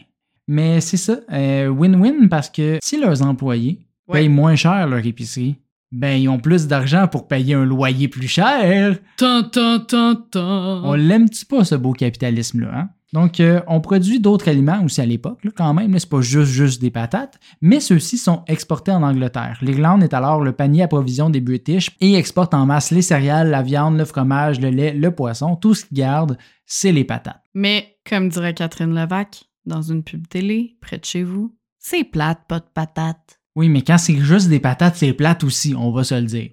Mais 0.53 0.81
c'est 0.81 0.97
ça, 0.97 1.17
euh, 1.33 1.69
win-win 1.69 2.29
parce 2.29 2.51
que 2.51 2.79
si 2.83 3.01
leurs 3.01 3.23
employés 3.23 3.87
Ouais. 4.09 4.23
payent 4.23 4.29
moins 4.29 4.57
cher 4.57 4.89
leur 4.89 5.07
épicerie, 5.07 5.55
ben 5.93 6.21
ils 6.21 6.29
ont 6.29 6.41
plus 6.41 6.67
d'argent 6.67 7.07
pour 7.07 7.29
payer 7.29 7.55
un 7.55 7.65
loyer 7.65 8.09
plus 8.09 8.27
cher. 8.27 8.99
Tan, 9.17 9.45
tan, 9.45 9.79
tan, 9.79 10.17
tan. 10.17 10.83
On 10.85 10.95
l'aime-tu 10.95 11.47
pas, 11.47 11.63
ce 11.65 11.77
beau 11.77 11.93
capitalisme-là, 11.93 12.71
hein? 12.75 12.89
Donc, 13.13 13.39
euh, 13.39 13.61
on 13.69 13.81
produit 13.81 14.19
d'autres 14.19 14.49
aliments 14.49 14.83
aussi 14.85 15.01
à 15.01 15.07
l'époque, 15.07 15.41
quand 15.57 15.73
même. 15.75 15.97
C'est 15.99 16.09
pas 16.09 16.21
juste, 16.21 16.51
juste 16.53 16.81
des 16.81 16.91
patates, 16.91 17.39
mais 17.61 17.79
ceux-ci 17.81 18.19
sont 18.19 18.43
exportés 18.49 18.91
en 18.93 19.03
Angleterre. 19.05 19.59
L'Irlande 19.63 20.03
est 20.05 20.15
alors 20.15 20.41
le 20.41 20.53
panier 20.53 20.83
à 20.85 20.89
provision 20.89 21.31
des 21.31 21.41
British 21.41 21.91
et 22.01 22.15
exporte 22.15 22.55
en 22.55 22.67
masse 22.67 22.91
les 22.93 23.03
céréales, 23.03 23.51
la 23.51 23.63
viande, 23.63 23.97
le 23.99 24.05
fromage, 24.05 24.61
le 24.61 24.71
lait, 24.71 24.93
le 24.95 25.11
poisson. 25.13 25.55
Tout 25.57 25.75
ce 25.75 25.85
qu'ils 25.87 25.99
gardent, 25.99 26.37
c'est 26.67 26.93
les 26.93 27.05
patates. 27.05 27.43
Mais, 27.55 27.97
comme 28.09 28.29
dirait 28.29 28.55
Catherine 28.55 28.95
Levac, 28.95 29.43
dans 29.71 29.83
une 29.83 30.03
pub 30.03 30.27
télé, 30.29 30.77
près 30.81 30.99
de 30.99 31.05
chez 31.05 31.23
vous, 31.23 31.57
c'est 31.79 32.05
plate, 32.05 32.41
pas 32.49 32.59
de 32.61 32.67
patates. 32.75 33.41
Oui, 33.57 33.69
mais 33.69 33.83
quand 33.83 33.99
c'est 33.99 34.17
juste 34.19 34.49
des 34.49 34.61
patates, 34.61 34.97
c'est 34.97 35.13
plate 35.15 35.43
aussi, 35.45 35.75
on 35.75 35.91
va 35.93 36.05
se 36.05 36.15
le 36.15 36.23
dire. 36.27 36.51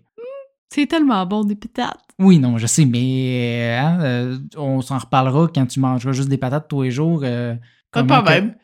C'est 0.73 0.88
tellement 0.88 1.25
bon, 1.25 1.43
des 1.43 1.56
patates. 1.56 1.99
Oui, 2.19 2.39
non, 2.39 2.58
je 2.58 2.65
sais, 2.67 2.86
mais 2.86 3.69
euh, 3.77 3.80
hein, 3.80 3.99
euh, 4.01 4.39
on 4.58 4.82
s'en 4.82 4.97
reparlera 4.97 5.47
quand 5.53 5.65
tu 5.67 5.80
mangeras 5.80 6.12
juste 6.13 6.30
des 6.30 6.38
patates 6.38 6.67
tous 6.67 6.82
les 6.84 6.91
jours. 6.91 7.21
euh, 7.23 7.56
Pas 7.91 8.01
de 8.03 8.08
problème. 8.08 8.56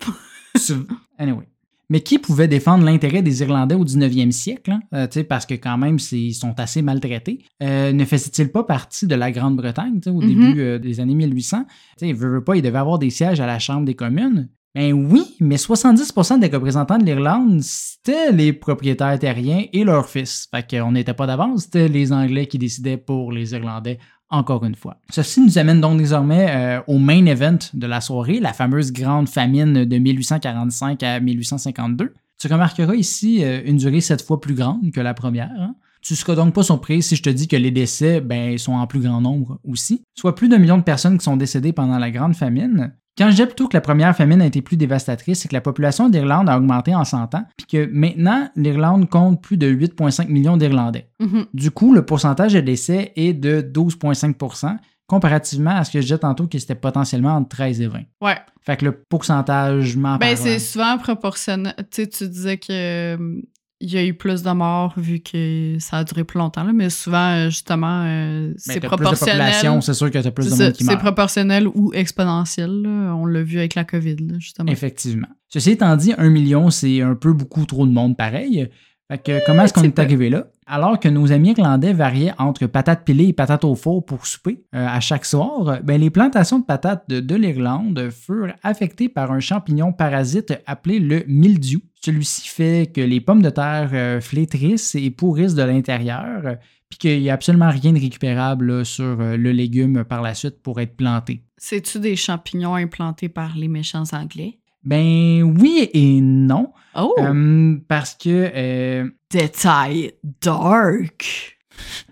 que- 0.00 0.86
anyway. 1.18 1.46
Mais 1.90 2.00
qui 2.00 2.18
pouvait 2.18 2.48
défendre 2.48 2.84
l'intérêt 2.84 3.20
des 3.20 3.42
Irlandais 3.42 3.74
au 3.74 3.84
19e 3.84 4.30
siècle, 4.30 4.70
hein? 4.70 4.80
Euh, 4.94 5.06
parce 5.28 5.44
que 5.44 5.54
quand 5.54 5.76
même, 5.76 5.98
ils 6.12 6.34
sont 6.34 6.54
assez 6.58 6.80
maltraités, 6.82 7.40
Euh, 7.62 7.92
ne 7.92 8.04
faisait-il 8.04 8.48
pas 8.50 8.64
partie 8.64 9.06
de 9.06 9.14
la 9.16 9.30
Grande-Bretagne 9.32 10.00
au 10.06 10.20
Mhm. 10.22 10.28
début 10.28 10.60
euh, 10.60 10.78
des 10.78 11.00
années 11.00 11.14
1800? 11.14 11.64
Tu 11.64 11.72
sais, 11.98 12.08
il 12.08 12.14
veut, 12.14 12.30
veut 12.30 12.44
pas, 12.44 12.54
il 12.56 12.62
devait 12.62 12.78
avoir 12.78 12.98
des 12.98 13.10
sièges 13.10 13.40
à 13.40 13.46
la 13.46 13.58
Chambre 13.58 13.84
des 13.84 13.94
communes. 13.94 14.48
Ben 14.72 14.92
oui, 14.92 15.22
mais 15.40 15.56
70% 15.56 16.38
des 16.38 16.46
représentants 16.46 16.96
de 16.98 17.04
l'Irlande, 17.04 17.60
c'était 17.60 18.30
les 18.30 18.52
propriétaires 18.52 19.18
terriens 19.18 19.64
et 19.72 19.82
leurs 19.82 20.08
fils. 20.08 20.46
Fait 20.54 20.64
qu'on 20.78 20.92
n'était 20.92 21.12
pas 21.12 21.26
d'avance, 21.26 21.62
c'était 21.64 21.88
les 21.88 22.12
Anglais 22.12 22.46
qui 22.46 22.56
décidaient 22.56 22.96
pour 22.96 23.32
les 23.32 23.52
Irlandais, 23.52 23.98
encore 24.30 24.64
une 24.64 24.74
fois. 24.74 24.96
Ceci 25.10 25.40
nous 25.40 25.58
amène 25.58 25.80
donc 25.80 25.98
désormais 25.98 26.46
euh, 26.50 26.80
au 26.86 26.98
main 26.98 27.26
event 27.26 27.58
de 27.74 27.86
la 27.86 28.00
soirée, 28.00 28.40
la 28.40 28.52
fameuse 28.52 28.92
grande 28.92 29.28
famine 29.28 29.84
de 29.84 29.98
1845 29.98 31.02
à 31.02 31.20
1852. 31.20 32.14
Tu 32.38 32.46
remarqueras 32.48 32.94
ici 32.94 33.44
euh, 33.44 33.60
une 33.64 33.76
durée 33.76 34.00
sept 34.00 34.22
fois 34.22 34.40
plus 34.40 34.54
grande 34.54 34.90
que 34.92 35.00
la 35.00 35.14
première. 35.14 35.50
hein. 35.58 35.74
Tu 36.02 36.16
seras 36.16 36.34
donc 36.34 36.54
pas 36.54 36.62
surpris 36.62 37.02
si 37.02 37.14
je 37.14 37.22
te 37.22 37.28
dis 37.28 37.46
que 37.46 37.56
les 37.56 37.70
décès 37.70 38.22
ben, 38.22 38.56
sont 38.56 38.72
en 38.72 38.86
plus 38.86 39.00
grand 39.00 39.20
nombre 39.20 39.60
aussi, 39.64 40.02
soit 40.14 40.34
plus 40.34 40.48
d'un 40.48 40.56
million 40.56 40.78
de 40.78 40.82
personnes 40.82 41.18
qui 41.18 41.24
sont 41.24 41.36
décédées 41.36 41.74
pendant 41.74 41.98
la 41.98 42.10
grande 42.10 42.34
famine. 42.34 42.94
Quand 43.20 43.30
je 43.30 43.36
dis 43.36 43.44
plutôt 43.44 43.68
que 43.68 43.76
la 43.76 43.82
première 43.82 44.16
famine 44.16 44.40
a 44.40 44.46
été 44.46 44.62
plus 44.62 44.78
dévastatrice, 44.78 45.40
c'est 45.40 45.48
que 45.48 45.52
la 45.52 45.60
population 45.60 46.08
d'Irlande 46.08 46.48
a 46.48 46.56
augmenté 46.56 46.94
en 46.94 47.04
100 47.04 47.34
ans, 47.34 47.44
puis 47.58 47.66
que 47.66 47.90
maintenant, 47.92 48.48
l'Irlande 48.56 49.10
compte 49.10 49.42
plus 49.42 49.58
de 49.58 49.70
8,5 49.70 50.28
millions 50.28 50.56
d'Irlandais. 50.56 51.10
Mhm. 51.20 51.44
Du 51.52 51.70
coup, 51.70 51.92
le 51.92 52.06
pourcentage 52.06 52.54
de 52.54 52.60
décès 52.60 53.12
est 53.16 53.34
de 53.34 53.60
12,5% 53.60 54.78
comparativement 55.06 55.72
à 55.72 55.84
ce 55.84 55.90
que 55.90 56.00
je 56.00 56.06
disais 56.06 56.18
tantôt 56.18 56.46
que 56.46 56.58
c'était 56.58 56.74
potentiellement 56.74 57.36
entre 57.36 57.50
13 57.50 57.82
et 57.82 57.88
20. 57.88 57.98
Ouais. 58.22 58.38
Fait 58.62 58.78
que 58.78 58.86
le 58.86 58.92
pourcentage 58.92 59.98
Ben, 59.98 60.34
c'est 60.34 60.58
souvent 60.58 60.96
proportionnel. 60.96 61.74
Tu 61.76 61.84
sais, 61.90 62.06
tu 62.06 62.26
disais 62.26 62.56
que 62.56 62.72
euh, 63.16 63.42
il 63.82 63.90
y 63.90 63.96
a 63.96 64.04
eu 64.04 64.12
plus 64.12 64.42
de 64.42 64.50
morts 64.50 64.92
vu 64.96 65.20
que 65.20 65.76
ça 65.78 65.98
a 65.98 66.04
duré 66.04 66.24
plus 66.24 66.38
longtemps, 66.38 66.64
là, 66.64 66.72
mais 66.72 66.90
souvent, 66.90 67.30
euh, 67.32 67.46
justement, 67.46 68.02
euh, 68.04 68.48
Ben, 68.48 68.54
c'est 68.58 68.80
proportionnel. 68.80 69.54
c'est 69.80 69.94
sûr 69.94 70.10
que 70.10 70.18
t'as 70.18 70.30
plus 70.30 70.50
de 70.50 70.62
monde 70.62 70.72
qui 70.72 70.84
C'est 70.84 70.98
proportionnel 70.98 71.66
ou 71.66 71.90
exponentiel. 71.94 72.70
là. 72.82 73.14
On 73.16 73.24
l'a 73.24 73.42
vu 73.42 73.58
avec 73.58 73.74
la 73.74 73.84
COVID, 73.84 74.16
là, 74.16 74.34
justement. 74.38 74.70
Effectivement. 74.70 75.28
Ceci 75.48 75.70
étant 75.72 75.96
dit, 75.96 76.12
un 76.18 76.28
million, 76.28 76.68
c'est 76.70 77.00
un 77.00 77.14
peu 77.14 77.32
beaucoup 77.32 77.64
trop 77.64 77.86
de 77.86 77.92
monde 77.92 78.16
pareil. 78.16 78.68
Fait 79.10 79.18
que 79.18 79.44
comment 79.44 79.64
est-ce 79.64 79.72
qu'on 79.72 79.82
est 79.82 79.98
arrivé 79.98 80.30
là? 80.30 80.46
Alors 80.66 81.00
que 81.00 81.08
nos 81.08 81.32
amis 81.32 81.50
irlandais 81.50 81.92
variaient 81.92 82.32
entre 82.38 82.66
patates 82.66 83.04
pilées 83.04 83.26
et 83.26 83.32
patates 83.32 83.64
au 83.64 83.74
four 83.74 84.04
pour 84.06 84.24
souper 84.24 84.62
euh, 84.72 84.86
à 84.86 85.00
chaque 85.00 85.24
soir, 85.24 85.80
ben, 85.82 86.00
les 86.00 86.10
plantations 86.10 86.60
de 86.60 86.64
patates 86.64 87.04
de, 87.08 87.18
de 87.18 87.34
l'Irlande 87.34 88.08
furent 88.10 88.54
affectées 88.62 89.08
par 89.08 89.32
un 89.32 89.40
champignon 89.40 89.92
parasite 89.92 90.54
appelé 90.66 91.00
le 91.00 91.24
mildiou. 91.26 91.80
Celui-ci 92.02 92.48
fait 92.48 92.92
que 92.94 93.00
les 93.00 93.20
pommes 93.20 93.42
de 93.42 93.50
terre 93.50 93.90
euh, 93.92 94.20
flétrissent 94.20 94.94
et 94.94 95.10
pourrissent 95.10 95.54
de 95.54 95.62
l'intérieur, 95.64 96.46
euh, 96.46 96.54
puis 96.88 96.98
qu'il 96.98 97.20
n'y 97.20 97.30
a 97.30 97.34
absolument 97.34 97.70
rien 97.70 97.92
de 97.92 98.00
récupérable 98.00 98.72
là, 98.72 98.84
sur 98.84 99.20
euh, 99.20 99.36
le 99.36 99.52
légume 99.52 100.04
par 100.04 100.22
la 100.22 100.34
suite 100.34 100.62
pour 100.62 100.80
être 100.80 100.96
planté. 100.96 101.42
C'est-tu 101.58 101.98
des 101.98 102.16
champignons 102.16 102.74
implantés 102.74 103.28
par 103.28 103.56
les 103.56 103.68
méchants 103.68 104.04
anglais? 104.12 104.60
Ben 104.82 105.42
oui 105.42 105.90
et 105.92 106.20
non, 106.20 106.72
Oh! 106.96 107.14
Euh, 107.18 107.76
parce 107.88 108.14
que 108.14 108.50
euh, 108.54 109.08
Détail 109.30 110.12
dark! 110.42 111.58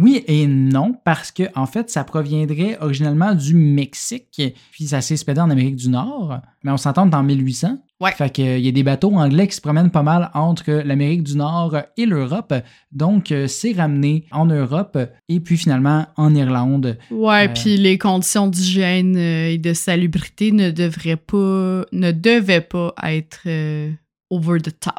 Oui 0.00 0.22
et 0.28 0.46
non, 0.46 0.94
parce 1.04 1.32
que 1.32 1.42
en 1.56 1.66
fait, 1.66 1.90
ça 1.90 2.04
proviendrait 2.04 2.78
originellement 2.80 3.34
du 3.34 3.56
Mexique, 3.56 4.40
puis 4.70 4.86
ça 4.86 5.00
s'est 5.00 5.14
expédié 5.14 5.42
en 5.42 5.50
Amérique 5.50 5.74
du 5.74 5.88
Nord, 5.88 6.38
mais 6.62 6.70
on 6.70 6.76
s'entend 6.76 7.10
en 7.10 7.22
1800. 7.24 7.82
Ouais. 8.00 8.12
Fait 8.12 8.30
qu'il 8.30 8.60
y 8.60 8.68
a 8.68 8.72
des 8.72 8.84
bateaux 8.84 9.12
anglais 9.12 9.48
qui 9.48 9.56
se 9.56 9.60
promènent 9.60 9.90
pas 9.90 10.04
mal 10.04 10.30
entre 10.34 10.70
l'Amérique 10.70 11.24
du 11.24 11.36
Nord 11.36 11.76
et 11.96 12.06
l'Europe, 12.06 12.54
donc 12.92 13.32
euh, 13.32 13.48
c'est 13.48 13.72
ramené 13.72 14.24
en 14.30 14.46
Europe 14.46 14.96
et 15.28 15.40
puis 15.40 15.56
finalement 15.56 16.06
en 16.16 16.32
Irlande. 16.34 16.96
Ouais, 17.10 17.48
Euh, 17.48 17.52
puis 17.52 17.76
les 17.76 17.98
conditions 17.98 18.46
d'hygiène 18.46 19.16
euh, 19.16 19.48
et 19.50 19.58
de 19.58 19.72
salubrité 19.72 20.52
ne 20.52 20.70
devraient 20.70 21.16
pas, 21.16 21.84
ne 21.92 22.12
devaient 22.12 22.60
pas 22.60 22.94
être 23.02 23.40
euh, 23.46 23.90
over 24.30 24.60
the 24.60 24.78
top. 24.78 24.94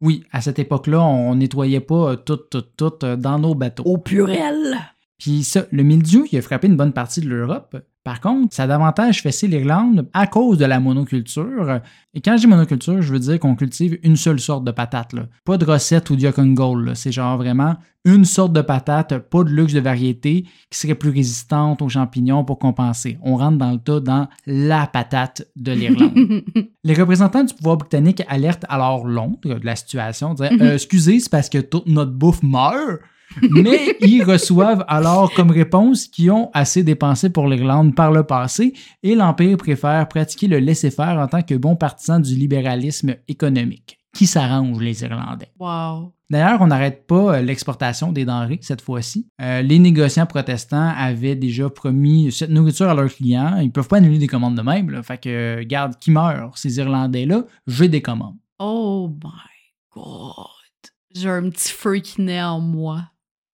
Oui, 0.00 0.24
à 0.32 0.40
cette 0.40 0.58
époque-là, 0.58 1.00
on 1.00 1.36
nettoyait 1.36 1.78
pas 1.78 2.10
euh, 2.10 2.16
tout, 2.16 2.38
tout, 2.50 2.62
tout 2.76 2.92
euh, 3.04 3.14
dans 3.14 3.38
nos 3.38 3.54
bateaux. 3.54 3.84
Au 3.84 3.98
pluriel. 3.98 4.78
Puis 5.16 5.44
ça, 5.44 5.66
le 5.70 5.84
mildiou, 5.84 6.26
il 6.32 6.38
a 6.38 6.42
frappé 6.42 6.66
une 6.66 6.76
bonne 6.76 6.92
partie 6.92 7.20
de 7.20 7.28
l'Europe. 7.28 7.76
Par 8.04 8.20
contre, 8.20 8.54
ça 8.54 8.64
a 8.64 8.66
davantage 8.66 9.22
fessé 9.22 9.46
l'Irlande 9.46 10.08
à 10.12 10.26
cause 10.26 10.58
de 10.58 10.64
la 10.64 10.80
monoculture. 10.80 11.80
Et 12.14 12.20
quand 12.20 12.36
je 12.36 12.42
dis 12.42 12.46
monoculture, 12.48 13.00
je 13.00 13.12
veux 13.12 13.20
dire 13.20 13.38
qu'on 13.38 13.54
cultive 13.54 13.98
une 14.02 14.16
seule 14.16 14.40
sorte 14.40 14.64
de 14.64 14.72
patate. 14.72 15.12
là. 15.12 15.26
Pas 15.44 15.56
de 15.56 15.64
recette 15.64 16.10
ou 16.10 16.16
de 16.16 16.84
là. 16.84 16.94
C'est 16.96 17.12
genre 17.12 17.36
vraiment 17.36 17.76
une 18.04 18.24
sorte 18.24 18.52
de 18.52 18.60
patate, 18.62 19.16
pas 19.18 19.44
de 19.44 19.50
luxe 19.50 19.72
de 19.74 19.78
variété, 19.80 20.46
qui 20.70 20.78
serait 20.78 20.96
plus 20.96 21.10
résistante 21.10 21.80
aux 21.82 21.88
champignons 21.88 22.44
pour 22.44 22.58
compenser. 22.58 23.18
On 23.22 23.36
rentre 23.36 23.58
dans 23.58 23.70
le 23.70 23.78
tas 23.78 24.00
dans 24.00 24.28
la 24.46 24.88
patate 24.88 25.46
de 25.54 25.70
l'Irlande. 25.70 26.42
Les 26.84 26.94
représentants 26.94 27.44
du 27.44 27.54
pouvoir 27.54 27.76
britannique 27.76 28.22
alertent 28.28 28.66
alors 28.68 29.06
Londres 29.06 29.38
de 29.44 29.60
la 29.64 29.76
situation, 29.76 30.34
disant 30.34 30.50
Mhm. 30.52 30.62
Euh, 30.62 30.74
Excusez, 30.74 31.20
c'est 31.20 31.30
parce 31.30 31.48
que 31.48 31.58
toute 31.58 31.86
notre 31.86 32.10
bouffe 32.12 32.42
meurt. 32.42 33.00
Mais 33.50 33.96
ils 34.00 34.22
reçoivent 34.24 34.84
alors 34.88 35.32
comme 35.34 35.50
réponse 35.50 36.06
qu'ils 36.06 36.30
ont 36.30 36.50
assez 36.54 36.82
dépensé 36.82 37.30
pour 37.30 37.48
l'Irlande 37.48 37.94
par 37.94 38.12
le 38.12 38.24
passé 38.24 38.72
et 39.02 39.14
l'Empire 39.14 39.56
préfère 39.56 40.08
pratiquer 40.08 40.48
le 40.48 40.58
laisser-faire 40.58 41.18
en 41.18 41.28
tant 41.28 41.42
que 41.42 41.54
bon 41.54 41.76
partisan 41.76 42.20
du 42.20 42.34
libéralisme 42.34 43.16
économique. 43.28 43.98
Qui 44.14 44.26
s'arrange, 44.26 44.78
les 44.80 45.02
Irlandais? 45.02 45.50
wow. 45.58 46.12
D'ailleurs, 46.28 46.62
on 46.62 46.68
n'arrête 46.68 47.06
pas 47.06 47.34
euh, 47.36 47.42
l'exportation 47.42 48.10
des 48.10 48.24
denrées 48.24 48.58
cette 48.62 48.80
fois-ci. 48.80 49.28
Euh, 49.42 49.60
les 49.60 49.78
négociants 49.78 50.24
protestants 50.24 50.92
avaient 50.96 51.34
déjà 51.36 51.68
promis 51.68 52.32
cette 52.32 52.48
nourriture 52.48 52.88
à 52.88 52.94
leurs 52.94 53.12
clients. 53.12 53.58
Ils 53.58 53.66
ne 53.66 53.70
peuvent 53.70 53.86
pas 53.86 53.98
annuler 53.98 54.16
des 54.18 54.28
commandes 54.28 54.56
de 54.56 54.62
même. 54.62 54.88
là. 54.88 55.02
Fait 55.02 55.18
que, 55.18 55.62
garde, 55.64 55.98
qui 55.98 56.10
meurt? 56.10 56.56
Ces 56.56 56.78
Irlandais-là, 56.78 57.44
j'ai 57.66 57.88
des 57.88 58.00
commandes. 58.00 58.38
Oh 58.58 59.10
my 59.22 59.30
god. 59.94 60.46
J'ai 61.14 61.28
un 61.28 61.50
petit 61.50 61.70
feu 61.70 61.96
qui 61.96 62.22
naît 62.22 62.42
en 62.42 62.60
moi. 62.60 63.11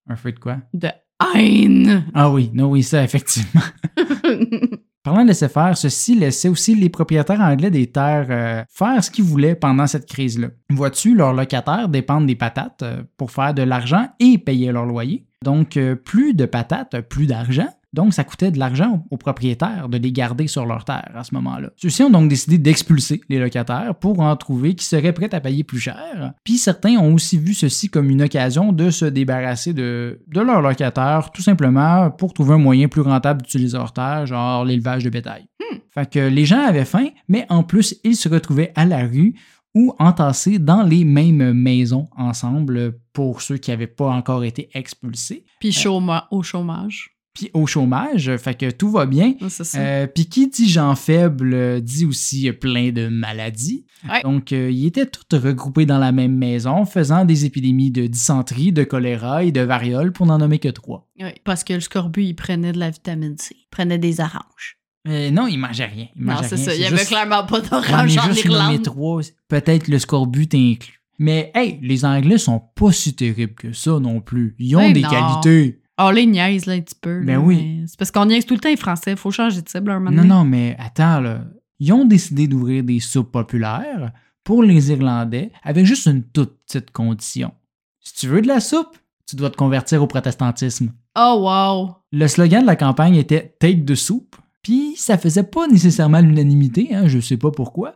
Un 0.09 0.17
feu 0.17 0.33
de 0.33 0.39
quoi? 0.39 0.59
De 0.73 0.89
haine. 1.35 2.05
Ah 2.15 2.31
oui, 2.31 2.51
non, 2.55 2.71
oui, 2.71 2.83
ça, 2.83 3.03
effectivement. 3.03 3.61
Parlant 5.05 5.23
de 5.23 5.29
laisser 5.29 5.49
faire, 5.49 5.77
ceci 5.77 6.15
laissait 6.15 6.49
aussi 6.49 6.75
les 6.75 6.89
propriétaires 6.89 7.41
anglais 7.41 7.71
des 7.71 7.87
terres 7.87 8.27
euh, 8.31 8.65
faire 8.69 9.03
ce 9.03 9.11
qu'ils 9.11 9.25
voulaient 9.25 9.55
pendant 9.55 9.87
cette 9.87 10.07
crise-là. 10.07 10.49
Vois-tu, 10.71 11.15
leurs 11.15 11.33
locataires 11.33 11.89
dépendent 11.89 12.27
des 12.27 12.35
patates 12.35 12.83
euh, 12.83 13.03
pour 13.17 13.31
faire 13.31 13.55
de 13.55 13.63
l'argent 13.63 14.09
et 14.19 14.39
payer 14.39 14.73
leur 14.73 14.87
loyer. 14.87 15.27
Donc, 15.45 15.77
euh, 15.77 15.95
plus 15.95 16.35
de 16.35 16.47
patates, 16.47 17.01
plus 17.03 17.27
d'argent. 17.27 17.69
Donc, 17.99 18.15
ça 18.15 18.23
coûtait 18.23 18.53
de 18.53 18.61
l'argent 18.61 19.05
aux 19.11 19.17
propriétaires 19.17 19.89
de 19.89 19.99
les 19.99 20.13
garder 20.13 20.47
sur 20.47 20.65
leurs 20.65 20.85
terres 20.85 21.11
à 21.17 21.25
ce 21.25 21.35
moment-là. 21.35 21.71
Ceux-ci 21.75 22.05
ont 22.05 22.11
donc 22.11 22.29
décidé 22.29 22.57
d'expulser 22.57 23.21
les 23.29 23.41
locataires 23.41 23.93
pour 23.97 24.21
en 24.21 24.37
trouver 24.37 24.75
qui 24.77 24.85
seraient 24.85 25.13
prêts 25.13 25.35
à 25.35 25.41
payer 25.41 25.65
plus 25.65 25.81
cher. 25.81 26.33
Puis 26.45 26.59
certains 26.59 26.97
ont 26.97 27.13
aussi 27.15 27.39
vu 27.39 27.55
ceci 27.55 27.89
comme 27.89 28.09
une 28.09 28.23
occasion 28.23 28.71
de 28.73 28.91
se 28.91 29.05
débarrasser 29.05 29.73
de, 29.73 30.21
de 30.29 30.41
leurs 30.41 30.63
locataires, 30.63 31.33
tout 31.33 31.43
simplement 31.43 32.09
pour 32.13 32.33
trouver 32.33 32.55
un 32.55 32.59
moyen 32.59 32.87
plus 32.87 33.01
rentable 33.03 33.43
d'utiliser 33.43 33.77
leurs 33.77 33.93
terres, 33.93 34.27
genre 34.27 34.65
l'élevage 34.65 35.03
de 35.03 35.11
bétail. 35.11 35.47
Fait 35.93 36.09
que 36.09 36.21
les 36.21 36.45
gens 36.45 36.61
avaient 36.65 36.85
faim, 36.85 37.09
mais 37.29 37.47
en 37.49 37.65
plus, 37.65 37.97
ils 38.05 38.15
se 38.15 38.29
retrouvaient 38.29 38.73
à 38.77 38.85
la 38.85 38.99
rue 39.07 39.35
ou 39.75 39.93
entassés 39.99 40.59
dans 40.61 40.83
les 40.83 41.05
mêmes 41.05 41.53
maisons 41.53 42.09
ensemble 42.17 42.99
pour 43.13 43.43
ceux 43.43 43.57
qui 43.57 43.71
n'avaient 43.71 43.87
pas 43.89 44.09
encore 44.11 44.45
été 44.45 44.69
expulsés. 44.73 45.45
Puis 45.61 45.71
chôma- 45.73 46.27
au 46.31 46.43
chômage. 46.45 47.11
Puis 47.39 47.51
au 47.55 47.66
chômage, 47.66 48.36
fait 48.36 48.55
que 48.55 48.70
tout 48.70 48.91
va 48.91 49.07
bien. 49.07 49.34
Ça. 49.49 49.78
Euh, 49.78 50.07
Puis 50.07 50.26
qui 50.26 50.49
dit 50.49 50.68
gens 50.68 50.95
faibles 50.97 51.80
dit 51.80 52.05
aussi 52.05 52.51
plein 52.53 52.91
de 52.91 53.07
maladies. 53.09 53.86
Ouais. 54.09 54.22
Donc, 54.22 54.53
euh, 54.53 54.70
ils 54.70 54.86
étaient 54.86 55.07
tous 55.07 55.36
regroupés 55.36 55.86
dans 55.86 55.99
la 55.99 56.12
même 56.12 56.36
maison, 56.36 56.84
faisant 56.84 57.24
des 57.24 57.45
épidémies 57.45 57.91
de 57.91 58.07
dysenterie, 58.07 58.72
de 58.72 58.84
choléra 58.84 59.45
et 59.45 59.53
de 59.53 59.61
variole, 59.61 60.12
pour 60.12 60.26
n'en 60.26 60.39
nommer 60.39 60.59
que 60.59 60.68
trois. 60.68 61.09
Ouais, 61.20 61.34
parce 61.45 61.64
que 61.64 61.72
le 61.74 61.80
scorbut, 61.80 62.24
il 62.24 62.34
prenait 62.34 62.72
de 62.72 62.78
la 62.78 62.91
vitamine 62.91 63.36
C. 63.39 63.55
Il 63.59 63.66
prenait 63.70 63.99
des 63.99 64.20
oranges. 64.20 64.78
Euh, 65.07 65.30
non, 65.30 65.47
ils 65.47 65.59
mangeaient 65.59 65.86
rien. 65.86 66.07
Non, 66.16 66.34
c'est 66.43 66.57
rien. 66.57 66.64
ça. 66.64 66.74
Il 66.74 66.80
y 66.80 66.84
avait 66.84 67.05
clairement 67.05 67.45
pas 67.45 67.61
d'orange 67.61 68.18
en 68.18 68.32
Irlande. 68.32 68.82
trois. 68.82 69.22
Peut-être 69.49 69.89
le 69.89 69.99
scorbut 69.99 70.53
inclus. 70.55 71.01
Mais 71.20 71.51
hey, 71.55 71.78
les 71.82 72.05
Anglais 72.05 72.39
sont 72.39 72.61
pas 72.76 72.93
si 72.93 73.14
terribles 73.14 73.55
que 73.55 73.72
ça 73.72 73.99
non 73.99 74.20
plus. 74.20 74.55
Ils 74.59 74.76
ont 74.76 74.80
Ben 74.80 74.93
des 74.93 75.03
non. 75.03 75.09
qualités. 75.09 75.80
On 75.99 76.11
les 76.11 76.27
niaise, 76.27 76.67
là, 76.67 76.75
un 76.75 76.81
petit 76.81 76.95
peu. 77.01 77.21
Ben 77.25 77.35
là, 77.35 77.41
oui. 77.41 77.83
C'est 77.87 77.99
parce 77.99 78.11
qu'on 78.11 78.27
niaise 78.27 78.47
tout 78.47 78.55
le 78.55 78.61
temps 78.61 78.69
les 78.69 78.77
Français. 78.77 79.17
Faut 79.17 79.31
changer 79.31 79.63
de 79.63 79.69
cible, 79.69 79.91
un 79.91 79.99
moment 79.99 80.11
Non, 80.11 80.17
donné. 80.23 80.29
non, 80.29 80.45
mais 80.45 80.77
attends, 80.79 81.21
là. 81.21 81.41
Ils 81.81 81.93
ont 81.93 82.05
décidé 82.05 82.47
d'ouvrir 82.49 82.83
des 82.85 83.01
soupes 83.01 83.31
populaires 83.33 84.13
pour 84.45 84.63
les 84.63 84.91
Irlandais 84.91 85.53
avec 85.63 85.87
juste 85.87 86.07
une 86.07 86.23
toute 86.25 86.57
petite 86.67 86.91
condition. 86.91 87.53
Si 88.01 88.15
tu 88.15 88.27
veux 88.29 88.41
de 88.43 88.49
la 88.49 88.61
soupe, 88.61 88.97
tu 89.29 89.37
dois 89.37 89.51
te 89.51 89.57
convertir 89.57 90.03
au 90.03 90.07
protestantisme. 90.07 90.93
Oh, 91.17 91.37
wow. 91.43 91.95
Le 92.13 92.27
slogan 92.27 92.63
de 92.63 92.67
la 92.67 92.77
campagne 92.77 93.15
était 93.17 93.55
Take 93.61 93.83
de 93.83 93.95
soupe, 93.95 94.37
puis 94.63 94.95
ça 94.97 95.19
faisait 95.19 95.43
pas 95.45 95.67
nécessairement 95.69 96.21
l'unanimité, 96.21 96.95
hein, 96.95 97.07
je 97.07 97.19
sais 97.21 97.37
pas 97.37 97.51
pourquoi. 97.51 97.95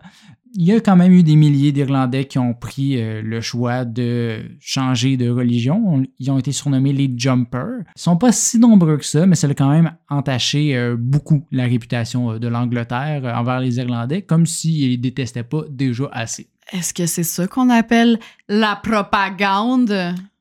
Il 0.54 0.64
y 0.66 0.72
a 0.72 0.80
quand 0.80 0.96
même 0.96 1.12
eu 1.12 1.22
des 1.22 1.34
milliers 1.36 1.72
d'Irlandais 1.72 2.26
qui 2.26 2.38
ont 2.38 2.52
pris 2.52 3.00
euh, 3.00 3.22
le 3.22 3.40
choix 3.40 3.84
de 3.86 4.42
changer 4.60 5.16
de 5.16 5.30
religion. 5.30 5.82
On- 5.86 6.02
Ils 6.18 6.30
ont 6.30 6.38
été 6.38 6.52
surnommés 6.52 6.92
les 6.92 7.10
Jumpers. 7.16 7.80
Ils 7.96 8.00
sont 8.00 8.16
pas 8.18 8.32
si 8.32 8.58
nombreux 8.58 8.98
que 8.98 9.04
ça, 9.04 9.24
mais 9.26 9.34
ça 9.34 9.46
a 9.48 9.54
quand 9.54 9.70
même 9.70 9.92
entaché 10.10 10.76
euh, 10.76 10.96
beaucoup 10.98 11.46
la 11.52 11.64
réputation 11.64 12.32
euh, 12.32 12.38
de 12.38 12.48
l'Angleterre 12.48 13.22
envers 13.36 13.60
les 13.60 13.78
Irlandais, 13.78 14.22
comme 14.22 14.44
s'ils 14.46 14.90
les 14.90 14.96
détestaient 14.98 15.42
pas 15.42 15.62
déjà 15.70 16.04
assez. 16.12 16.48
Est-ce 16.72 16.92
que 16.92 17.06
c'est 17.06 17.22
ça 17.24 17.46
qu'on 17.46 17.70
appelle 17.70 18.18
la 18.48 18.76
propagande? 18.76 19.90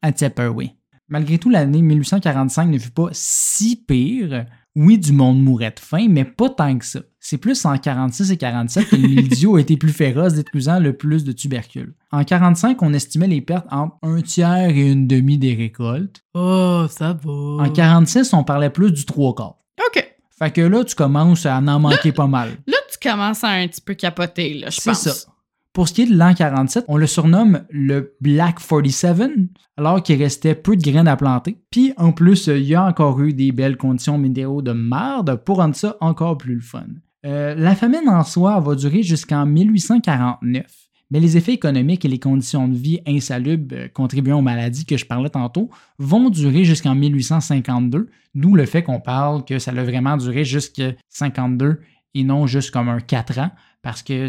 Un 0.04 0.12
petit 0.12 0.30
peu, 0.30 0.48
oui. 0.48 0.72
Malgré 1.10 1.38
tout, 1.38 1.50
l'année 1.50 1.82
1845 1.82 2.70
ne 2.70 2.78
fut 2.78 2.92
pas 2.92 3.10
si 3.12 3.76
pire. 3.76 4.46
Oui, 4.76 4.98
du 4.98 5.12
monde 5.12 5.42
mourait 5.44 5.72
de 5.72 5.80
faim, 5.80 6.08
mais 6.10 6.24
pas 6.24 6.50
tant 6.50 6.78
que 6.78 6.86
ça. 6.86 7.02
C'est 7.20 7.38
plus 7.38 7.66
en 7.66 7.78
46 7.78 8.32
et 8.32 8.38
47 8.38 8.88
que 8.90 8.96
le 8.96 9.08
mildiou 9.08 9.58
a 9.58 9.62
été 9.62 9.76
plus 9.78 9.92
féroce, 9.92 10.34
détruisant 10.34 10.80
le 10.80 10.96
plus 10.96 11.24
de 11.26 11.34
tubercules. 11.34 11.94
En 12.12 12.24
45, 12.24 12.82
on 12.82 12.94
estimait 12.94 13.28
les 13.28 13.42
pertes 13.42 13.68
entre 13.70 13.98
un 14.02 14.22
tiers 14.22 14.70
et 14.70 14.92
une 14.92 15.08
demi 15.08 15.38
des 15.38 15.54
récoltes. 15.56 16.24
Oh, 16.34 16.86
ça 16.90 17.14
va. 17.22 17.32
En 17.32 17.70
46, 17.70 18.34
on 18.34 18.44
parlait 18.44 18.70
plus 18.70 18.92
du 18.92 19.06
trois 19.06 19.36
quarts. 19.36 19.58
OK. 19.88 20.08
Fait 20.40 20.52
que 20.52 20.62
là, 20.62 20.84
tu 20.86 20.96
commences 20.96 21.46
à 21.46 21.58
en 21.58 21.80
manquer 21.80 22.12
pas 22.12 22.28
mal. 22.28 22.50
Là, 22.66 22.78
tu 22.92 23.10
commences 23.10 23.44
à 23.44 23.50
un 23.50 23.68
petit 23.68 23.82
peu 23.82 23.94
capoter, 23.94 24.56
là, 24.56 24.70
je 24.70 24.80
C'est 24.80 24.90
pense. 24.92 25.02
ça. 25.04 25.31
Pour 25.74 25.88
ce 25.88 25.94
qui 25.94 26.02
est 26.02 26.06
de 26.08 26.18
l'an 26.18 26.34
47, 26.34 26.84
on 26.90 26.98
le 26.98 27.08
surnomme 27.08 27.64
le 27.70 28.18
Black 28.20 28.58
47, 28.60 29.32
alors 29.78 30.04
qu'il 30.04 30.22
restait 30.22 30.54
peu 30.54 30.76
de 30.76 30.82
graines 30.82 31.08
à 31.08 31.16
planter. 31.16 31.62
Puis 31.70 31.94
en 31.96 32.12
plus, 32.12 32.48
il 32.48 32.64
y 32.64 32.76
a 32.76 32.84
encore 32.86 33.22
eu 33.22 33.32
des 33.32 33.54
belles 33.54 33.78
conditions 33.78 34.18
météo 34.18 34.62
de 34.62 34.74
merde 34.74 35.42
pour 35.46 35.58
rendre 35.58 35.76
ça 35.76 35.96
encore 36.02 36.38
plus 36.38 36.56
le 36.56 36.62
fun. 36.62 36.88
Euh, 37.26 37.56
la 37.56 37.74
famine 37.76 38.10
en 38.10 38.24
soi 38.24 38.60
va 38.60 38.76
durer 38.76 39.02
jusqu'en 39.02 39.46
1849, 39.46 40.66
mais 41.10 41.22
les 41.22 41.38
effets 41.38 41.54
économiques 41.54 42.04
et 42.04 42.10
les 42.10 42.20
conditions 42.20 42.68
de 42.68 42.76
vie 42.76 43.00
insalubres 43.08 43.76
euh, 43.76 43.88
contribuant 43.88 44.40
aux 44.40 44.44
maladies 44.44 44.86
que 44.86 44.98
je 44.98 45.06
parlais 45.06 45.30
tantôt 45.30 45.70
vont 46.00 46.30
durer 46.30 46.66
jusqu'en 46.66 46.96
1852, 46.96 48.10
d'où 48.36 48.56
le 48.56 48.66
fait 48.66 48.84
qu'on 48.84 49.00
parle 49.00 49.46
que 49.46 49.58
ça 49.58 49.72
a 49.72 49.84
vraiment 49.84 50.18
duré 50.18 50.44
jusqu'à 50.44 50.92
52 51.08 51.80
et 52.14 52.24
non 52.26 52.46
juste 52.46 52.72
comme 52.72 52.90
un 52.90 53.00
4 53.00 53.40
ans, 53.40 53.52
parce 53.82 54.04
que 54.04 54.28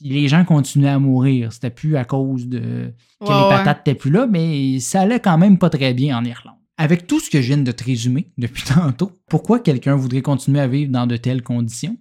les 0.00 0.28
gens 0.28 0.44
continuaient 0.44 0.88
à 0.88 0.98
mourir. 0.98 1.52
C'était 1.52 1.70
plus 1.70 1.96
à 1.96 2.04
cause 2.04 2.46
de 2.46 2.92
que 3.20 3.26
Ouais, 3.26 3.34
les 3.34 3.48
patates 3.48 3.86
n'étaient 3.86 3.98
plus 3.98 4.10
là, 4.10 4.26
mais 4.26 4.78
ça 4.80 5.00
allait 5.00 5.20
quand 5.20 5.38
même 5.38 5.58
pas 5.58 5.70
très 5.70 5.94
bien 5.94 6.16
en 6.18 6.24
Irlande. 6.24 6.54
Avec 6.76 7.06
tout 7.08 7.18
ce 7.18 7.28
que 7.28 7.40
je 7.42 7.48
viens 7.48 7.58
de 7.62 7.72
te 7.72 7.84
résumer 7.84 8.30
depuis 8.38 8.62
tantôt, 8.74 9.12
pourquoi 9.28 9.58
quelqu'un 9.58 9.96
voudrait 9.96 10.22
continuer 10.22 10.60
à 10.60 10.68
vivre 10.68 10.92
dans 10.92 11.06
de 11.06 11.16
telles 11.16 11.42
conditions? 11.42 11.96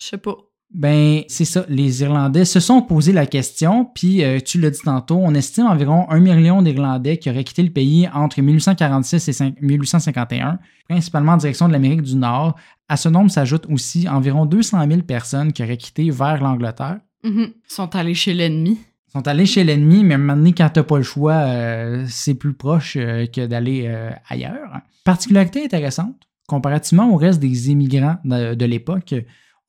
Je 0.00 0.06
sais 0.06 0.18
pas. 0.18 0.36
Ben, 0.74 1.22
c'est 1.28 1.44
ça. 1.44 1.64
Les 1.68 2.02
Irlandais 2.02 2.44
se 2.44 2.58
sont 2.58 2.82
posé 2.82 3.12
la 3.12 3.26
question, 3.26 3.84
puis 3.84 4.24
euh, 4.24 4.40
tu 4.44 4.60
l'as 4.60 4.70
dit 4.70 4.80
tantôt, 4.84 5.18
on 5.22 5.32
estime 5.34 5.66
environ 5.66 6.10
un 6.10 6.18
million 6.18 6.62
d'Irlandais 6.62 7.16
qui 7.18 7.30
auraient 7.30 7.44
quitté 7.44 7.62
le 7.62 7.70
pays 7.70 8.08
entre 8.12 8.40
1846 8.42 9.28
et 9.28 9.32
cin- 9.32 9.54
1851, 9.60 10.58
principalement 10.88 11.32
en 11.32 11.36
direction 11.36 11.68
de 11.68 11.72
l'Amérique 11.72 12.02
du 12.02 12.16
Nord. 12.16 12.56
À 12.88 12.96
ce 12.96 13.08
nombre 13.08 13.30
s'ajoutent 13.30 13.66
aussi 13.70 14.08
environ 14.08 14.46
200 14.46 14.84
000 14.88 15.02
personnes 15.02 15.52
qui 15.52 15.62
auraient 15.62 15.76
quitté 15.76 16.10
vers 16.10 16.42
l'Angleterre. 16.42 16.98
Mhm. 17.22 17.40
Ils 17.50 17.52
sont 17.72 17.94
allés 17.94 18.14
chez 18.14 18.34
l'ennemi. 18.34 18.78
Sont 19.12 19.26
allés 19.28 19.46
chez 19.46 19.62
l'ennemi, 19.62 20.02
mais 20.02 20.14
à 20.14 20.16
un 20.16 20.20
moment 20.20 20.36
donné, 20.36 20.52
quand 20.52 20.68
t'as 20.70 20.82
pas 20.82 20.96
le 20.96 21.04
choix, 21.04 21.34
euh, 21.34 22.04
c'est 22.08 22.34
plus 22.34 22.52
proche 22.52 22.96
euh, 22.98 23.26
que 23.26 23.46
d'aller 23.46 23.88
ailleurs. 24.28 24.80
Particularité 25.04 25.64
intéressante, 25.64 26.16
comparativement 26.48 27.08
au 27.12 27.16
reste 27.16 27.38
des 27.38 27.70
immigrants 27.70 28.16
de, 28.24 28.54
de 28.54 28.64
l'époque, 28.64 29.14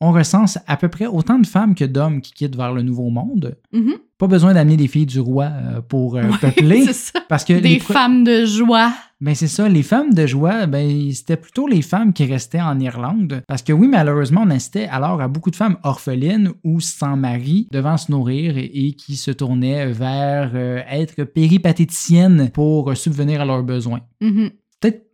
on 0.02 0.12
recense 0.12 0.60
à 0.68 0.78
peu 0.78 0.90
près 0.90 1.06
autant 1.06 1.40
de 1.40 1.48
femmes 1.48 1.74
que 1.76 1.86
d'hommes 1.86 2.22
qui 2.22 2.34
quittent 2.34 2.56
vers 2.58 2.74
le 2.74 2.82
Nouveau 2.82 3.10
Monde. 3.10 3.58
Mhm. 3.72 3.94
Pas 4.18 4.28
besoin 4.28 4.54
d'amener 4.54 4.78
des 4.78 4.88
filles 4.88 5.06
du 5.06 5.20
roi 5.20 5.46
euh, 5.46 5.82
pour 5.82 6.16
euh, 6.16 6.24
Ouais, 6.24 6.38
peupler. 6.40 6.86
ça. 6.94 7.20
Parce 7.28 7.44
que 7.44 7.54
Des 7.54 7.80
femmes 7.80 8.24
de 8.24 8.46
joie. 8.46 8.94
ben 9.20 9.36
c'est 9.36 9.48
ça, 9.48 9.68
les 9.68 9.84
femmes 9.84 10.14
de 10.14 10.26
joie, 10.26 10.68
ben 10.68 11.12
c'était 11.12 11.36
plutôt 11.36 11.68
les 11.68 11.82
femmes 11.82 12.14
qui 12.14 12.24
restaient 12.26 12.62
en 12.62 12.80
Irlande. 12.80 13.44
Parce 13.48 13.62
que 13.62 13.74
oui, 13.74 13.88
malheureusement, 13.90 14.44
on 14.46 14.50
assistait 14.52 14.88
alors 14.88 15.20
à 15.22 15.28
beaucoup 15.28 15.52
de 15.52 15.56
femmes 15.58 15.78
orphelines 15.84 16.52
ou 16.64 16.80
sans 16.80 17.18
mari 17.18 17.68
devant 17.72 17.98
se 17.98 18.10
nourrir 18.12 18.58
et, 18.58 18.66
et 18.74 18.94
qui 18.94 19.18
se 19.18 19.32
tournaient 19.32 19.88
vers 19.88 20.52
euh, 20.56 20.82
être 20.90 21.24
péripatéticiennes 21.26 22.50
pour 22.52 22.96
subvenir 22.96 23.42
à 23.42 23.46
leurs 23.46 23.64
besoins. 23.64 24.02
Mhm. 24.22 24.50
Peut-être 24.50 24.56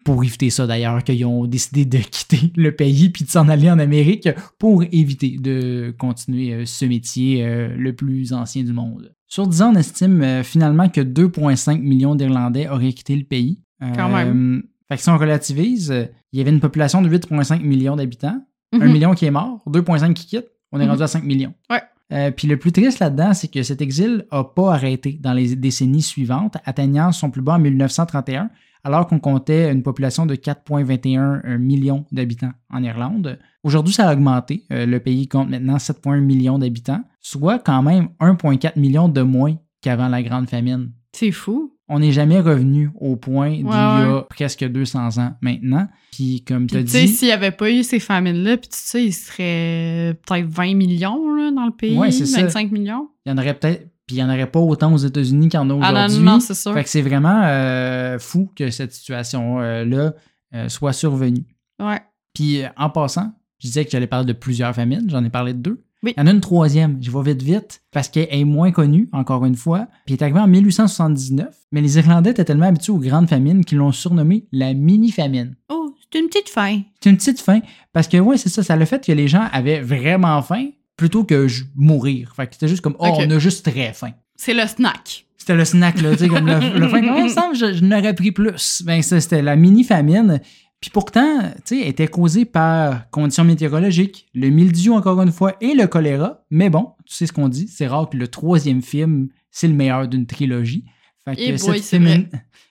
pour 0.03 0.23
éviter 0.23 0.49
ça 0.49 0.65
d'ailleurs 0.67 1.03
qu'ils 1.03 1.25
ont 1.25 1.45
décidé 1.45 1.85
de 1.85 1.97
quitter 1.97 2.51
le 2.55 2.75
pays 2.75 3.09
puis 3.09 3.25
de 3.25 3.29
s'en 3.29 3.47
aller 3.49 3.69
en 3.69 3.79
Amérique 3.79 4.29
pour 4.59 4.83
éviter 4.91 5.37
de 5.39 5.93
continuer 5.97 6.53
euh, 6.53 6.65
ce 6.65 6.85
métier 6.85 7.45
euh, 7.45 7.75
le 7.77 7.93
plus 7.93 8.33
ancien 8.33 8.63
du 8.63 8.73
monde. 8.73 9.13
Sur 9.27 9.47
10 9.47 9.61
ans, 9.61 9.71
on 9.73 9.75
estime 9.75 10.21
euh, 10.23 10.43
finalement 10.43 10.89
que 10.89 11.01
2,5 11.01 11.79
millions 11.81 12.15
d'Irlandais 12.15 12.67
auraient 12.69 12.93
quitté 12.93 13.15
le 13.15 13.23
pays. 13.23 13.59
Quand 13.95 14.09
même. 14.09 14.63
Fait 14.87 14.97
que 14.97 15.01
si 15.03 15.09
on 15.09 15.17
relativise, 15.17 15.91
il 16.31 16.37
y 16.37 16.41
avait 16.41 16.51
une 16.51 16.59
population 16.59 17.01
de 17.01 17.09
8,5 17.09 17.61
millions 17.63 17.95
d'habitants, 17.95 18.45
1 18.73 18.77
Mhm. 18.79 18.91
million 18.91 19.13
qui 19.15 19.25
est 19.25 19.31
mort, 19.31 19.61
2,5 19.67 20.13
qui 20.13 20.25
quittent, 20.27 20.51
on 20.71 20.79
est 20.79 20.83
Mhm. 20.83 20.91
rendu 20.91 21.03
à 21.03 21.07
5 21.07 21.23
millions. 21.23 21.53
Ouais. 21.69 21.81
Euh, 22.13 22.29
puis 22.29 22.47
le 22.47 22.57
plus 22.57 22.71
triste 22.73 22.99
là-dedans, 22.99 23.33
c'est 23.33 23.47
que 23.47 23.63
cet 23.63 23.81
exil 23.81 24.25
n'a 24.31 24.43
pas 24.43 24.73
arrêté 24.73 25.17
dans 25.21 25.33
les 25.33 25.55
décennies 25.55 26.01
suivantes, 26.01 26.57
atteignant 26.65 27.11
son 27.13 27.31
plus 27.31 27.41
bas 27.41 27.53
en 27.55 27.59
1931, 27.59 28.49
alors 28.83 29.07
qu'on 29.07 29.19
comptait 29.19 29.71
une 29.71 29.83
population 29.83 30.25
de 30.25 30.35
4,21 30.35 31.57
millions 31.57 32.05
d'habitants 32.11 32.51
en 32.69 32.83
Irlande. 32.83 33.39
Aujourd'hui, 33.63 33.93
ça 33.93 34.09
a 34.09 34.13
augmenté. 34.13 34.63
Euh, 34.71 34.85
le 34.85 34.99
pays 34.99 35.27
compte 35.27 35.49
maintenant 35.49 35.77
7,1 35.77 36.19
millions 36.19 36.57
d'habitants, 36.57 37.03
soit 37.19 37.59
quand 37.59 37.83
même 37.83 38.09
1,4 38.19 38.79
million 38.79 39.07
de 39.07 39.21
moins 39.21 39.55
qu'avant 39.81 40.07
la 40.07 40.23
Grande 40.23 40.49
Famine. 40.49 40.91
C'est 41.13 41.31
fou. 41.31 41.75
On 41.93 41.99
n'est 41.99 42.13
jamais 42.13 42.39
revenu 42.39 42.89
au 42.95 43.17
point 43.17 43.51
d'il 43.51 43.65
y 43.65 43.69
a 43.69 44.15
ouais. 44.15 44.21
presque 44.29 44.63
200 44.63 45.17
ans 45.17 45.33
maintenant. 45.41 45.89
Puis 46.13 46.41
comme 46.47 46.65
tu 46.65 46.75
as 46.75 46.79
Puis, 46.79 46.85
tu 46.85 46.91
sais, 46.91 47.05
dit, 47.05 47.07
s'il 47.09 47.27
n'y 47.27 47.33
avait 47.33 47.51
pas 47.51 47.69
eu 47.69 47.83
ces 47.83 47.99
famines-là, 47.99 48.55
puis 48.55 48.69
tout 48.69 48.77
ça, 48.79 48.97
il 48.97 49.11
serait 49.13 50.17
peut-être 50.25 50.47
20 50.47 50.75
millions 50.75 51.35
là, 51.35 51.51
dans 51.51 51.65
le 51.65 51.73
pays. 51.73 51.97
Ouais, 51.97 52.11
c'est 52.11 52.25
ça. 52.25 52.43
25 52.43 52.71
millions. 52.71 53.09
il 53.25 53.29
y 53.29 53.33
en 53.33 53.37
aurait 53.37 53.53
peut-être, 53.53 53.89
puis 54.11 54.17
il 54.19 54.25
n'y 54.25 54.29
en 54.29 54.33
aurait 54.33 54.51
pas 54.51 54.59
autant 54.59 54.91
aux 54.93 54.97
États-Unis 54.97 55.47
qu'il 55.47 55.57
y 55.57 55.63
en 55.63 55.69
a 55.69 55.73
Ah 55.81 55.93
non, 55.93 55.99
aujourd'hui. 56.05 56.25
non, 56.25 56.31
non, 56.33 56.39
c'est 56.41 56.53
sûr. 56.53 56.73
Fait 56.73 56.83
que 56.83 56.89
c'est 56.89 57.01
vraiment 57.01 57.43
euh, 57.45 58.19
fou 58.19 58.51
que 58.53 58.69
cette 58.69 58.91
situation-là 58.91 60.13
euh, 60.53 60.67
soit 60.67 60.91
survenue. 60.91 61.45
Ouais. 61.81 62.01
Puis 62.33 62.61
euh, 62.61 62.67
en 62.75 62.89
passant, 62.89 63.31
je 63.59 63.67
disais 63.67 63.85
que 63.85 63.91
j'allais 63.91 64.07
parler 64.07 64.25
de 64.25 64.33
plusieurs 64.33 64.75
famines, 64.75 65.05
j'en 65.09 65.23
ai 65.23 65.29
parlé 65.29 65.53
de 65.53 65.59
deux. 65.59 65.81
Oui. 66.03 66.13
Il 66.17 66.19
y 66.19 66.23
en 66.23 66.27
a 66.27 66.31
une 66.31 66.41
troisième, 66.41 66.97
je 67.01 67.09
vais 67.09 67.31
vite 67.31 67.41
vite, 67.41 67.83
parce 67.91 68.09
qu'elle 68.09 68.27
est 68.29 68.43
moins 68.43 68.71
connue, 68.71 69.07
encore 69.13 69.45
une 69.45 69.55
fois. 69.55 69.87
Puis 70.05 70.15
elle 70.15 70.19
est 70.19 70.23
arrivée 70.23 70.39
en 70.39 70.47
1879, 70.47 71.47
mais 71.71 71.79
les 71.79 71.97
Irlandais 71.97 72.31
étaient 72.31 72.43
tellement 72.43 72.65
habitués 72.65 72.91
aux 72.91 72.97
grandes 72.99 73.29
famines 73.29 73.63
qu'ils 73.63 73.77
l'ont 73.77 73.93
surnommée 73.93 74.45
la 74.51 74.73
mini-famine. 74.73 75.55
Oh, 75.69 75.95
c'est 76.11 76.19
une 76.19 76.27
petite 76.27 76.49
fin. 76.49 76.81
C'est 77.01 77.09
une 77.11 77.17
petite 77.17 77.39
faim, 77.39 77.61
parce 77.93 78.09
que 78.09 78.17
ouais, 78.17 78.37
c'est 78.37 78.49
ça, 78.49 78.61
ça 78.61 78.73
a 78.73 78.75
le 78.75 78.83
fait 78.85 79.05
que 79.05 79.11
les 79.13 79.29
gens 79.29 79.47
avaient 79.53 79.79
vraiment 79.79 80.41
faim 80.41 80.69
plutôt 81.01 81.23
que 81.23 81.47
mourir. 81.75 82.31
Fait 82.35 82.45
que 82.45 82.53
c'était 82.53 82.67
juste 82.67 82.81
comme, 82.81 82.95
oh, 82.99 83.07
on 83.17 83.31
a 83.31 83.39
juste 83.39 83.65
très 83.65 83.91
faim. 83.91 84.11
C'est 84.35 84.53
le 84.53 84.67
snack. 84.67 85.25
C'était 85.35 85.55
le 85.55 85.65
snack, 85.65 85.99
là, 85.99 86.11
tu 86.11 86.19
sais, 86.19 86.27
comme 86.27 86.45
le, 86.45 86.53
le 86.79 86.87
faim. 86.87 87.01
Comme, 87.01 87.17
il 87.17 87.23
me 87.23 87.29
semble, 87.29 87.55
je, 87.55 87.73
je 87.73 87.83
n'aurais 87.83 88.13
pris 88.13 88.31
plus. 88.31 88.83
Ben, 88.85 89.01
ça, 89.01 89.19
c'était 89.19 89.41
la 89.41 89.55
mini-famine. 89.55 90.39
Puis 90.79 90.91
pourtant, 90.91 91.39
tu 91.65 91.79
sais, 91.79 91.87
était 91.87 92.07
causée 92.07 92.45
par 92.45 93.09
conditions 93.09 93.43
météorologiques, 93.43 94.27
le 94.35 94.49
mildiou, 94.49 94.93
encore 94.93 95.19
une 95.23 95.31
fois, 95.31 95.55
et 95.59 95.73
le 95.73 95.87
choléra. 95.87 96.43
Mais 96.51 96.69
bon, 96.69 96.91
tu 97.07 97.15
sais 97.15 97.25
ce 97.25 97.33
qu'on 97.33 97.49
dit, 97.49 97.67
c'est 97.67 97.87
rare 97.87 98.07
que 98.07 98.17
le 98.17 98.27
troisième 98.27 98.83
film, 98.83 99.29
c'est 99.49 99.67
le 99.67 99.73
meilleur 99.73 100.07
d'une 100.07 100.27
trilogie. 100.27 100.85
Fait 101.25 101.35
que, 101.35 101.41
Eh 101.41 101.57
cette, 101.57 101.67
boy, 101.67 101.81
famine, 101.81 102.29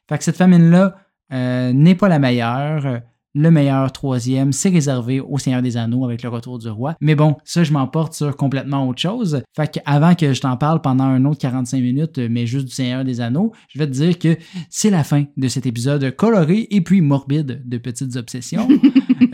fait 0.08 0.18
que 0.18 0.22
cette 0.22 0.36
famine-là 0.36 0.98
euh, 1.32 1.72
n'est 1.72 1.96
pas 1.96 2.08
la 2.08 2.20
meilleure. 2.20 3.00
Le 3.34 3.50
meilleur 3.50 3.92
troisième, 3.92 4.52
c'est 4.52 4.70
réservé 4.70 5.20
au 5.20 5.38
Seigneur 5.38 5.62
des 5.62 5.76
Anneaux 5.76 6.04
avec 6.04 6.22
le 6.22 6.28
retour 6.28 6.58
du 6.58 6.68
roi. 6.68 6.96
Mais 7.00 7.14
bon, 7.14 7.36
ça, 7.44 7.62
je 7.62 7.72
m'emporte 7.72 8.12
sur 8.12 8.36
complètement 8.36 8.88
autre 8.88 9.00
chose. 9.00 9.42
Fait 9.54 9.70
qu'avant 9.70 10.14
que 10.16 10.32
je 10.32 10.40
t'en 10.40 10.56
parle 10.56 10.80
pendant 10.80 11.04
un 11.04 11.24
autre 11.24 11.38
45 11.40 11.80
minutes, 11.80 12.18
mais 12.18 12.46
juste 12.46 12.66
du 12.66 12.72
Seigneur 12.72 13.04
des 13.04 13.20
Anneaux, 13.20 13.52
je 13.68 13.78
vais 13.78 13.86
te 13.86 13.92
dire 13.92 14.18
que 14.18 14.36
c'est 14.68 14.90
la 14.90 15.04
fin 15.04 15.24
de 15.36 15.48
cet 15.48 15.66
épisode 15.66 16.10
coloré 16.16 16.66
et 16.70 16.80
puis 16.80 17.00
morbide 17.00 17.62
de 17.64 17.78
petites 17.78 18.16
obsessions. 18.16 18.68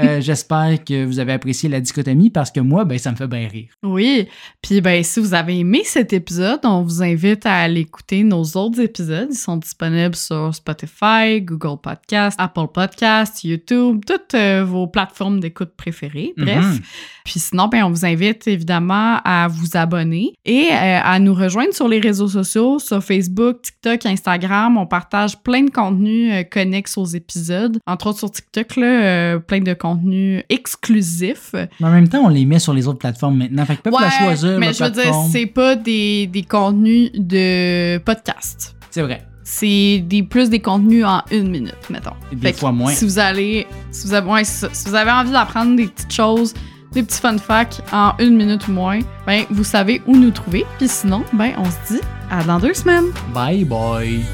Euh, 0.01 0.21
J'espère 0.21 0.83
que 0.85 1.05
vous 1.05 1.21
avez 1.21 1.33
apprécié 1.33 1.69
la 1.69 1.81
dichotomie 1.81 2.29
parce 2.29 2.51
que 2.51 2.61
moi, 2.61 2.85
ben, 2.85 2.99
ça 2.99 3.13
me 3.13 3.17
fait 3.17 3.29
bien 3.29 3.47
rire. 3.49 3.69
Oui. 3.83 4.27
Puis, 4.61 4.81
ben, 4.81 5.03
si 5.03 5.21
vous 5.21 5.33
avez 5.33 5.59
aimé 5.61 5.83
cet 5.85 6.13
épisode, 6.13 6.61
on 6.65 6.83
vous 6.83 7.03
invite 7.03 7.47
à 7.47 7.55
aller 7.55 7.83
écouter 7.83 8.25
nos 8.25 8.43
autres 8.43 8.81
épisodes. 8.81 9.29
Ils 9.31 9.37
sont 9.37 9.57
disponibles 9.57 10.17
sur 10.17 10.55
Spotify, 10.55 11.41
Google 11.41 11.81
Podcast, 11.81 12.37
Apple 12.39 12.67
Podcast, 12.75 13.45
YouTube, 13.45 13.86
toutes 13.95 14.35
euh, 14.35 14.65
vos 14.65 14.87
plateformes 14.87 15.41
d'écoute 15.41 15.71
préférées. 15.77 16.33
Bref. 16.37 16.65
Mhm. 16.65 16.81
Puis 17.25 17.41
sinon, 17.41 17.69
ben, 17.69 17.85
on 17.85 17.91
vous 17.91 18.05
invite 18.05 18.47
évidemment 18.47 19.19
à 19.25 19.49
vous 19.49 19.77
abonner 19.77 20.33
et 20.45 20.69
euh, 20.71 21.01
à 21.03 21.19
nous 21.19 21.35
rejoindre 21.35 21.75
sur 21.75 21.89
les 21.89 21.99
réseaux 21.99 22.29
sociaux, 22.29 22.79
sur 22.79 23.03
Facebook, 23.03 23.63
TikTok, 23.63 24.07
Instagram. 24.07 24.77
On 24.77 24.87
partage 24.87 25.39
plein 25.43 25.65
de 25.65 25.71
contenus 25.71 26.33
euh, 26.33 26.43
connexes 26.45 26.97
aux 26.97 27.05
épisodes. 27.05 27.79
Entre 27.87 28.09
autres 28.09 28.19
sur 28.19 28.31
TikTok, 28.31 28.77
là, 28.77 29.39
plein 29.41 29.61
de 29.61 29.75
contenus 29.75 30.43
exclusifs. 30.49 31.53
Mais 31.55 31.87
en 31.87 31.91
même 31.91 32.09
temps, 32.09 32.25
on 32.25 32.29
les 32.29 32.45
met 32.45 32.59
sur 32.59 32.75
les 32.75 32.87
autres 32.87 32.99
plateformes 32.99 33.37
maintenant. 33.37 33.65
Fait 33.67 33.77
que 33.77 33.83
peuvent 33.83 33.95
la 34.01 34.11
choisir. 34.11 34.59
mais 34.59 34.73
je 34.73 34.85
veux 34.85 34.91
dire, 34.91 35.15
c'est 35.31 35.47
pas 35.47 35.77
des, 35.77 36.27
des 36.27 36.43
contenus 36.43 37.11
de 37.15 37.99
podcast. 37.99 38.77
C'est 38.91 39.03
vrai. 39.03 39.23
C'est 39.49 40.03
des, 40.05 40.25
plus 40.25 40.51
des 40.51 40.59
contenus 40.59 41.05
en 41.05 41.23
une 41.31 41.53
minute, 41.53 41.89
mettons. 41.89 42.15
Et 42.33 42.35
des 42.35 42.49
Fait 42.49 42.59
fois 42.59 42.73
moins. 42.73 42.91
Si 42.91 43.05
vous 43.05 43.21
allez, 43.21 43.65
si 43.93 44.09
vous 44.09 44.13
avez, 44.13 44.29
ouais, 44.29 44.43
si 44.45 44.67
vous 44.87 44.95
avez 44.97 45.13
envie 45.13 45.31
d'apprendre 45.31 45.77
des 45.77 45.87
petites 45.87 46.13
choses, 46.13 46.53
des 46.91 47.05
petits 47.05 47.21
fun 47.21 47.39
facts 47.39 47.81
en 47.93 48.13
une 48.19 48.37
minute 48.37 48.67
ou 48.67 48.73
moins, 48.73 48.99
ben 49.25 49.45
vous 49.51 49.63
savez 49.63 50.03
où 50.09 50.17
nous 50.17 50.33
trouver. 50.33 50.67
Puis 50.79 50.89
sinon, 50.89 51.23
ben 51.33 51.53
on 51.59 51.65
se 51.65 51.95
dit 51.95 52.01
à 52.29 52.43
dans 52.43 52.59
deux 52.59 52.75
semaines. 52.75 53.07
Bye 53.33 53.65
bye. 53.65 54.25